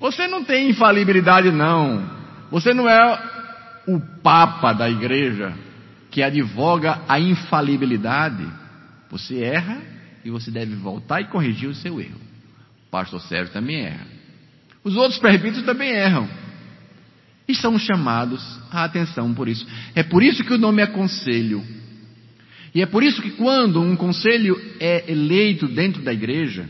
Você 0.00 0.26
não 0.26 0.44
tem 0.44 0.70
infalibilidade, 0.70 1.50
não. 1.50 2.02
Você 2.50 2.74
não 2.74 2.88
é 2.88 3.82
o 3.86 4.00
papa 4.22 4.72
da 4.72 4.88
igreja 4.88 5.54
que 6.10 6.22
advoga 6.22 7.00
a 7.08 7.20
infalibilidade. 7.20 8.46
Você 9.12 9.42
erra 9.42 9.78
e 10.24 10.30
você 10.30 10.50
deve 10.50 10.74
voltar 10.74 11.20
e 11.20 11.26
corrigir 11.26 11.68
o 11.68 11.74
seu 11.74 12.00
erro. 12.00 12.18
O 12.86 12.90
pastor 12.90 13.20
Sérgio 13.20 13.52
também 13.52 13.82
erra. 13.84 14.06
Os 14.82 14.96
outros 14.96 15.20
presbíteros 15.20 15.66
também 15.66 15.90
erram. 15.90 16.26
E 17.46 17.54
são 17.54 17.78
chamados 17.78 18.42
à 18.70 18.84
atenção 18.84 19.34
por 19.34 19.48
isso. 19.48 19.66
É 19.94 20.02
por 20.02 20.22
isso 20.22 20.42
que 20.42 20.54
o 20.54 20.58
nome 20.58 20.80
é 20.80 20.86
conselho. 20.86 21.62
E 22.74 22.80
é 22.80 22.86
por 22.86 23.02
isso 23.02 23.20
que 23.20 23.32
quando 23.32 23.82
um 23.82 23.94
conselho 23.94 24.58
é 24.80 25.04
eleito 25.12 25.68
dentro 25.68 26.02
da 26.02 26.12
igreja, 26.12 26.66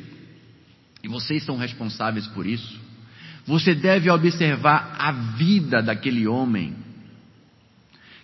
e 1.00 1.06
vocês 1.06 1.44
são 1.44 1.56
responsáveis 1.56 2.26
por 2.26 2.44
isso, 2.44 2.80
você 3.46 3.72
deve 3.72 4.10
observar 4.10 4.96
a 4.98 5.12
vida 5.12 5.80
daquele 5.80 6.26
homem 6.26 6.74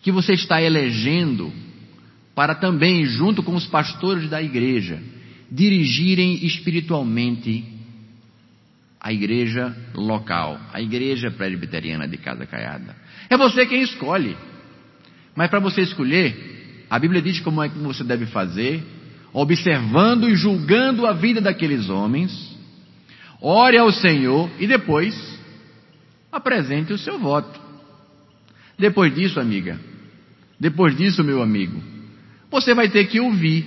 que 0.03 0.11
você 0.11 0.33
está 0.33 0.61
elegendo 0.61 1.53
para 2.39 2.55
também, 2.55 3.05
junto 3.05 3.43
com 3.43 3.57
os 3.57 3.67
pastores 3.67 4.31
da 4.31 4.41
igreja, 4.41 5.03
dirigirem 5.51 6.47
espiritualmente 6.47 7.65
a 9.01 9.13
igreja 9.13 9.77
local, 9.93 10.57
a 10.73 10.81
igreja 10.81 11.33
presbiteriana 11.33 12.07
de 12.07 12.17
Casa 12.17 12.47
Caiada. 12.47 12.95
É 13.29 13.37
você 13.37 13.67
quem 13.67 13.83
escolhe. 13.83 14.37
Mas 15.35 15.51
para 15.51 15.59
você 15.59 15.81
escolher, 15.81 16.87
a 16.89 16.97
Bíblia 16.97 17.21
diz 17.21 17.41
como 17.41 17.61
é 17.61 17.69
que 17.69 17.77
você 17.77 18.05
deve 18.05 18.27
fazer, 18.27 18.85
observando 19.33 20.29
e 20.29 20.37
julgando 20.37 21.07
a 21.07 21.15
vida 21.15 21.41
daqueles 21.41 21.89
homens, 21.89 22.57
ore 23.43 23.79
ao 23.79 23.91
Senhor 23.91 24.49
e 24.61 24.67
depois 24.69 25.13
apresente 26.31 26.93
o 26.93 26.99
seu 26.99 27.19
voto. 27.19 27.61
Depois 28.79 29.13
disso, 29.13 29.41
amiga, 29.41 29.77
depois 30.61 30.97
disso, 30.97 31.25
meu 31.25 31.43
amigo, 31.43 31.98
você 32.51 32.75
vai 32.75 32.89
ter 32.89 33.07
que 33.07 33.21
ouvir 33.21 33.67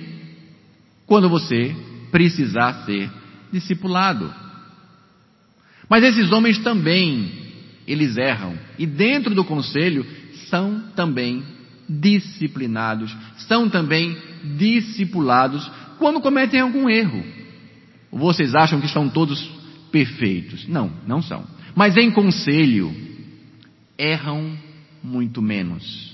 quando 1.05 1.29
você 1.29 1.75
precisar 2.11 2.85
ser 2.85 3.09
discipulado. 3.51 4.33
Mas 5.89 6.03
esses 6.03 6.31
homens 6.31 6.57
também, 6.59 7.31
eles 7.85 8.17
erram. 8.17 8.57
E 8.79 8.85
dentro 8.85 9.35
do 9.35 9.43
conselho 9.43 10.05
são 10.49 10.81
também 10.95 11.43
disciplinados, 11.89 13.15
são 13.47 13.69
também 13.69 14.17
discipulados 14.55 15.69
quando 15.99 16.21
cometem 16.21 16.59
algum 16.59 16.89
erro. 16.89 17.23
Vocês 18.11 18.55
acham 18.55 18.79
que 18.79 18.87
são 18.87 19.09
todos 19.09 19.41
perfeitos? 19.91 20.67
Não, 20.67 20.91
não 21.05 21.21
são. 21.21 21.45
Mas 21.75 21.95
em 21.97 22.11
conselho, 22.11 22.93
erram 23.97 24.57
muito 25.03 25.41
menos. 25.41 26.11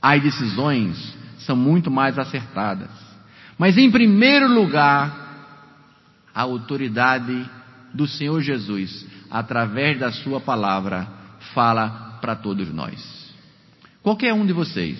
As 0.00 0.22
decisões 0.22 1.14
são 1.38 1.56
muito 1.56 1.90
mais 1.90 2.18
acertadas. 2.18 2.90
Mas 3.58 3.76
em 3.76 3.90
primeiro 3.90 4.48
lugar, 4.52 5.24
a 6.34 6.42
autoridade 6.42 7.48
do 7.92 8.06
Senhor 8.06 8.40
Jesus, 8.40 9.06
através 9.30 9.98
da 9.98 10.10
Sua 10.10 10.40
palavra, 10.40 11.06
fala 11.54 12.18
para 12.20 12.34
todos 12.34 12.72
nós. 12.72 13.32
Qualquer 14.02 14.34
um 14.34 14.44
de 14.44 14.52
vocês, 14.52 14.98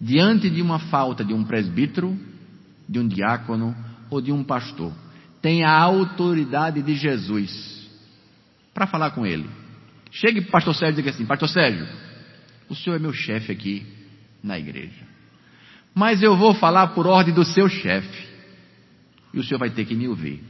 diante 0.00 0.48
de 0.48 0.62
uma 0.62 0.78
falta 0.78 1.24
de 1.24 1.34
um 1.34 1.44
presbítero, 1.44 2.18
de 2.88 2.98
um 2.98 3.06
diácono 3.06 3.76
ou 4.08 4.20
de 4.20 4.32
um 4.32 4.42
pastor, 4.42 4.92
tem 5.42 5.64
a 5.64 5.78
autoridade 5.78 6.82
de 6.82 6.94
Jesus 6.94 7.86
para 8.72 8.86
falar 8.86 9.10
com 9.10 9.26
ele. 9.26 9.48
Chegue 10.10 10.40
para 10.40 10.48
o 10.48 10.52
pastor 10.52 10.74
Sérgio 10.74 10.94
e 10.94 10.96
diga 10.96 11.10
assim: 11.10 11.26
Pastor 11.26 11.48
Sérgio, 11.48 11.86
o 12.68 12.74
senhor 12.74 12.96
é 12.96 12.98
meu 12.98 13.12
chefe 13.12 13.52
aqui 13.52 13.97
na 14.42 14.58
igreja. 14.58 15.06
Mas 15.94 16.22
eu 16.22 16.36
vou 16.36 16.54
falar 16.54 16.88
por 16.88 17.06
ordem 17.06 17.34
do 17.34 17.44
seu 17.44 17.68
chefe. 17.68 18.28
E 19.32 19.38
o 19.38 19.44
senhor 19.44 19.58
vai 19.58 19.70
ter 19.70 19.84
que 19.84 19.94
me 19.94 20.08
ouvir. 20.08 20.42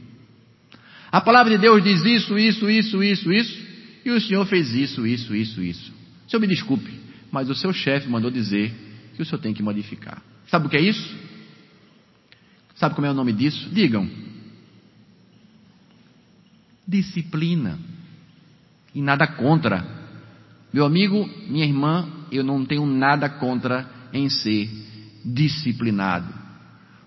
A 1.11 1.19
palavra 1.21 1.51
de 1.51 1.57
Deus 1.57 1.83
diz 1.83 2.05
isso, 2.05 2.37
isso, 2.37 2.69
isso, 2.69 3.03
isso, 3.03 3.31
isso, 3.31 3.67
e 4.05 4.11
o 4.11 4.21
senhor 4.21 4.45
fez 4.45 4.73
isso, 4.73 5.05
isso, 5.05 5.35
isso, 5.35 5.61
isso. 5.61 5.91
O 6.27 6.29
senhor 6.29 6.39
me 6.39 6.47
desculpe, 6.47 6.91
mas 7.31 7.49
o 7.49 7.55
seu 7.55 7.73
chefe 7.73 8.07
mandou 8.07 8.29
dizer 8.29 8.71
que 9.15 9.21
o 9.21 9.25
senhor 9.25 9.41
tem 9.41 9.53
que 9.53 9.63
modificar. 9.63 10.21
Sabe 10.47 10.67
o 10.67 10.69
que 10.69 10.77
é 10.77 10.81
isso? 10.81 11.17
Sabe 12.75 12.95
como 12.95 13.07
é 13.07 13.11
o 13.11 13.13
nome 13.13 13.33
disso? 13.33 13.69
Digam. 13.71 14.09
Disciplina. 16.87 17.77
E 18.93 19.01
nada 19.01 19.27
contra. 19.27 19.85
Meu 20.71 20.85
amigo, 20.85 21.27
minha 21.47 21.65
irmã, 21.65 22.07
eu 22.31 22.43
não 22.43 22.65
tenho 22.65 22.85
nada 22.85 23.29
contra 23.29 23.89
em 24.13 24.29
ser 24.29 24.69
disciplinado. 25.23 26.33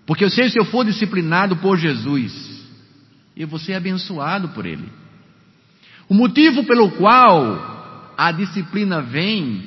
Porque 0.05 0.23
eu 0.23 0.29
sei 0.29 0.49
se 0.49 0.59
eu 0.59 0.65
for 0.65 0.85
disciplinado 0.85 1.57
por 1.57 1.77
Jesus, 1.77 2.33
eu 3.35 3.47
vou 3.47 3.59
ser 3.59 3.73
abençoado 3.73 4.49
por 4.49 4.65
Ele. 4.65 4.87
O 6.09 6.13
motivo 6.13 6.63
pelo 6.65 6.91
qual 6.91 8.13
a 8.17 8.31
disciplina 8.31 9.01
vem, 9.01 9.63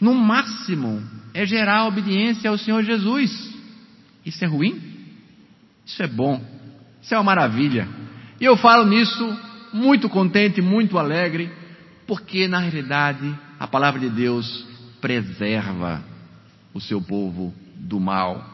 no 0.00 0.14
máximo, 0.14 1.02
é 1.34 1.46
gerar 1.46 1.86
obediência 1.86 2.50
ao 2.50 2.58
Senhor 2.58 2.82
Jesus. 2.82 3.52
Isso 4.24 4.44
é 4.44 4.48
ruim? 4.48 4.80
Isso 5.86 6.02
é 6.02 6.06
bom. 6.06 6.42
Isso 7.02 7.14
é 7.14 7.16
uma 7.16 7.24
maravilha. 7.24 7.88
E 8.40 8.44
eu 8.44 8.56
falo 8.56 8.86
nisso 8.86 9.38
muito 9.72 10.08
contente, 10.08 10.60
muito 10.60 10.98
alegre, 10.98 11.50
porque 12.06 12.48
na 12.48 12.58
realidade 12.58 13.34
a 13.62 13.66
palavra 13.68 14.00
de 14.00 14.10
Deus 14.10 14.66
preserva 15.00 16.02
o 16.74 16.80
seu 16.80 17.00
povo 17.00 17.54
do 17.76 18.00
mal. 18.00 18.44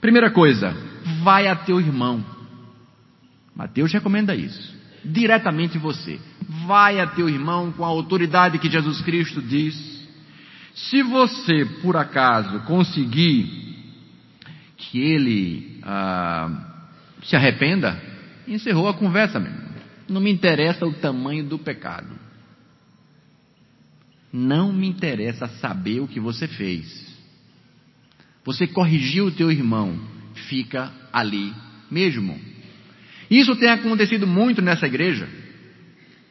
Primeira 0.00 0.30
coisa, 0.30 0.74
vai 1.22 1.46
a 1.48 1.54
teu 1.54 1.78
irmão. 1.78 2.24
Mateus 3.54 3.92
recomenda 3.92 4.34
isso. 4.34 4.74
Diretamente 5.04 5.76
você. 5.76 6.18
Vai 6.66 6.98
a 6.98 7.06
teu 7.06 7.28
irmão 7.28 7.70
com 7.72 7.84
a 7.84 7.88
autoridade 7.88 8.58
que 8.58 8.70
Jesus 8.70 9.02
Cristo 9.02 9.42
diz. 9.42 9.76
Se 10.74 11.02
você, 11.02 11.66
por 11.82 11.98
acaso, 11.98 12.60
conseguir 12.60 13.44
que 14.78 14.98
ele 14.98 15.78
ah, 15.82 16.48
se 17.22 17.36
arrependa, 17.36 18.00
encerrou 18.46 18.88
a 18.88 18.94
conversa 18.94 19.38
mesmo. 19.38 19.68
Não 20.08 20.22
me 20.22 20.32
interessa 20.32 20.86
o 20.86 20.94
tamanho 20.94 21.44
do 21.44 21.58
pecado. 21.58 22.27
Não 24.40 24.72
me 24.72 24.86
interessa 24.86 25.48
saber 25.48 25.98
o 25.98 26.06
que 26.06 26.20
você 26.20 26.46
fez. 26.46 26.86
Você 28.44 28.68
corrigiu 28.68 29.26
o 29.26 29.30
teu 29.32 29.50
irmão, 29.50 29.98
fica 30.48 30.92
ali 31.12 31.52
mesmo. 31.90 32.38
Isso 33.28 33.56
tem 33.56 33.68
acontecido 33.68 34.28
muito 34.28 34.62
nessa 34.62 34.86
igreja. 34.86 35.28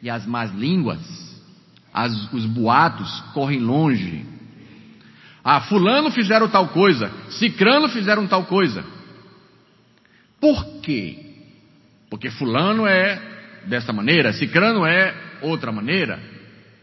E 0.00 0.08
as 0.08 0.24
más 0.24 0.54
línguas, 0.54 0.98
as, 1.92 2.32
os 2.32 2.46
boatos 2.46 3.20
correm 3.34 3.60
longe. 3.60 4.24
Ah, 5.44 5.60
fulano 5.60 6.10
fizeram 6.10 6.48
tal 6.48 6.68
coisa, 6.68 7.12
cicrano 7.28 7.90
fizeram 7.90 8.26
tal 8.26 8.46
coisa. 8.46 8.86
Por 10.40 10.80
quê? 10.80 11.26
Porque 12.08 12.30
fulano 12.30 12.86
é 12.86 13.20
dessa 13.66 13.92
maneira, 13.92 14.32
cicrano 14.32 14.86
é 14.86 15.14
outra 15.42 15.70
maneira. 15.70 16.18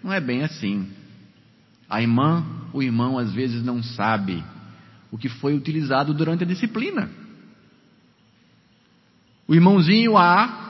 Não 0.04 0.14
é 0.14 0.22
bem 0.22 0.44
assim. 0.44 0.88
A 1.90 2.02
irmã, 2.02 2.44
o 2.74 2.82
irmão 2.82 3.18
às 3.18 3.32
vezes 3.32 3.64
não 3.64 3.84
sabe 3.84 4.44
o 5.12 5.18
que 5.18 5.30
foi 5.30 5.54
utilizado 5.56 6.14
durante 6.14 6.44
a 6.44 6.48
disciplina. 6.48 7.10
O 9.48 9.54
irmãozinho 9.54 10.18
A 10.18 10.64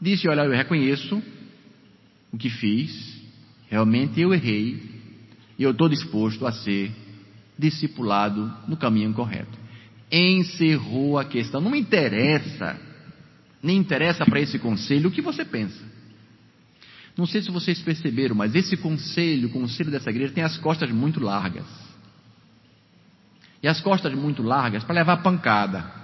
disse: 0.00 0.28
Olha, 0.28 0.42
eu 0.42 0.52
reconheço 0.52 1.22
o 2.32 2.38
que 2.38 2.50
fiz, 2.50 3.20
realmente 3.68 4.20
eu 4.20 4.34
errei, 4.34 4.82
e 5.58 5.62
eu 5.62 5.70
estou 5.70 5.88
disposto 5.88 6.46
a 6.46 6.52
ser 6.52 6.90
discipulado 7.58 8.52
no 8.66 8.76
caminho 8.76 9.12
correto. 9.12 9.58
Encerrou 10.10 11.18
a 11.18 11.24
questão. 11.24 11.60
Não 11.60 11.70
me 11.70 11.78
interessa, 11.78 12.80
nem 13.62 13.76
interessa 13.76 14.24
para 14.24 14.40
esse 14.40 14.58
conselho 14.58 15.08
o 15.08 15.12
que 15.12 15.22
você 15.22 15.44
pensa. 15.44 15.80
Não 17.16 17.26
sei 17.26 17.42
se 17.42 17.50
vocês 17.50 17.80
perceberam, 17.80 18.34
mas 18.34 18.54
esse 18.54 18.76
conselho, 18.76 19.48
o 19.48 19.52
conselho 19.52 19.90
dessa 19.90 20.10
igreja, 20.10 20.32
tem 20.32 20.44
as 20.44 20.56
costas 20.56 20.90
muito 20.90 21.20
largas. 21.20 21.66
E 23.62 23.68
as 23.68 23.80
costas 23.80 24.14
muito 24.14 24.42
largas 24.42 24.84
para 24.84 24.94
levar 24.94 25.18
pancada. 25.18 26.00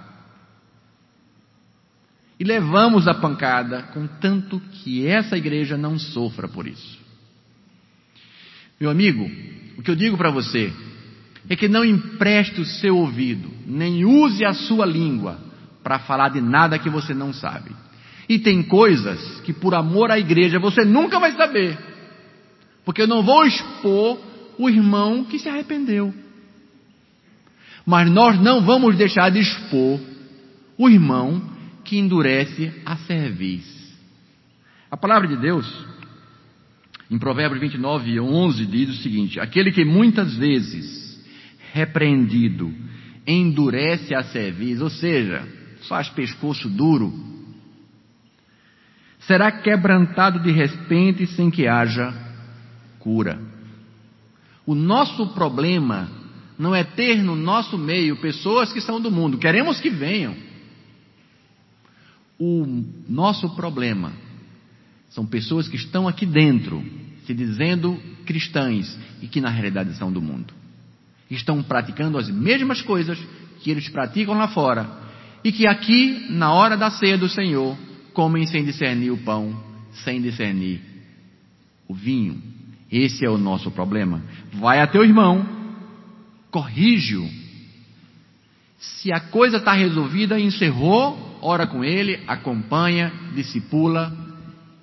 E 2.39 2.43
levamos 2.43 3.07
a 3.07 3.15
pancada, 3.15 3.83
contanto 3.93 4.59
que 4.71 5.07
essa 5.07 5.35
igreja 5.37 5.75
não 5.75 5.97
sofra 5.97 6.47
por 6.47 6.67
isso. 6.67 6.99
Meu 8.79 8.91
amigo, 8.91 9.27
o 9.77 9.81
que 9.81 9.89
eu 9.89 9.95
digo 9.95 10.17
para 10.17 10.29
você 10.29 10.71
é 11.49 11.55
que 11.55 11.67
não 11.67 11.83
empreste 11.83 12.61
o 12.61 12.65
seu 12.65 12.95
ouvido, 12.95 13.49
nem 13.65 14.05
use 14.05 14.45
a 14.45 14.53
sua 14.53 14.85
língua 14.85 15.39
para 15.81 15.99
falar 15.99 16.29
de 16.29 16.41
nada 16.41 16.77
que 16.77 16.89
você 16.89 17.13
não 17.13 17.33
sabe. 17.33 17.71
E 18.29 18.37
tem 18.39 18.61
coisas 18.63 19.41
que 19.41 19.53
por 19.53 19.73
amor 19.73 20.11
à 20.11 20.19
igreja 20.19 20.59
você 20.59 20.83
nunca 20.83 21.19
vai 21.19 21.31
saber. 21.33 21.77
Porque 22.83 23.01
eu 23.01 23.07
não 23.07 23.23
vou 23.23 23.45
expor 23.45 24.19
o 24.57 24.69
irmão 24.69 25.23
que 25.23 25.39
se 25.39 25.47
arrependeu. 25.47 26.13
Mas 27.85 28.11
nós 28.11 28.39
não 28.41 28.61
vamos 28.61 28.97
deixar 28.97 29.29
de 29.29 29.39
expor 29.39 29.99
o 30.77 30.89
irmão 30.89 31.41
que 31.85 31.97
endurece 31.97 32.71
a 32.85 32.97
cerviz. 32.97 33.65
A 34.91 34.97
palavra 34.97 35.27
de 35.27 35.37
Deus, 35.37 35.65
em 37.09 37.17
Provérbios 37.17 37.61
29, 37.61 38.19
11, 38.19 38.65
diz 38.65 38.89
o 38.89 39.01
seguinte: 39.01 39.39
Aquele 39.39 39.71
que 39.71 39.85
muitas 39.85 40.35
vezes, 40.35 41.17
repreendido, 41.71 42.73
endurece 43.25 44.13
a 44.13 44.23
cerviz, 44.23 44.81
ou 44.81 44.89
seja, 44.89 45.47
faz 45.87 46.09
pescoço 46.09 46.69
duro, 46.69 47.13
será 49.27 49.51
quebrantado 49.51 50.39
de 50.39 50.51
repente 50.51 51.27
sem 51.27 51.51
que 51.51 51.67
haja 51.67 52.13
cura. 52.97 53.39
O 54.65 54.73
nosso 54.73 55.27
problema 55.33 56.09
não 56.57 56.73
é 56.73 56.83
ter 56.83 57.21
no 57.21 57.35
nosso 57.35 57.77
meio 57.77 58.17
pessoas 58.17 58.71
que 58.71 58.81
são 58.81 58.99
do 58.99 59.11
mundo, 59.11 59.37
queremos 59.37 59.79
que 59.79 59.89
venham. 59.89 60.33
O 62.39 62.65
nosso 63.07 63.49
problema 63.55 64.13
são 65.09 65.25
pessoas 65.25 65.67
que 65.67 65.75
estão 65.75 66.07
aqui 66.07 66.25
dentro, 66.25 66.83
se 67.25 67.33
dizendo 67.33 67.99
cristãs 68.25 68.97
e 69.21 69.27
que 69.27 69.41
na 69.41 69.49
realidade 69.49 69.93
são 69.95 70.11
do 70.11 70.21
mundo. 70.21 70.53
Estão 71.29 71.61
praticando 71.61 72.17
as 72.17 72.29
mesmas 72.29 72.81
coisas 72.81 73.19
que 73.61 73.69
eles 73.69 73.89
praticam 73.89 74.37
lá 74.37 74.47
fora 74.47 74.87
e 75.43 75.51
que 75.51 75.67
aqui, 75.67 76.27
na 76.29 76.53
hora 76.53 76.77
da 76.77 76.89
ceia 76.91 77.17
do 77.17 77.27
Senhor, 77.27 77.77
comem 78.17 78.47
sem 78.47 78.65
discernir 78.65 79.11
o 79.11 79.17
pão, 79.17 79.55
sem 80.03 80.19
discernir 80.19 80.81
o 81.87 81.93
vinho. 81.93 82.41
Esse 82.91 83.23
é 83.23 83.29
o 83.29 83.37
nosso 83.37 83.69
problema. 83.69 84.23
Vai 84.53 84.81
a 84.81 84.87
teu 84.87 85.03
irmão, 85.03 85.45
corrige-o. 86.49 87.29
Se 88.79 89.11
a 89.11 89.19
coisa 89.19 89.57
está 89.57 89.71
resolvida, 89.73 90.39
encerrou, 90.39 91.37
ora 91.43 91.67
com 91.67 91.83
ele, 91.83 92.19
acompanha, 92.27 93.13
discipula 93.35 94.11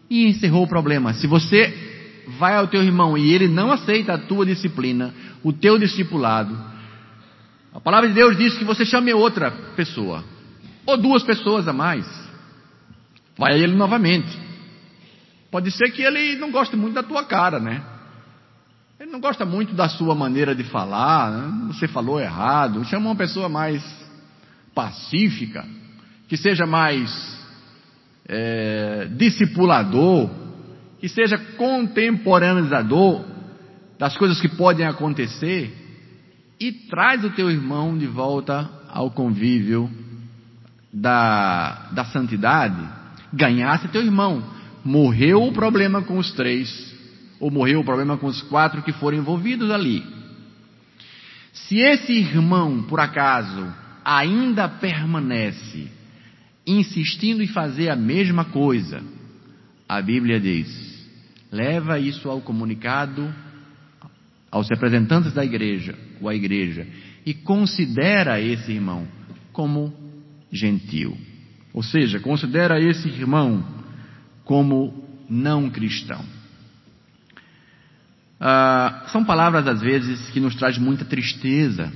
e 0.09 0.29
encerrou 0.29 0.63
o 0.63 0.69
problema. 0.69 1.13
Se 1.15 1.27
você 1.27 2.23
vai 2.39 2.55
ao 2.55 2.69
teu 2.69 2.85
irmão 2.85 3.19
e 3.19 3.33
ele 3.33 3.49
não 3.49 3.73
aceita 3.73 4.15
a 4.15 4.19
tua 4.19 4.47
disciplina, 4.47 5.13
o 5.43 5.53
teu 5.53 5.77
discipulado, 5.77 6.57
a 7.75 7.81
palavra 7.81 8.09
de 8.09 8.15
Deus 8.15 8.37
diz 8.37 8.57
que 8.57 8.65
você 8.65 8.87
chame 8.87 9.13
outra 9.13 9.51
pessoa, 9.75 10.25
ou 10.87 10.97
duas 10.97 11.25
pessoas 11.25 11.67
a 11.67 11.73
mais. 11.73 12.24
Vai 13.37 13.55
a 13.55 13.59
ele 13.59 13.75
novamente. 13.75 14.39
Pode 15.51 15.71
ser 15.71 15.91
que 15.91 16.03
ele 16.03 16.37
não 16.37 16.51
goste 16.51 16.77
muito 16.77 16.95
da 16.95 17.03
tua 17.03 17.25
cara, 17.25 17.61
né? 17.61 17.83
Ele 18.99 19.11
não 19.11 19.21
gosta 19.21 19.45
muito 19.45 19.75
da 19.75 19.89
sua 19.89 20.15
maneira 20.15 20.55
de 20.55 20.65
falar, 20.65 21.31
né? 21.31 21.73
você 21.73 21.87
falou 21.89 22.21
errado. 22.21 22.85
Chama 22.85 23.07
uma 23.07 23.17
pessoa 23.17 23.49
mais 23.49 23.83
pacífica 24.75 25.65
que 26.29 26.37
seja 26.37 26.67
mais 26.67 27.11
é, 28.27 29.09
discipulador, 29.17 30.31
que 30.99 31.09
seja 31.09 31.37
contemporaneizador 31.57 33.25
das 33.99 34.17
coisas 34.17 34.41
que 34.41 34.49
podem 34.49 34.87
acontecer 34.87 35.73
e 36.59 36.73
traz 36.73 37.25
o 37.25 37.31
teu 37.31 37.51
irmão 37.51 37.97
de 37.97 38.07
volta 38.07 38.69
ao 38.89 39.11
convívio 39.11 39.91
da, 40.93 41.89
da 41.93 42.05
santidade. 42.07 43.04
Ganhasse 43.35 43.89
teu 43.89 44.03
irmão. 44.03 44.43
Morreu 44.85 45.43
o 45.43 45.53
problema 45.53 46.03
com 46.03 46.19
os 46.19 46.33
três, 46.33 46.95
ou 47.41 47.51
morreu 47.51 47.81
o 47.81 47.85
problema 47.85 48.17
com 48.17 48.27
os 48.27 48.43
quatro 48.43 48.83
que 48.83 48.93
foram 48.93 49.19
envolvidos 49.19 49.71
ali. 49.71 50.05
Se 51.53 51.79
esse 51.79 52.13
irmão, 52.13 52.83
por 52.83 53.01
acaso, 53.01 53.73
ainda 54.05 54.69
permanece 54.69 55.89
insistindo 56.67 57.43
em 57.43 57.47
fazer 57.47 57.91
a 57.91 57.97
mesma 57.97 58.45
coisa, 58.47 59.03
a 59.89 60.01
Bíblia 60.03 60.41
diz: 60.41 60.69
leva 61.51 61.99
isso 61.99 62.29
ao 62.29 62.41
comunicado 62.41 63.33
aos 64.51 64.69
representantes 64.69 65.33
da 65.33 65.45
igreja 65.45 65.97
ou 66.21 66.29
à 66.29 66.35
igreja 66.35 66.87
e 67.27 67.35
considera 67.35 68.41
esse 68.41 68.71
irmão 68.73 69.07
como 69.53 69.93
gentil. 70.53 71.17
Ou 71.75 71.83
seja, 71.83 72.21
considera 72.21 72.81
esse 72.81 73.09
irmão 73.09 73.67
como 74.45 75.05
não 75.29 75.69
cristão. 75.69 76.25
Ah, 78.41 79.07
são 79.09 79.25
palavras, 79.25 79.67
às 79.67 79.81
vezes, 79.81 80.31
que 80.31 80.39
nos 80.39 80.55
traz 80.55 80.79
muita 80.79 81.05
tristeza 81.05 81.93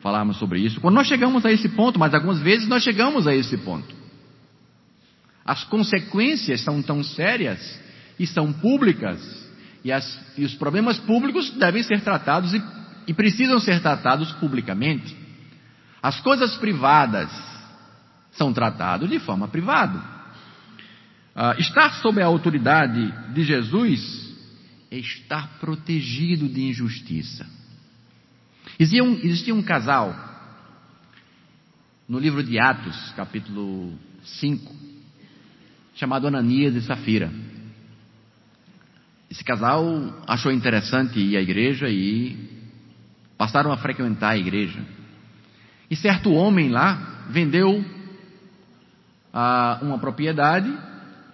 falarmos 0.00 0.38
sobre 0.38 0.60
isso. 0.60 0.80
Quando 0.80 0.94
nós 0.94 1.08
chegamos 1.08 1.44
a 1.44 1.50
esse 1.50 1.68
ponto, 1.70 1.98
mas 1.98 2.14
algumas 2.14 2.40
vezes 2.40 2.68
nós 2.68 2.84
chegamos 2.84 3.26
a 3.26 3.34
esse 3.34 3.56
ponto. 3.58 3.94
As 5.44 5.64
consequências 5.64 6.60
são 6.60 6.80
tão 6.80 7.02
sérias 7.02 7.80
e 8.18 8.26
são 8.26 8.52
públicas, 8.52 9.20
e, 9.84 9.90
as, 9.90 10.20
e 10.38 10.44
os 10.44 10.54
problemas 10.54 10.98
públicos 10.98 11.50
devem 11.58 11.82
ser 11.82 12.00
tratados 12.02 12.54
e, 12.54 12.62
e 13.08 13.12
precisam 13.12 13.58
ser 13.58 13.80
tratados 13.80 14.30
publicamente. 14.32 15.16
As 16.02 16.20
coisas 16.20 16.54
privadas 16.56 17.30
são 18.32 18.52
tratadas 18.52 19.08
de 19.08 19.18
forma 19.18 19.48
privada. 19.48 20.02
Ah, 21.34 21.54
estar 21.58 21.94
sob 22.02 22.20
a 22.20 22.26
autoridade 22.26 23.12
de 23.32 23.44
Jesus 23.44 24.30
é 24.90 24.98
estar 24.98 25.58
protegido 25.60 26.48
de 26.48 26.62
injustiça. 26.62 27.46
Existia 28.78 29.04
um, 29.04 29.14
existia 29.14 29.54
um 29.54 29.62
casal, 29.62 30.14
no 32.08 32.18
livro 32.18 32.42
de 32.42 32.58
Atos, 32.58 33.12
capítulo 33.16 33.96
5, 34.24 34.74
chamado 35.94 36.26
Ananias 36.26 36.74
e 36.74 36.80
Safira. 36.82 37.30
Esse 39.30 39.44
casal 39.44 39.84
achou 40.26 40.50
interessante 40.50 41.20
ir 41.20 41.36
à 41.36 41.40
igreja 41.40 41.88
e 41.88 42.36
passaram 43.38 43.70
a 43.70 43.76
frequentar 43.76 44.30
a 44.30 44.38
igreja. 44.38 44.84
E 45.88 45.94
certo 45.94 46.32
homem 46.32 46.68
lá 46.68 47.26
vendeu 47.30 47.84
ah, 49.32 49.78
uma 49.82 49.98
propriedade 49.98 50.72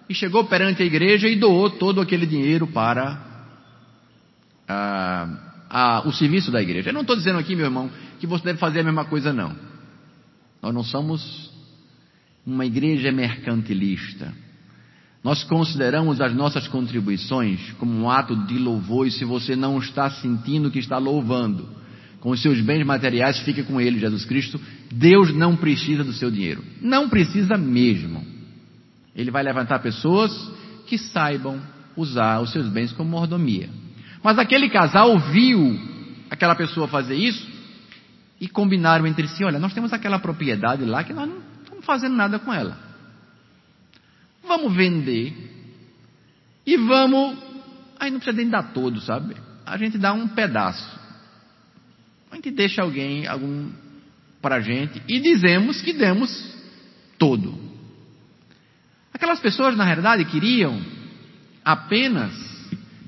e 0.09 0.13
chegou 0.13 0.45
perante 0.45 0.81
a 0.81 0.85
igreja 0.85 1.27
e 1.27 1.35
doou 1.35 1.69
todo 1.69 1.99
aquele 1.99 2.25
dinheiro 2.25 2.67
para 2.67 3.21
ah, 4.67 5.27
ah, 5.69 6.03
o 6.05 6.11
serviço 6.11 6.51
da 6.51 6.61
igreja. 6.61 6.89
Eu 6.89 6.93
não 6.93 7.01
estou 7.01 7.15
dizendo 7.15 7.39
aqui, 7.39 7.55
meu 7.55 7.65
irmão, 7.65 7.89
que 8.19 8.27
você 8.27 8.43
deve 8.43 8.59
fazer 8.59 8.81
a 8.81 8.83
mesma 8.83 9.05
coisa, 9.05 9.33
não. 9.33 9.55
Nós 10.61 10.73
não 10.73 10.83
somos 10.83 11.51
uma 12.45 12.65
igreja 12.65 13.11
mercantilista. 13.11 14.33
Nós 15.23 15.43
consideramos 15.43 16.21
as 16.21 16.33
nossas 16.33 16.67
contribuições 16.67 17.73
como 17.73 17.91
um 17.91 18.09
ato 18.09 18.35
de 18.45 18.57
louvor, 18.57 19.07
e 19.07 19.11
se 19.11 19.25
você 19.25 19.55
não 19.55 19.77
está 19.77 20.09
sentindo 20.09 20.71
que 20.71 20.79
está 20.79 20.97
louvando 20.97 21.67
com 22.27 22.31
os 22.31 22.41
seus 22.41 22.59
bens 22.59 22.85
materiais, 22.85 23.39
fique 23.39 23.63
com 23.63 23.79
ele, 23.79 24.01
Jesus 24.01 24.25
Cristo. 24.25 24.59
Deus 24.91 25.33
não 25.33 25.55
precisa 25.55 26.03
do 26.03 26.11
seu 26.11 26.29
dinheiro. 26.29 26.61
Não 26.81 27.07
precisa 27.07 27.57
mesmo. 27.57 28.21
Ele 29.15 29.31
vai 29.31 29.41
levantar 29.41 29.79
pessoas 29.79 30.33
que 30.87 30.97
saibam 30.97 31.57
usar 31.95 32.41
os 32.41 32.51
seus 32.51 32.67
bens 32.67 32.91
como 32.91 33.09
mordomia. 33.09 33.69
Mas 34.21 34.37
aquele 34.37 34.69
casal 34.69 35.17
viu 35.17 35.79
aquela 36.29 36.53
pessoa 36.53 36.85
fazer 36.89 37.15
isso 37.15 37.47
e 38.41 38.49
combinaram 38.49 39.07
entre 39.07 39.25
si: 39.29 39.45
olha, 39.45 39.57
nós 39.57 39.73
temos 39.73 39.93
aquela 39.93 40.19
propriedade 40.19 40.83
lá 40.83 41.05
que 41.05 41.13
nós 41.13 41.29
não 41.29 41.37
estamos 41.63 41.85
fazendo 41.85 42.17
nada 42.17 42.37
com 42.39 42.53
ela. 42.53 42.77
Vamos 44.45 44.75
vender 44.75 45.33
e 46.65 46.75
vamos. 46.75 47.37
Aí 47.97 48.11
não 48.11 48.19
precisa 48.19 48.35
nem 48.35 48.49
dar 48.49 48.73
todo, 48.73 48.99
sabe? 48.99 49.33
A 49.65 49.77
gente 49.77 49.97
dá 49.97 50.11
um 50.11 50.27
pedaço. 50.27 50.96
A 52.31 52.35
gente 52.35 52.51
deixa 52.51 52.81
alguém, 52.81 53.25
algum 53.27 53.71
para 54.41 54.55
a 54.55 54.61
gente 54.61 55.01
e 55.07 55.19
dizemos 55.19 55.81
que 55.81 55.93
demos 55.93 56.55
todo. 57.17 57.57
Aquelas 59.13 59.39
pessoas, 59.39 59.75
na 59.75 59.83
realidade, 59.83 60.25
queriam 60.25 60.79
apenas 61.65 62.33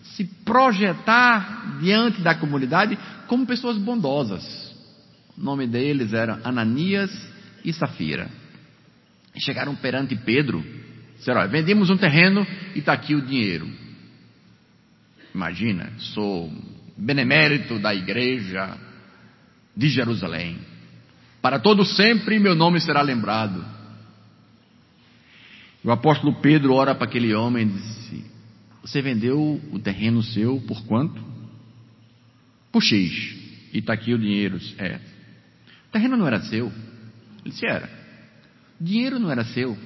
se 0.03 0.25
projetar 0.43 1.77
diante 1.79 2.21
da 2.21 2.35
comunidade 2.35 2.97
como 3.27 3.45
pessoas 3.45 3.77
bondosas. 3.77 4.75
O 5.37 5.41
nome 5.41 5.67
deles 5.67 6.11
era 6.13 6.41
Ananias 6.43 7.11
e 7.63 7.71
Safira. 7.71 8.29
Chegaram 9.37 9.75
perante 9.75 10.15
Pedro, 10.15 10.65
disseram: 11.15 11.39
olha, 11.39 11.49
vendemos 11.49 11.89
um 11.89 11.95
terreno 11.95 12.45
e 12.75 12.79
está 12.79 12.93
aqui 12.93 13.15
o 13.15 13.21
dinheiro. 13.21 13.69
Imagina, 15.33 15.91
sou 15.97 16.51
benemérito 16.97 17.79
da 17.79 17.93
igreja 17.93 18.75
de 19.79 19.87
Jerusalém. 19.87 20.59
Para 21.41 21.57
todo 21.57 21.85
sempre 21.85 22.37
meu 22.37 22.53
nome 22.53 22.81
será 22.81 23.01
lembrado. 23.01 23.65
O 25.81 25.89
apóstolo 25.89 26.35
Pedro 26.41 26.73
ora 26.73 26.93
para 26.93 27.05
aquele 27.05 27.33
homem 27.33 27.65
e 27.65 27.69
disse: 27.71 28.25
você 28.81 29.01
vendeu 29.01 29.61
o 29.71 29.79
terreno 29.79 30.21
seu 30.21 30.59
por 30.61 30.83
quanto? 30.85 31.23
Por 32.71 32.81
X. 32.83 33.37
E 33.71 33.79
está 33.79 33.93
aqui 33.93 34.13
o 34.13 34.19
dinheiro. 34.19 34.59
É. 34.77 34.99
O 35.87 35.91
terreno 35.91 36.17
não 36.17 36.27
era 36.27 36.41
seu? 36.41 36.67
Ele 36.67 37.51
disse: 37.51 37.65
Era. 37.65 37.89
O 38.79 38.83
dinheiro 38.83 39.19
não 39.19 39.31
era 39.31 39.45
seu? 39.45 39.77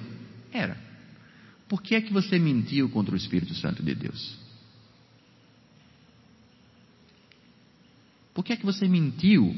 Era. 0.51 0.77
Por 1.67 1.81
que 1.81 1.95
é 1.95 2.01
que 2.01 2.13
você 2.13 2.39
mentiu 2.39 2.89
contra 2.89 3.13
o 3.13 3.17
Espírito 3.17 3.53
Santo 3.55 3.83
de 3.83 3.95
Deus? 3.95 4.37
Por 8.33 8.43
que 8.43 8.53
é 8.53 8.55
que 8.57 8.65
você 8.65 8.87
mentiu 8.87 9.55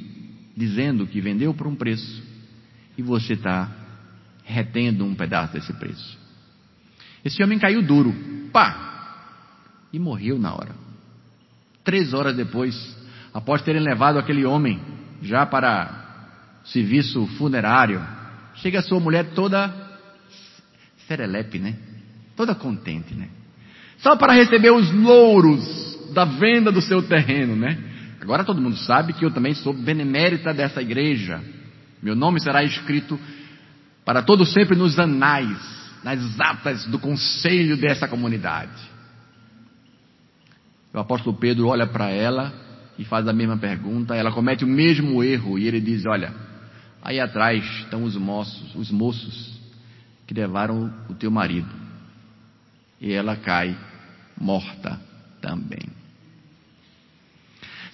dizendo 0.56 1.06
que 1.08 1.22
vendeu 1.22 1.54
por 1.54 1.68
um 1.68 1.76
preço 1.76 2.24
e 2.98 3.02
você 3.02 3.34
está 3.34 3.70
retendo 4.44 5.06
um 5.06 5.16
pedaço 5.16 5.54
desse 5.54 5.74
preço? 5.74 6.18
Esse 7.24 7.44
homem 7.44 7.60
caiu 7.60 7.82
duro. 7.82 8.14
Pá! 8.52 8.86
e 9.96 10.00
morreu 10.00 10.38
na 10.38 10.54
hora. 10.54 10.76
Três 11.84 12.14
horas 12.14 12.36
depois, 12.36 12.76
após 13.34 13.62
terem 13.62 13.82
levado 13.82 14.20
aquele 14.20 14.46
homem 14.46 14.82
já 15.22 15.46
para 15.46 16.60
serviço 16.66 17.26
funerário, 17.38 18.06
chega 18.56 18.80
a 18.80 18.82
sua 18.82 19.00
mulher 19.00 19.32
toda 19.34 19.74
serelepe, 21.08 21.60
né? 21.60 21.78
Toda 22.36 22.54
contente, 22.54 23.14
né? 23.14 23.30
Só 24.00 24.18
para 24.18 24.34
receber 24.34 24.72
os 24.72 24.92
louros 24.92 26.14
da 26.14 26.26
venda 26.26 26.74
do 26.74 26.82
seu 26.82 27.02
terreno, 27.02 27.56
né? 27.56 27.82
Agora 28.22 28.44
todo 28.44 28.62
mundo 28.62 28.78
sabe 28.78 29.14
que 29.14 29.26
eu 29.26 29.32
também 29.32 29.54
sou 29.54 29.74
benemérita 29.74 30.54
dessa 30.54 30.82
igreja. 30.82 31.42
Meu 32.02 32.16
nome 32.16 32.40
será 32.40 32.64
escrito 32.64 33.20
para 34.04 34.22
todo 34.22 34.46
sempre 34.46 34.76
nos 34.76 35.00
anais, 35.00 35.58
nas 36.04 36.40
atas 36.40 36.86
do 36.86 37.00
conselho 37.00 37.76
dessa 37.78 38.08
comunidade. 38.08 38.96
O 40.94 41.00
apóstolo 41.00 41.36
Pedro 41.36 41.68
olha 41.68 41.86
para 41.86 42.10
ela 42.10 42.54
e 42.98 43.04
faz 43.04 43.28
a 43.28 43.34
mesma 43.34 43.58
pergunta. 43.58 44.16
Ela 44.16 44.32
comete 44.32 44.64
o 44.64 44.68
mesmo 44.68 45.24
erro 45.24 45.60
e 45.60 45.68
ele 45.68 45.82
diz: 45.82 46.06
Olha, 46.06 46.34
aí 47.02 47.20
atrás 47.20 47.64
estão 47.80 48.04
os 48.04 48.16
moços, 48.16 48.74
os 48.76 48.92
moços 48.92 49.60
que 50.26 50.34
levaram 50.34 50.94
o 51.10 51.14
teu 51.14 51.30
marido. 51.30 51.70
E 53.02 53.12
ela 53.12 53.36
cai 53.36 53.78
morta 54.40 55.00
também. 55.42 55.95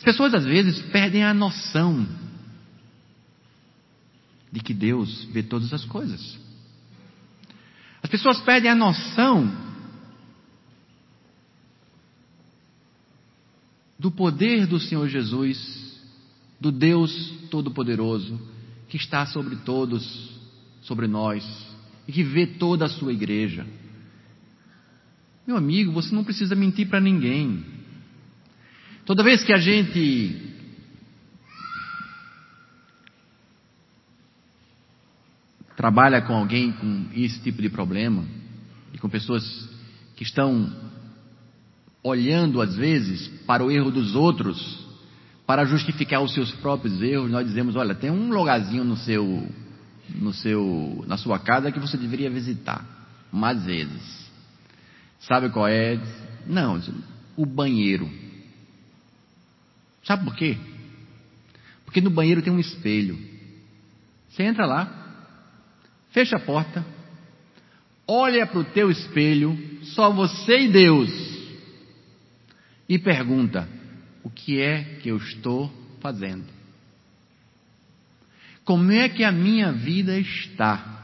As 0.01 0.03
pessoas 0.03 0.33
às 0.33 0.43
vezes 0.43 0.81
perdem 0.91 1.23
a 1.23 1.31
noção 1.31 2.07
de 4.51 4.59
que 4.59 4.73
Deus 4.73 5.25
vê 5.25 5.43
todas 5.43 5.71
as 5.71 5.85
coisas. 5.85 6.39
As 8.01 8.09
pessoas 8.09 8.39
perdem 8.39 8.71
a 8.71 8.73
noção 8.73 9.55
do 13.99 14.09
poder 14.09 14.65
do 14.65 14.79
Senhor 14.79 15.07
Jesus, 15.07 16.01
do 16.59 16.71
Deus 16.71 17.31
Todo-Poderoso, 17.51 18.41
que 18.89 18.97
está 18.97 19.27
sobre 19.27 19.55
todos, 19.57 20.31
sobre 20.81 21.05
nós, 21.05 21.45
e 22.07 22.11
que 22.11 22.23
vê 22.23 22.47
toda 22.47 22.85
a 22.85 22.89
sua 22.89 23.13
igreja. 23.13 23.67
Meu 25.45 25.57
amigo, 25.57 25.91
você 25.91 26.15
não 26.15 26.23
precisa 26.23 26.55
mentir 26.55 26.89
para 26.89 26.99
ninguém. 26.99 27.63
Toda 29.11 29.23
vez 29.23 29.43
que 29.43 29.51
a 29.51 29.57
gente 29.57 30.41
trabalha 35.75 36.21
com 36.21 36.33
alguém 36.33 36.71
com 36.71 37.07
esse 37.13 37.37
tipo 37.41 37.61
de 37.61 37.69
problema, 37.69 38.23
e 38.93 38.97
com 38.97 39.09
pessoas 39.09 39.43
que 40.15 40.23
estão 40.23 40.73
olhando 42.01 42.61
às 42.61 42.73
vezes 42.77 43.27
para 43.45 43.61
o 43.61 43.69
erro 43.69 43.91
dos 43.91 44.15
outros, 44.15 44.87
para 45.45 45.65
justificar 45.65 46.21
os 46.21 46.33
seus 46.33 46.49
próprios 46.53 47.01
erros, 47.01 47.29
nós 47.29 47.45
dizemos, 47.45 47.75
olha, 47.75 47.93
tem 47.93 48.09
um 48.09 48.29
lugarzinho 48.33 48.85
no 48.85 48.95
seu, 48.95 49.45
no 50.07 50.31
seu, 50.31 51.03
na 51.05 51.17
sua 51.17 51.37
casa 51.37 51.69
que 51.69 51.81
você 51.81 51.97
deveria 51.97 52.29
visitar, 52.29 52.87
mais 53.29 53.61
vezes. 53.65 54.31
Sabe 55.19 55.49
qual 55.49 55.67
é? 55.67 55.99
Não, 56.47 56.81
o 57.35 57.45
banheiro. 57.45 58.20
Sabe 60.03 60.25
por 60.25 60.35
quê? 60.35 60.57
Porque 61.85 62.01
no 62.01 62.09
banheiro 62.09 62.41
tem 62.41 62.51
um 62.51 62.59
espelho. 62.59 63.19
Você 64.29 64.43
entra 64.43 64.65
lá, 64.65 65.01
fecha 66.11 66.37
a 66.37 66.39
porta, 66.39 66.85
olha 68.07 68.47
para 68.47 68.59
o 68.59 68.63
teu 68.63 68.89
espelho, 68.89 69.57
só 69.83 70.11
você 70.11 70.61
e 70.61 70.67
Deus, 70.69 71.09
e 72.87 72.97
pergunta: 72.97 73.67
o 74.23 74.29
que 74.29 74.59
é 74.59 74.83
que 75.01 75.09
eu 75.09 75.17
estou 75.17 75.71
fazendo? 75.99 76.45
Como 78.63 78.91
é 78.91 79.09
que 79.09 79.23
a 79.23 79.31
minha 79.31 79.71
vida 79.71 80.17
está? 80.17 80.99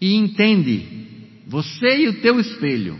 E 0.00 0.14
entende, 0.14 1.42
você 1.46 2.00
e 2.00 2.08
o 2.08 2.20
teu 2.20 2.40
espelho, 2.40 2.98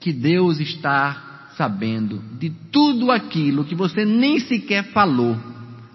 que 0.00 0.12
Deus 0.12 0.58
está 0.58 1.33
sabendo 1.56 2.22
de 2.38 2.50
tudo 2.70 3.10
aquilo 3.10 3.64
que 3.64 3.74
você 3.74 4.04
nem 4.04 4.38
sequer 4.40 4.92
falou, 4.92 5.36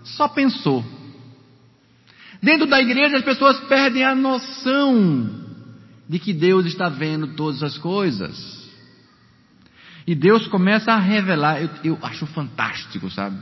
só 0.03 0.27
pensou. 0.27 0.83
Dentro 2.41 2.65
da 2.65 2.79
igreja 2.79 3.17
as 3.17 3.23
pessoas 3.23 3.59
perdem 3.61 4.03
a 4.03 4.15
noção 4.15 5.29
de 6.07 6.17
que 6.19 6.33
Deus 6.33 6.65
está 6.65 6.89
vendo 6.89 7.35
todas 7.35 7.61
as 7.61 7.77
coisas. 7.77 8.59
E 10.07 10.15
Deus 10.15 10.47
começa 10.47 10.91
a 10.91 10.99
revelar, 10.99 11.61
eu, 11.61 11.69
eu 11.83 11.99
acho 12.01 12.25
fantástico, 12.27 13.11
sabe? 13.11 13.37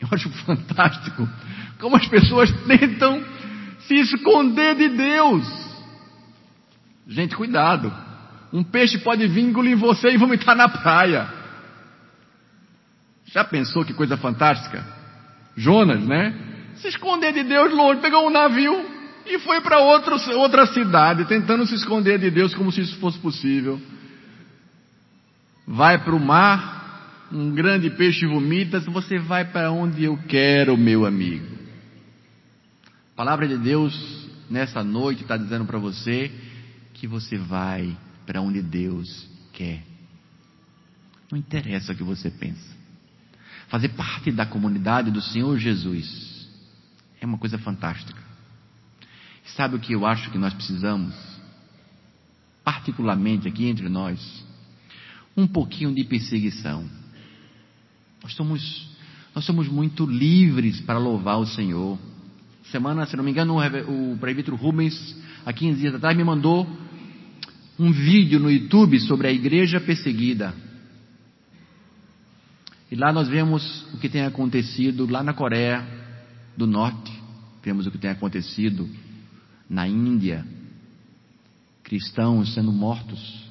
Eu 0.00 0.08
acho 0.12 0.30
fantástico 0.46 1.28
como 1.80 1.96
as 1.96 2.06
pessoas 2.06 2.50
tentam 2.66 3.22
se 3.80 3.94
esconder 3.94 4.76
de 4.76 4.88
Deus. 4.88 5.46
Gente, 7.06 7.34
cuidado. 7.34 7.92
Um 8.52 8.62
peixe 8.62 8.98
pode 8.98 9.26
vir 9.26 9.42
engolir 9.42 9.76
você 9.76 10.10
e 10.10 10.16
vomitar 10.16 10.56
na 10.56 10.68
praia. 10.68 11.37
Já 13.32 13.44
pensou 13.44 13.84
que 13.84 13.92
coisa 13.92 14.16
fantástica? 14.16 14.84
Jonas, 15.56 16.02
né? 16.06 16.34
Se 16.76 16.88
esconder 16.88 17.32
de 17.32 17.42
Deus 17.42 17.72
longe, 17.72 18.00
pegou 18.00 18.26
um 18.26 18.30
navio 18.30 18.74
e 19.26 19.38
foi 19.40 19.60
para 19.60 19.80
outra 19.80 20.66
cidade, 20.66 21.26
tentando 21.26 21.66
se 21.66 21.74
esconder 21.74 22.18
de 22.18 22.30
Deus 22.30 22.54
como 22.54 22.72
se 22.72 22.80
isso 22.80 22.96
fosse 22.98 23.18
possível. 23.18 23.80
Vai 25.66 26.02
para 26.02 26.14
o 26.14 26.20
mar, 26.20 27.26
um 27.30 27.50
grande 27.50 27.90
peixe 27.90 28.24
vomita, 28.26 28.80
você 28.80 29.18
vai 29.18 29.44
para 29.44 29.70
onde 29.70 30.04
eu 30.04 30.16
quero, 30.28 30.76
meu 30.76 31.04
amigo. 31.04 31.58
A 33.12 33.16
palavra 33.16 33.46
de 33.46 33.58
Deus 33.58 34.30
nessa 34.48 34.82
noite 34.82 35.22
está 35.22 35.36
dizendo 35.36 35.66
para 35.66 35.78
você 35.78 36.32
que 36.94 37.06
você 37.06 37.36
vai 37.36 37.94
para 38.24 38.40
onde 38.40 38.62
Deus 38.62 39.28
quer. 39.52 39.82
Não 41.30 41.38
interessa 41.38 41.92
o 41.92 41.96
que 41.96 42.04
você 42.04 42.30
pensa. 42.30 42.77
Fazer 43.68 43.90
parte 43.90 44.32
da 44.32 44.46
comunidade 44.46 45.10
do 45.10 45.20
Senhor 45.20 45.56
Jesus 45.58 46.48
é 47.20 47.26
uma 47.26 47.38
coisa 47.38 47.58
fantástica. 47.58 48.20
Sabe 49.56 49.76
o 49.76 49.78
que 49.78 49.92
eu 49.92 50.06
acho 50.06 50.30
que 50.30 50.38
nós 50.38 50.54
precisamos? 50.54 51.14
Particularmente 52.64 53.46
aqui 53.48 53.66
entre 53.66 53.88
nós, 53.88 54.20
um 55.36 55.46
pouquinho 55.46 55.94
de 55.94 56.04
perseguição. 56.04 56.88
Nós 58.22 58.34
somos, 58.34 58.88
nós 59.34 59.44
somos 59.44 59.68
muito 59.68 60.06
livres 60.06 60.80
para 60.80 60.98
louvar 60.98 61.38
o 61.38 61.46
Senhor. 61.46 61.98
Semana, 62.70 63.06
se 63.06 63.16
não 63.16 63.24
me 63.24 63.30
engano, 63.30 63.56
o, 63.56 64.12
o 64.12 64.56
Rubens, 64.56 65.16
há 65.44 65.52
15 65.52 65.80
dias 65.80 65.94
atrás, 65.94 66.16
me 66.16 66.24
mandou 66.24 66.66
um 67.78 67.92
vídeo 67.92 68.40
no 68.40 68.50
YouTube 68.50 68.98
sobre 69.00 69.28
a 69.28 69.32
igreja 69.32 69.80
perseguida. 69.80 70.54
E 72.90 72.96
lá 72.96 73.12
nós 73.12 73.28
vemos 73.28 73.84
o 73.92 73.98
que 73.98 74.08
tem 74.08 74.22
acontecido 74.22 75.06
lá 75.10 75.22
na 75.22 75.34
Coreia 75.34 75.86
do 76.56 76.66
Norte, 76.66 77.12
vemos 77.62 77.86
o 77.86 77.90
que 77.90 77.98
tem 77.98 78.10
acontecido 78.10 78.88
na 79.68 79.86
Índia, 79.86 80.46
cristãos 81.82 82.54
sendo 82.54 82.72
mortos. 82.72 83.46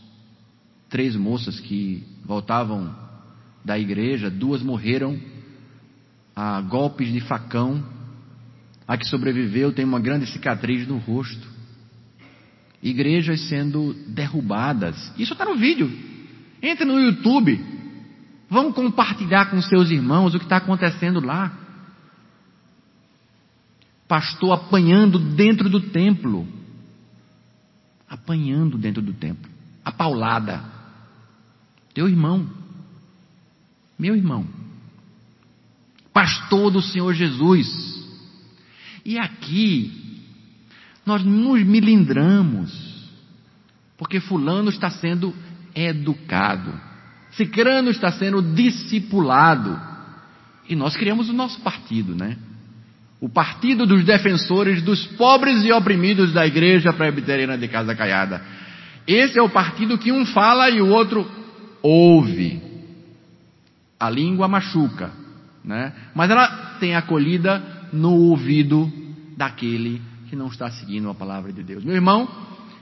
Três 0.89 1.15
moças 1.15 1.59
que 1.59 2.03
voltavam 2.25 2.95
da 3.63 3.77
igreja, 3.77 4.29
duas 4.29 4.61
morreram 4.61 5.19
a 6.35 6.61
golpes 6.61 7.11
de 7.11 7.19
facão. 7.19 7.83
A 8.87 8.97
que 8.97 9.05
sobreviveu 9.05 9.73
tem 9.73 9.83
uma 9.83 9.99
grande 9.99 10.25
cicatriz 10.27 10.87
no 10.87 10.97
rosto. 10.97 11.45
Igrejas 12.81 13.41
sendo 13.49 13.93
derrubadas. 14.07 15.11
Isso 15.17 15.33
está 15.33 15.43
no 15.43 15.57
vídeo. 15.57 15.91
Entre 16.61 16.85
no 16.85 16.97
YouTube. 16.99 17.76
Vamos 18.49 18.73
compartilhar 18.73 19.49
com 19.49 19.61
seus 19.61 19.91
irmãos 19.91 20.33
o 20.33 20.39
que 20.39 20.45
está 20.45 20.57
acontecendo 20.57 21.19
lá. 21.19 21.51
Pastor 24.07 24.53
apanhando 24.53 25.19
dentro 25.19 25.69
do 25.69 25.81
templo. 25.81 26.47
Apanhando 28.09 28.77
dentro 28.77 29.01
do 29.01 29.13
templo. 29.13 29.49
A 29.83 29.91
paulada. 29.91 30.63
Teu 31.93 32.07
irmão. 32.07 32.49
Meu 33.99 34.15
irmão. 34.15 34.47
Pastor 36.13 36.71
do 36.71 36.81
Senhor 36.81 37.13
Jesus. 37.13 37.67
E 39.03 39.17
aqui, 39.17 40.21
nós 41.05 41.23
nos 41.23 41.63
milindramos. 41.65 43.09
Porque 43.97 44.21
Fulano 44.21 44.69
está 44.69 44.89
sendo 44.89 45.35
educado. 45.75 46.86
Cicrano 47.31 47.89
está 47.89 48.11
sendo 48.11 48.41
discipulado. 48.41 49.79
E 50.67 50.75
nós 50.75 50.95
criamos 50.95 51.29
o 51.29 51.33
nosso 51.33 51.59
partido, 51.61 52.15
né? 52.15 52.37
O 53.19 53.29
partido 53.29 53.85
dos 53.85 54.03
defensores 54.03 54.81
dos 54.81 55.05
pobres 55.05 55.63
e 55.63 55.71
oprimidos 55.71 56.33
da 56.33 56.45
igreja 56.45 56.93
presbiteriana 56.93 57.57
de 57.57 57.67
Casa 57.67 57.95
Caiada. 57.95 58.41
Esse 59.07 59.39
é 59.39 59.41
o 59.41 59.49
partido 59.49 59.97
que 59.97 60.11
um 60.11 60.25
fala 60.25 60.69
e 60.69 60.81
o 60.81 60.89
outro 60.89 61.29
ouve. 61.81 62.61
A 63.99 64.09
língua 64.09 64.47
machuca, 64.47 65.11
né? 65.63 65.93
Mas 66.13 66.29
ela 66.29 66.75
tem 66.79 66.95
acolhida 66.95 67.89
no 67.91 68.11
ouvido 68.11 68.91
daquele 69.35 70.01
que 70.29 70.35
não 70.35 70.47
está 70.47 70.69
seguindo 70.69 71.09
a 71.09 71.15
palavra 71.15 71.51
de 71.53 71.63
Deus. 71.63 71.83
Meu 71.83 71.95
irmão, 71.95 72.27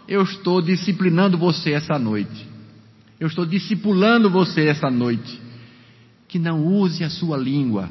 eu 0.08 0.24
estou 0.24 0.62
disciplinando 0.62 1.38
você 1.38 1.72
essa 1.72 1.98
noite. 2.00 2.55
Eu 3.20 3.28
estou 3.28 3.46
discipulando 3.46 4.30
você 4.30 4.68
essa 4.68 4.90
noite. 4.90 5.42
Que 6.28 6.40
não 6.40 6.66
use 6.66 7.04
a 7.04 7.10
sua 7.10 7.38
língua 7.38 7.90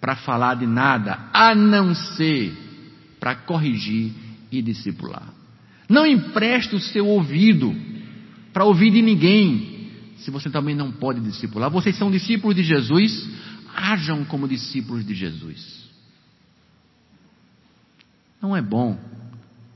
para 0.00 0.16
falar 0.16 0.56
de 0.56 0.66
nada, 0.66 1.30
a 1.32 1.54
não 1.54 1.94
ser 1.94 2.52
para 3.18 3.34
corrigir 3.34 4.12
e 4.52 4.60
discipular. 4.60 5.32
Não 5.88 6.06
empreste 6.06 6.74
o 6.74 6.80
seu 6.80 7.06
ouvido 7.06 7.74
para 8.52 8.64
ouvir 8.64 8.90
de 8.90 9.02
ninguém, 9.02 9.90
se 10.18 10.30
você 10.30 10.50
também 10.50 10.74
não 10.74 10.92
pode 10.92 11.20
discipular. 11.20 11.70
Vocês 11.70 11.96
são 11.96 12.10
discípulos 12.10 12.56
de 12.56 12.62
Jesus, 12.62 13.28
hajam 13.74 14.24
como 14.24 14.48
discípulos 14.48 15.04
de 15.06 15.14
Jesus. 15.14 15.86
Não 18.40 18.56
é 18.56 18.62
bom 18.62 18.98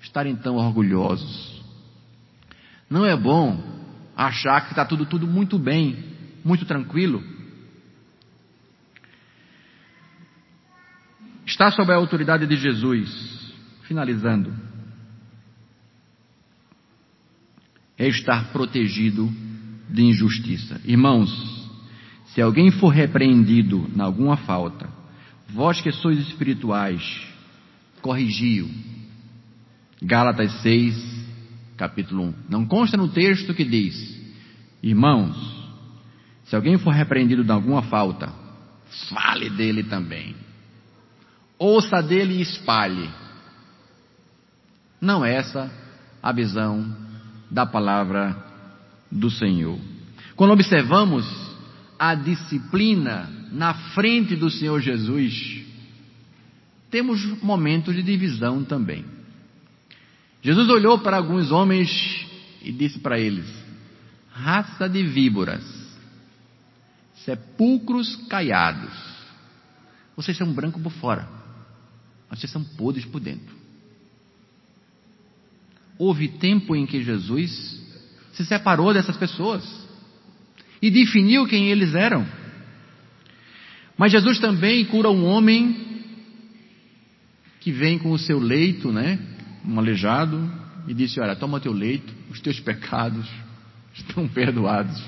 estarem 0.00 0.34
tão 0.36 0.56
orgulhosos. 0.56 1.61
Não 2.88 3.04
é 3.04 3.16
bom 3.16 3.80
achar 4.26 4.66
que 4.66 4.72
está 4.72 4.84
tudo, 4.84 5.06
tudo 5.06 5.26
muito 5.26 5.58
bem, 5.58 6.04
muito 6.44 6.66
tranquilo. 6.66 7.24
Está 11.46 11.70
sob 11.70 11.90
a 11.90 11.96
autoridade 11.96 12.46
de 12.46 12.56
Jesus, 12.56 13.54
finalizando, 13.84 14.54
é 17.96 18.08
estar 18.08 18.52
protegido 18.52 19.30
de 19.88 20.02
injustiça. 20.02 20.80
Irmãos, 20.84 21.30
se 22.26 22.42
alguém 22.42 22.70
for 22.70 22.90
repreendido 22.90 23.90
em 23.94 24.00
alguma 24.00 24.36
falta, 24.36 24.88
vós 25.48 25.80
que 25.80 25.90
sois 25.90 26.18
espirituais, 26.18 27.02
corrigiu. 28.02 28.70
Gálatas 30.02 30.52
6, 30.60 31.19
capítulo 31.81 32.24
1. 32.24 32.35
Não 32.51 32.66
consta 32.66 32.95
no 32.99 33.09
texto 33.09 33.55
que 33.55 33.64
diz: 33.64 34.20
Irmãos, 34.83 35.35
se 36.45 36.55
alguém 36.55 36.76
for 36.76 36.93
repreendido 36.93 37.43
de 37.43 37.51
alguma 37.51 37.81
falta, 37.85 38.31
fale 39.09 39.49
dele 39.49 39.85
também. 39.85 40.37
Ouça 41.59 42.03
dele 42.03 42.35
e 42.35 42.43
espalhe. 42.43 43.09
Não 45.01 45.24
é 45.24 45.35
essa 45.35 45.72
a 46.22 46.31
visão 46.33 46.95
da 47.51 47.64
palavra 47.64 48.37
do 49.11 49.31
Senhor. 49.31 49.78
Quando 50.37 50.53
observamos 50.53 51.26
a 51.99 52.14
disciplina 52.14 53.31
na 53.53 53.72
frente 53.95 54.37
do 54.37 54.51
Senhor 54.51 54.81
Jesus, 54.81 55.64
temos 56.91 57.24
momentos 57.43 57.95
de 57.95 58.03
divisão 58.03 58.62
também. 58.64 59.19
Jesus 60.43 60.68
olhou 60.68 60.99
para 60.99 61.16
alguns 61.16 61.51
homens 61.51 61.91
e 62.62 62.72
disse 62.72 62.99
para 62.99 63.18
eles: 63.18 63.47
raça 64.30 64.88
de 64.88 65.03
víboras, 65.03 65.64
sepulcros 67.24 68.16
caiados. 68.28 68.93
Vocês 70.16 70.36
são 70.36 70.53
brancos 70.53 70.82
por 70.82 70.93
fora, 70.93 71.28
mas 72.28 72.38
vocês 72.38 72.53
são 72.53 72.62
podres 72.62 73.05
por 73.05 73.20
dentro. 73.20 73.61
houve 76.01 76.28
tempo 76.28 76.74
em 76.74 76.86
que 76.86 77.03
Jesus 77.03 77.78
se 78.32 78.47
separou 78.47 78.95
dessas 78.95 79.18
pessoas 79.18 79.62
e 80.80 80.91
definiu 80.91 81.47
quem 81.47 81.68
eles 81.68 81.95
eram. 81.95 82.26
Mas 83.99 84.11
Jesus 84.11 84.38
também 84.38 84.82
cura 84.86 85.11
um 85.11 85.26
homem 85.26 85.76
que 87.61 87.70
vem 87.70 87.99
com 87.99 88.12
o 88.12 88.18
seu 88.18 88.38
leito, 88.38 88.91
né? 88.91 89.18
Um 89.66 89.78
aleijado, 89.78 90.50
e 90.86 90.94
disse: 90.94 91.20
Olha, 91.20 91.36
toma 91.36 91.61
teu 91.61 91.72
leito, 91.72 92.12
os 92.30 92.40
teus 92.40 92.58
pecados 92.61 93.26
estão 93.94 94.26
perdoados. 94.28 95.00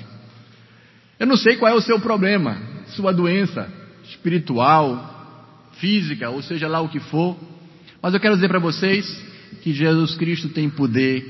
Eu 1.19 1.27
não 1.27 1.37
sei 1.37 1.55
qual 1.57 1.71
é 1.71 1.75
o 1.75 1.81
seu 1.81 1.99
problema, 1.99 2.57
sua 2.87 3.11
doença 3.11 3.71
espiritual, 4.03 5.71
física, 5.73 6.29
ou 6.29 6.41
seja 6.41 6.67
lá 6.67 6.81
o 6.81 6.89
que 6.89 6.99
for, 6.99 7.37
mas 8.01 8.13
eu 8.13 8.19
quero 8.19 8.35
dizer 8.35 8.49
para 8.49 8.59
vocês 8.59 9.05
que 9.61 9.73
Jesus 9.73 10.15
Cristo 10.15 10.49
tem 10.49 10.69
poder 10.69 11.25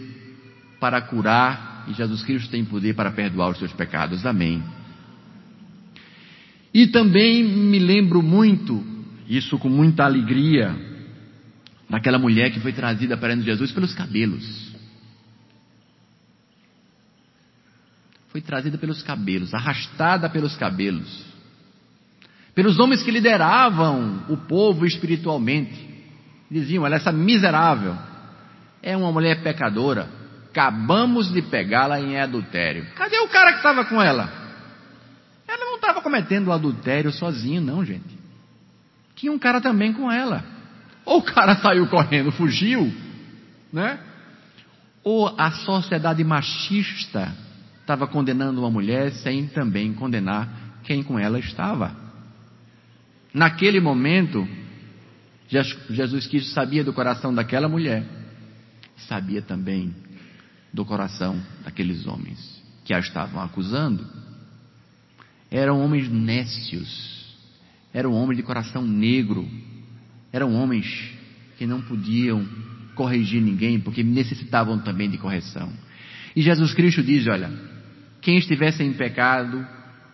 para 0.79 0.99
curar 1.01 1.85
e 1.87 1.93
Jesus 1.93 2.23
Cristo 2.23 2.49
tem 2.49 2.65
poder 2.65 2.95
para 2.95 3.11
perdoar 3.11 3.49
os 3.49 3.59
seus 3.59 3.71
pecados. 3.73 4.25
Amém. 4.25 4.63
E 6.73 6.87
também 6.87 7.43
me 7.43 7.77
lembro 7.77 8.23
muito, 8.23 8.83
isso 9.29 9.59
com 9.59 9.69
muita 9.69 10.03
alegria, 10.03 10.75
daquela 11.93 12.17
mulher 12.17 12.49
que 12.49 12.59
foi 12.59 12.73
trazida 12.73 13.15
perante 13.15 13.43
Jesus 13.43 13.71
pelos 13.71 13.93
cabelos. 13.93 14.73
Foi 18.29 18.41
trazida 18.41 18.79
pelos 18.79 19.03
cabelos, 19.03 19.53
arrastada 19.53 20.27
pelos 20.27 20.55
cabelos, 20.55 21.23
pelos 22.55 22.79
homens 22.79 23.03
que 23.03 23.11
lideravam 23.11 24.25
o 24.27 24.35
povo 24.35 24.87
espiritualmente. 24.87 25.87
Diziam: 26.49 26.83
Olha, 26.83 26.95
essa 26.95 27.11
miserável 27.11 27.95
é 28.81 28.97
uma 28.97 29.11
mulher 29.11 29.43
pecadora, 29.43 30.09
acabamos 30.49 31.31
de 31.31 31.43
pegá-la 31.43 32.01
em 32.01 32.19
adultério. 32.19 32.87
Cadê 32.95 33.19
o 33.19 33.27
cara 33.27 33.51
que 33.51 33.57
estava 33.57 33.85
com 33.85 34.01
ela? 34.01 34.33
Ela 35.47 35.63
não 35.63 35.75
estava 35.75 36.01
cometendo 36.01 36.51
adultério 36.51 37.11
sozinha, 37.11 37.61
não, 37.61 37.85
gente. 37.85 38.17
Tinha 39.13 39.31
um 39.31 39.37
cara 39.37 39.61
também 39.61 39.93
com 39.93 40.11
ela. 40.11 40.52
Ou 41.05 41.19
o 41.19 41.23
cara 41.23 41.55
saiu 41.57 41.87
correndo, 41.87 42.31
fugiu, 42.31 42.93
né? 43.71 43.99
Ou 45.03 45.27
a 45.37 45.51
sociedade 45.51 46.23
machista 46.23 47.35
estava 47.81 48.07
condenando 48.07 48.61
uma 48.61 48.71
mulher 48.71 49.11
sem 49.11 49.47
também 49.47 49.93
condenar 49.93 50.79
quem 50.83 51.03
com 51.03 51.19
ela 51.19 51.39
estava. 51.39 51.95
Naquele 53.33 53.79
momento, 53.79 54.47
Jesus 55.89 56.27
Cristo 56.27 56.51
sabia 56.51 56.83
do 56.83 56.93
coração 56.93 57.33
daquela 57.33 57.67
mulher, 57.67 58.05
sabia 59.07 59.41
também 59.41 59.93
do 60.73 60.85
coração 60.85 61.41
daqueles 61.63 62.07
homens 62.07 62.63
que 62.85 62.93
a 62.93 62.99
estavam 62.99 63.41
acusando. 63.41 64.05
Eram 65.51 65.83
homens 65.83 66.09
nécios, 66.09 67.35
eram 67.93 68.13
homens 68.13 68.37
de 68.37 68.43
coração 68.43 68.81
negro, 68.81 69.47
eram 70.33 70.53
homens 70.55 71.13
que 71.57 71.67
não 71.67 71.79
podiam 71.81 72.43
corrigir 72.95 73.41
ninguém 73.41 73.79
porque 73.79 74.03
necessitavam 74.03 74.79
também 74.79 75.09
de 75.09 75.19
correção. 75.19 75.71
E 76.35 76.41
Jesus 76.41 76.73
Cristo 76.73 77.03
diz: 77.03 77.27
Olha, 77.27 77.51
quem 78.19 78.37
estivesse 78.37 78.83
em 78.83 78.93
pecado, 78.93 79.65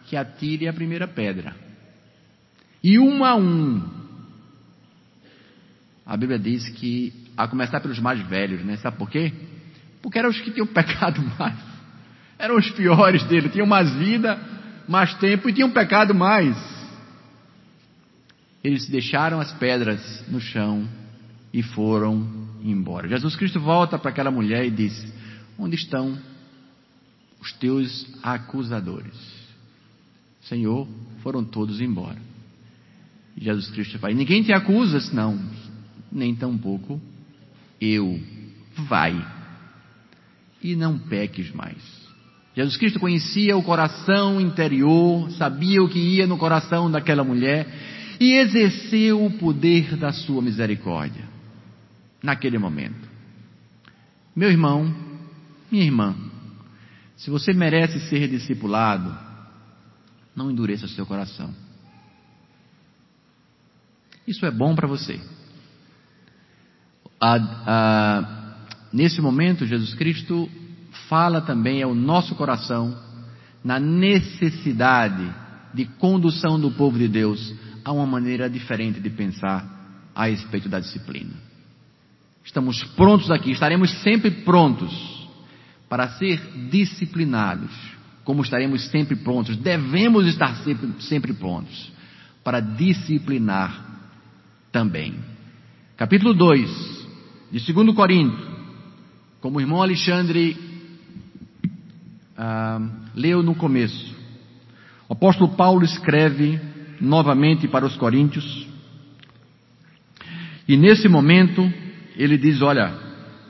que 0.06 0.18
atire 0.18 0.68
a 0.68 0.74
primeira 0.74 1.08
pedra. 1.08 1.56
E 2.84 3.00
um 3.00 3.24
a 3.24 3.36
um, 3.36 3.82
a 6.06 6.18
Bíblia 6.18 6.40
diz 6.40 6.68
que, 6.70 7.14
a 7.38 7.48
começar 7.48 7.80
pelos 7.80 8.00
mais 8.00 8.20
velhos, 8.28 8.64
né? 8.66 8.78
Sabe 8.78 8.98
por 8.98 9.10
quê? 9.10 9.32
Porque 10.02 10.18
eram 10.18 10.30
os 10.30 10.42
que 10.42 10.52
tinham 10.52 10.68
pecado 10.68 11.22
mais. 11.38 11.56
Eram 12.38 12.58
os 12.58 12.70
piores 12.72 13.24
dele, 13.26 13.50
tinham 13.50 13.68
mais 13.68 13.94
vida, 13.96 14.40
mais 14.88 15.14
tempo 15.16 15.50
e 15.50 15.54
tinham 15.54 15.70
pecado 15.70 16.16
mais. 16.16 16.79
Eles 18.64 18.88
deixaram 18.88 19.40
as 19.40 19.52
pedras 19.54 20.26
no 20.28 20.40
chão 20.40 20.88
e 21.54 21.64
foram 21.64 22.28
embora. 22.64 23.08
Jesus 23.08 23.36
Cristo 23.36 23.60
volta 23.60 23.98
para 23.98 24.12
aquela 24.12 24.32
mulher 24.32 24.66
e 24.66 24.72
diz: 24.72 25.06
Onde 25.58 25.76
estão 25.76 26.18
os 27.42 27.54
teus 27.54 28.06
acusadores? 28.22 29.16
Senhor, 30.42 30.88
foram 31.22 31.44
todos 31.44 31.80
embora. 31.80 32.20
E 33.38 33.46
Jesus 33.46 33.70
Cristo 33.70 33.98
fala: 34.00 34.14
Ninguém 34.14 34.44
te 34.44 34.52
acusa, 34.52 35.00
não, 35.14 35.40
nem 36.12 36.36
tampouco 36.36 37.00
eu. 37.80 38.20
Vai 38.88 39.26
e 40.62 40.76
não 40.76 40.98
peques 40.98 41.52
mais. 41.52 41.78
Jesus 42.56 42.78
Cristo 42.78 43.00
conhecia 43.00 43.56
o 43.56 43.64
coração 43.64 44.42
interior, 44.42 45.32
sabia 45.32 45.82
o 45.82 45.88
que 45.88 46.00
ia 46.00 46.28
no 46.28 46.38
coração 46.38 46.92
daquela 46.92 47.24
mulher 47.24 47.66
e 48.20 48.34
exerceu 48.34 49.26
o 49.26 49.32
poder 49.32 49.96
da 49.96 50.12
sua 50.12 50.42
misericórdia 50.42 51.24
naquele 52.22 52.58
momento. 52.58 53.08
Meu 54.36 54.50
irmão, 54.50 54.94
minha 55.72 55.84
irmã, 55.84 56.16
se 57.16 57.30
você 57.30 57.54
merece 57.54 58.00
ser 58.10 58.28
discipulado, 58.28 59.18
não 60.36 60.52
endureça 60.52 60.88
seu 60.88 61.06
coração. 61.06 61.54
Isso 64.28 64.46
é 64.46 64.52
bom 64.52 64.76
para 64.76 64.88
você. 64.88 65.20
nesse 68.94 69.22
momento, 69.22 69.66
Jesus 69.66 69.94
Cristo 69.96 70.50
fala 71.08 71.42
também 71.42 71.82
ao 71.82 71.96
nosso 71.96 72.36
coração 72.36 72.98
na 73.64 73.80
necessidade 73.80 75.34
de 75.74 75.86
condução 75.86 76.60
do 76.60 76.72
povo 76.72 76.98
de 76.98 77.08
Deus 77.08 77.54
há 77.84 77.92
uma 77.92 78.06
maneira 78.06 78.50
diferente 78.50 79.00
de 79.00 79.10
pensar 79.10 80.12
a 80.16 80.26
respeito 80.26 80.68
da 80.68 80.80
disciplina. 80.80 81.34
Estamos 82.44 82.84
prontos 82.96 83.30
aqui, 83.32 83.52
estaremos 83.52 83.92
sempre 84.02 84.32
prontos 84.32 84.92
para 85.88 86.08
ser 86.18 86.40
disciplinados, 86.70 87.72
como 88.24 88.42
estaremos 88.44 88.90
sempre 88.90 89.16
prontos, 89.16 89.58
devemos 89.58 90.26
estar 90.28 90.56
sempre, 90.64 90.90
sempre 91.02 91.34
prontos 91.34 91.92
para 92.44 92.60
disciplinar 92.60 93.86
também. 94.72 95.16
Capítulo 95.98 96.34
2 96.34 97.08
de 97.52 97.74
2 97.74 97.96
Coríntios, 97.96 98.48
como 99.42 99.58
o 99.58 99.62
irmão 99.62 99.82
Alexandre 99.82 100.58
ah, 102.38 102.80
leu 103.16 103.42
no 103.42 103.56
começo, 103.56 104.16
o 105.08 105.14
apóstolo 105.14 105.56
Paulo 105.56 105.84
escreve 105.84 106.60
novamente 107.00 107.68
para 107.68 107.86
os 107.86 107.96
coríntios. 107.96 108.68
E 110.68 110.78
nesse 110.78 111.08
momento, 111.08 111.62
ele 112.16 112.38
diz: 112.38 112.62
Olha, 112.62 112.94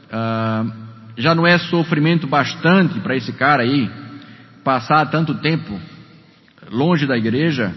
uh, 0.05 0.71
já 1.17 1.35
não 1.35 1.45
é 1.45 1.57
sofrimento 1.57 2.27
bastante 2.27 2.99
para 2.99 3.15
esse 3.15 3.33
cara 3.33 3.63
aí 3.63 3.89
passar 4.63 5.09
tanto 5.09 5.33
tempo 5.35 5.79
longe 6.71 7.07
da 7.07 7.17
igreja, 7.17 7.73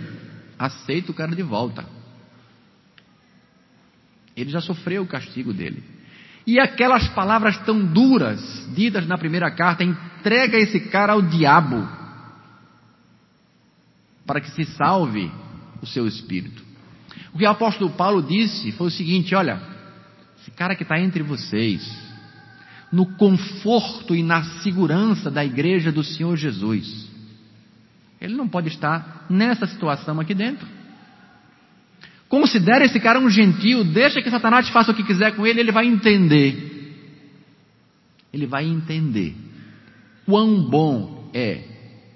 aceita 0.58 1.10
o 1.10 1.14
cara 1.14 1.34
de 1.34 1.42
volta. 1.42 1.84
Ele 4.36 4.50
já 4.50 4.60
sofreu 4.60 5.02
o 5.02 5.06
castigo 5.06 5.52
dele. 5.52 5.82
E 6.46 6.58
aquelas 6.58 7.08
palavras 7.08 7.56
tão 7.58 7.84
duras, 7.84 8.40
ditas 8.74 9.06
na 9.06 9.16
primeira 9.16 9.50
carta, 9.50 9.84
entrega 9.84 10.58
esse 10.58 10.80
cara 10.88 11.12
ao 11.12 11.22
diabo, 11.22 11.88
para 14.26 14.40
que 14.40 14.50
se 14.50 14.64
salve 14.76 15.30
o 15.82 15.86
seu 15.86 16.06
espírito. 16.06 16.62
O 17.34 17.38
que 17.38 17.44
o 17.44 17.50
apóstolo 17.50 17.90
Paulo 17.90 18.22
disse 18.22 18.72
foi 18.72 18.86
o 18.86 18.90
seguinte: 18.90 19.34
olha, 19.34 19.60
esse 20.40 20.50
cara 20.52 20.76
que 20.76 20.84
está 20.84 20.98
entre 20.98 21.22
vocês, 21.22 21.82
no 22.90 23.06
conforto 23.16 24.14
e 24.14 24.22
na 24.22 24.44
segurança 24.62 25.30
da 25.30 25.44
igreja 25.44 25.90
do 25.90 26.04
Senhor 26.04 26.36
Jesus, 26.36 27.10
ele 28.20 28.34
não 28.34 28.48
pode 28.48 28.68
estar 28.68 29.26
nessa 29.28 29.66
situação 29.66 30.20
aqui 30.20 30.34
dentro. 30.34 30.66
Considere 32.28 32.86
esse 32.86 32.98
cara 32.98 33.18
um 33.18 33.28
gentil, 33.28 33.84
deixa 33.84 34.22
que 34.22 34.30
Satanás 34.30 34.68
faça 34.70 34.92
o 34.92 34.94
que 34.94 35.02
quiser 35.02 35.36
com 35.36 35.46
ele, 35.46 35.60
ele 35.60 35.72
vai 35.72 35.86
entender. 35.86 36.70
Ele 38.32 38.46
vai 38.46 38.64
entender 38.64 39.36
quão 40.24 40.62
bom 40.62 41.30
é 41.34 41.62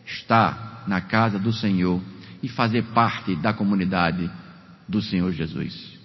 estar 0.06 0.84
na 0.86 1.02
casa 1.02 1.38
do 1.38 1.52
Senhor 1.52 2.00
e 2.42 2.48
fazer 2.48 2.82
parte 2.94 3.34
da 3.36 3.52
comunidade 3.52 4.30
do 4.88 5.02
Senhor 5.02 5.32
Jesus. 5.32 5.96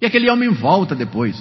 E 0.00 0.06
aquele 0.06 0.30
homem 0.30 0.50
volta 0.50 0.94
depois. 0.94 1.36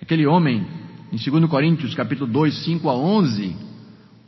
Aquele 0.00 0.26
homem, 0.26 0.66
em 1.12 1.16
2 1.16 1.50
Coríntios 1.50 1.94
capítulo 1.94 2.30
2, 2.30 2.64
5 2.64 2.88
a 2.88 2.94
11, 2.94 3.56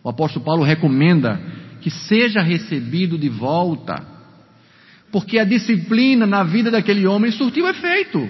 o 0.02 0.08
apóstolo 0.08 0.44
Paulo 0.44 0.62
recomenda 0.62 1.40
que 1.80 1.90
seja 1.90 2.40
recebido 2.40 3.18
de 3.18 3.28
volta, 3.28 4.04
porque 5.10 5.38
a 5.38 5.44
disciplina 5.44 6.26
na 6.26 6.42
vida 6.42 6.70
daquele 6.70 7.06
homem 7.06 7.30
surtiu 7.30 7.68
efeito. 7.68 8.28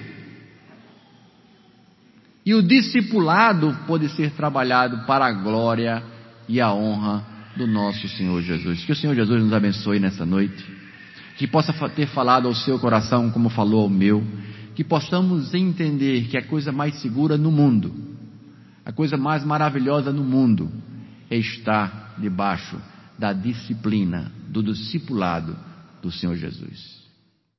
E 2.46 2.54
o 2.54 2.62
discipulado 2.62 3.76
pode 3.86 4.08
ser 4.10 4.32
trabalhado 4.32 5.06
para 5.06 5.26
a 5.26 5.32
glória 5.32 6.02
e 6.48 6.60
a 6.60 6.72
honra 6.72 7.33
do 7.56 7.66
nosso 7.66 8.08
Senhor 8.08 8.42
Jesus. 8.42 8.84
Que 8.84 8.92
o 8.92 8.96
Senhor 8.96 9.14
Jesus 9.14 9.42
nos 9.42 9.52
abençoe 9.52 9.98
nessa 9.98 10.24
noite. 10.24 10.64
Que 11.36 11.46
possa 11.46 11.72
ter 11.90 12.06
falado 12.06 12.46
ao 12.46 12.54
seu 12.54 12.78
coração 12.78 13.30
como 13.30 13.48
falou 13.48 13.82
ao 13.82 13.88
meu. 13.88 14.24
Que 14.74 14.84
possamos 14.84 15.54
entender 15.54 16.28
que 16.28 16.36
a 16.36 16.42
coisa 16.42 16.72
mais 16.72 17.00
segura 17.00 17.36
no 17.36 17.52
mundo, 17.52 17.94
a 18.84 18.92
coisa 18.92 19.16
mais 19.16 19.44
maravilhosa 19.44 20.12
no 20.12 20.24
mundo, 20.24 20.70
é 21.30 21.36
estar 21.36 22.16
debaixo 22.18 22.76
da 23.18 23.32
disciplina, 23.32 24.32
do 24.48 24.62
discipulado 24.62 25.56
do 26.02 26.10
Senhor 26.10 26.36
Jesus. 26.36 27.03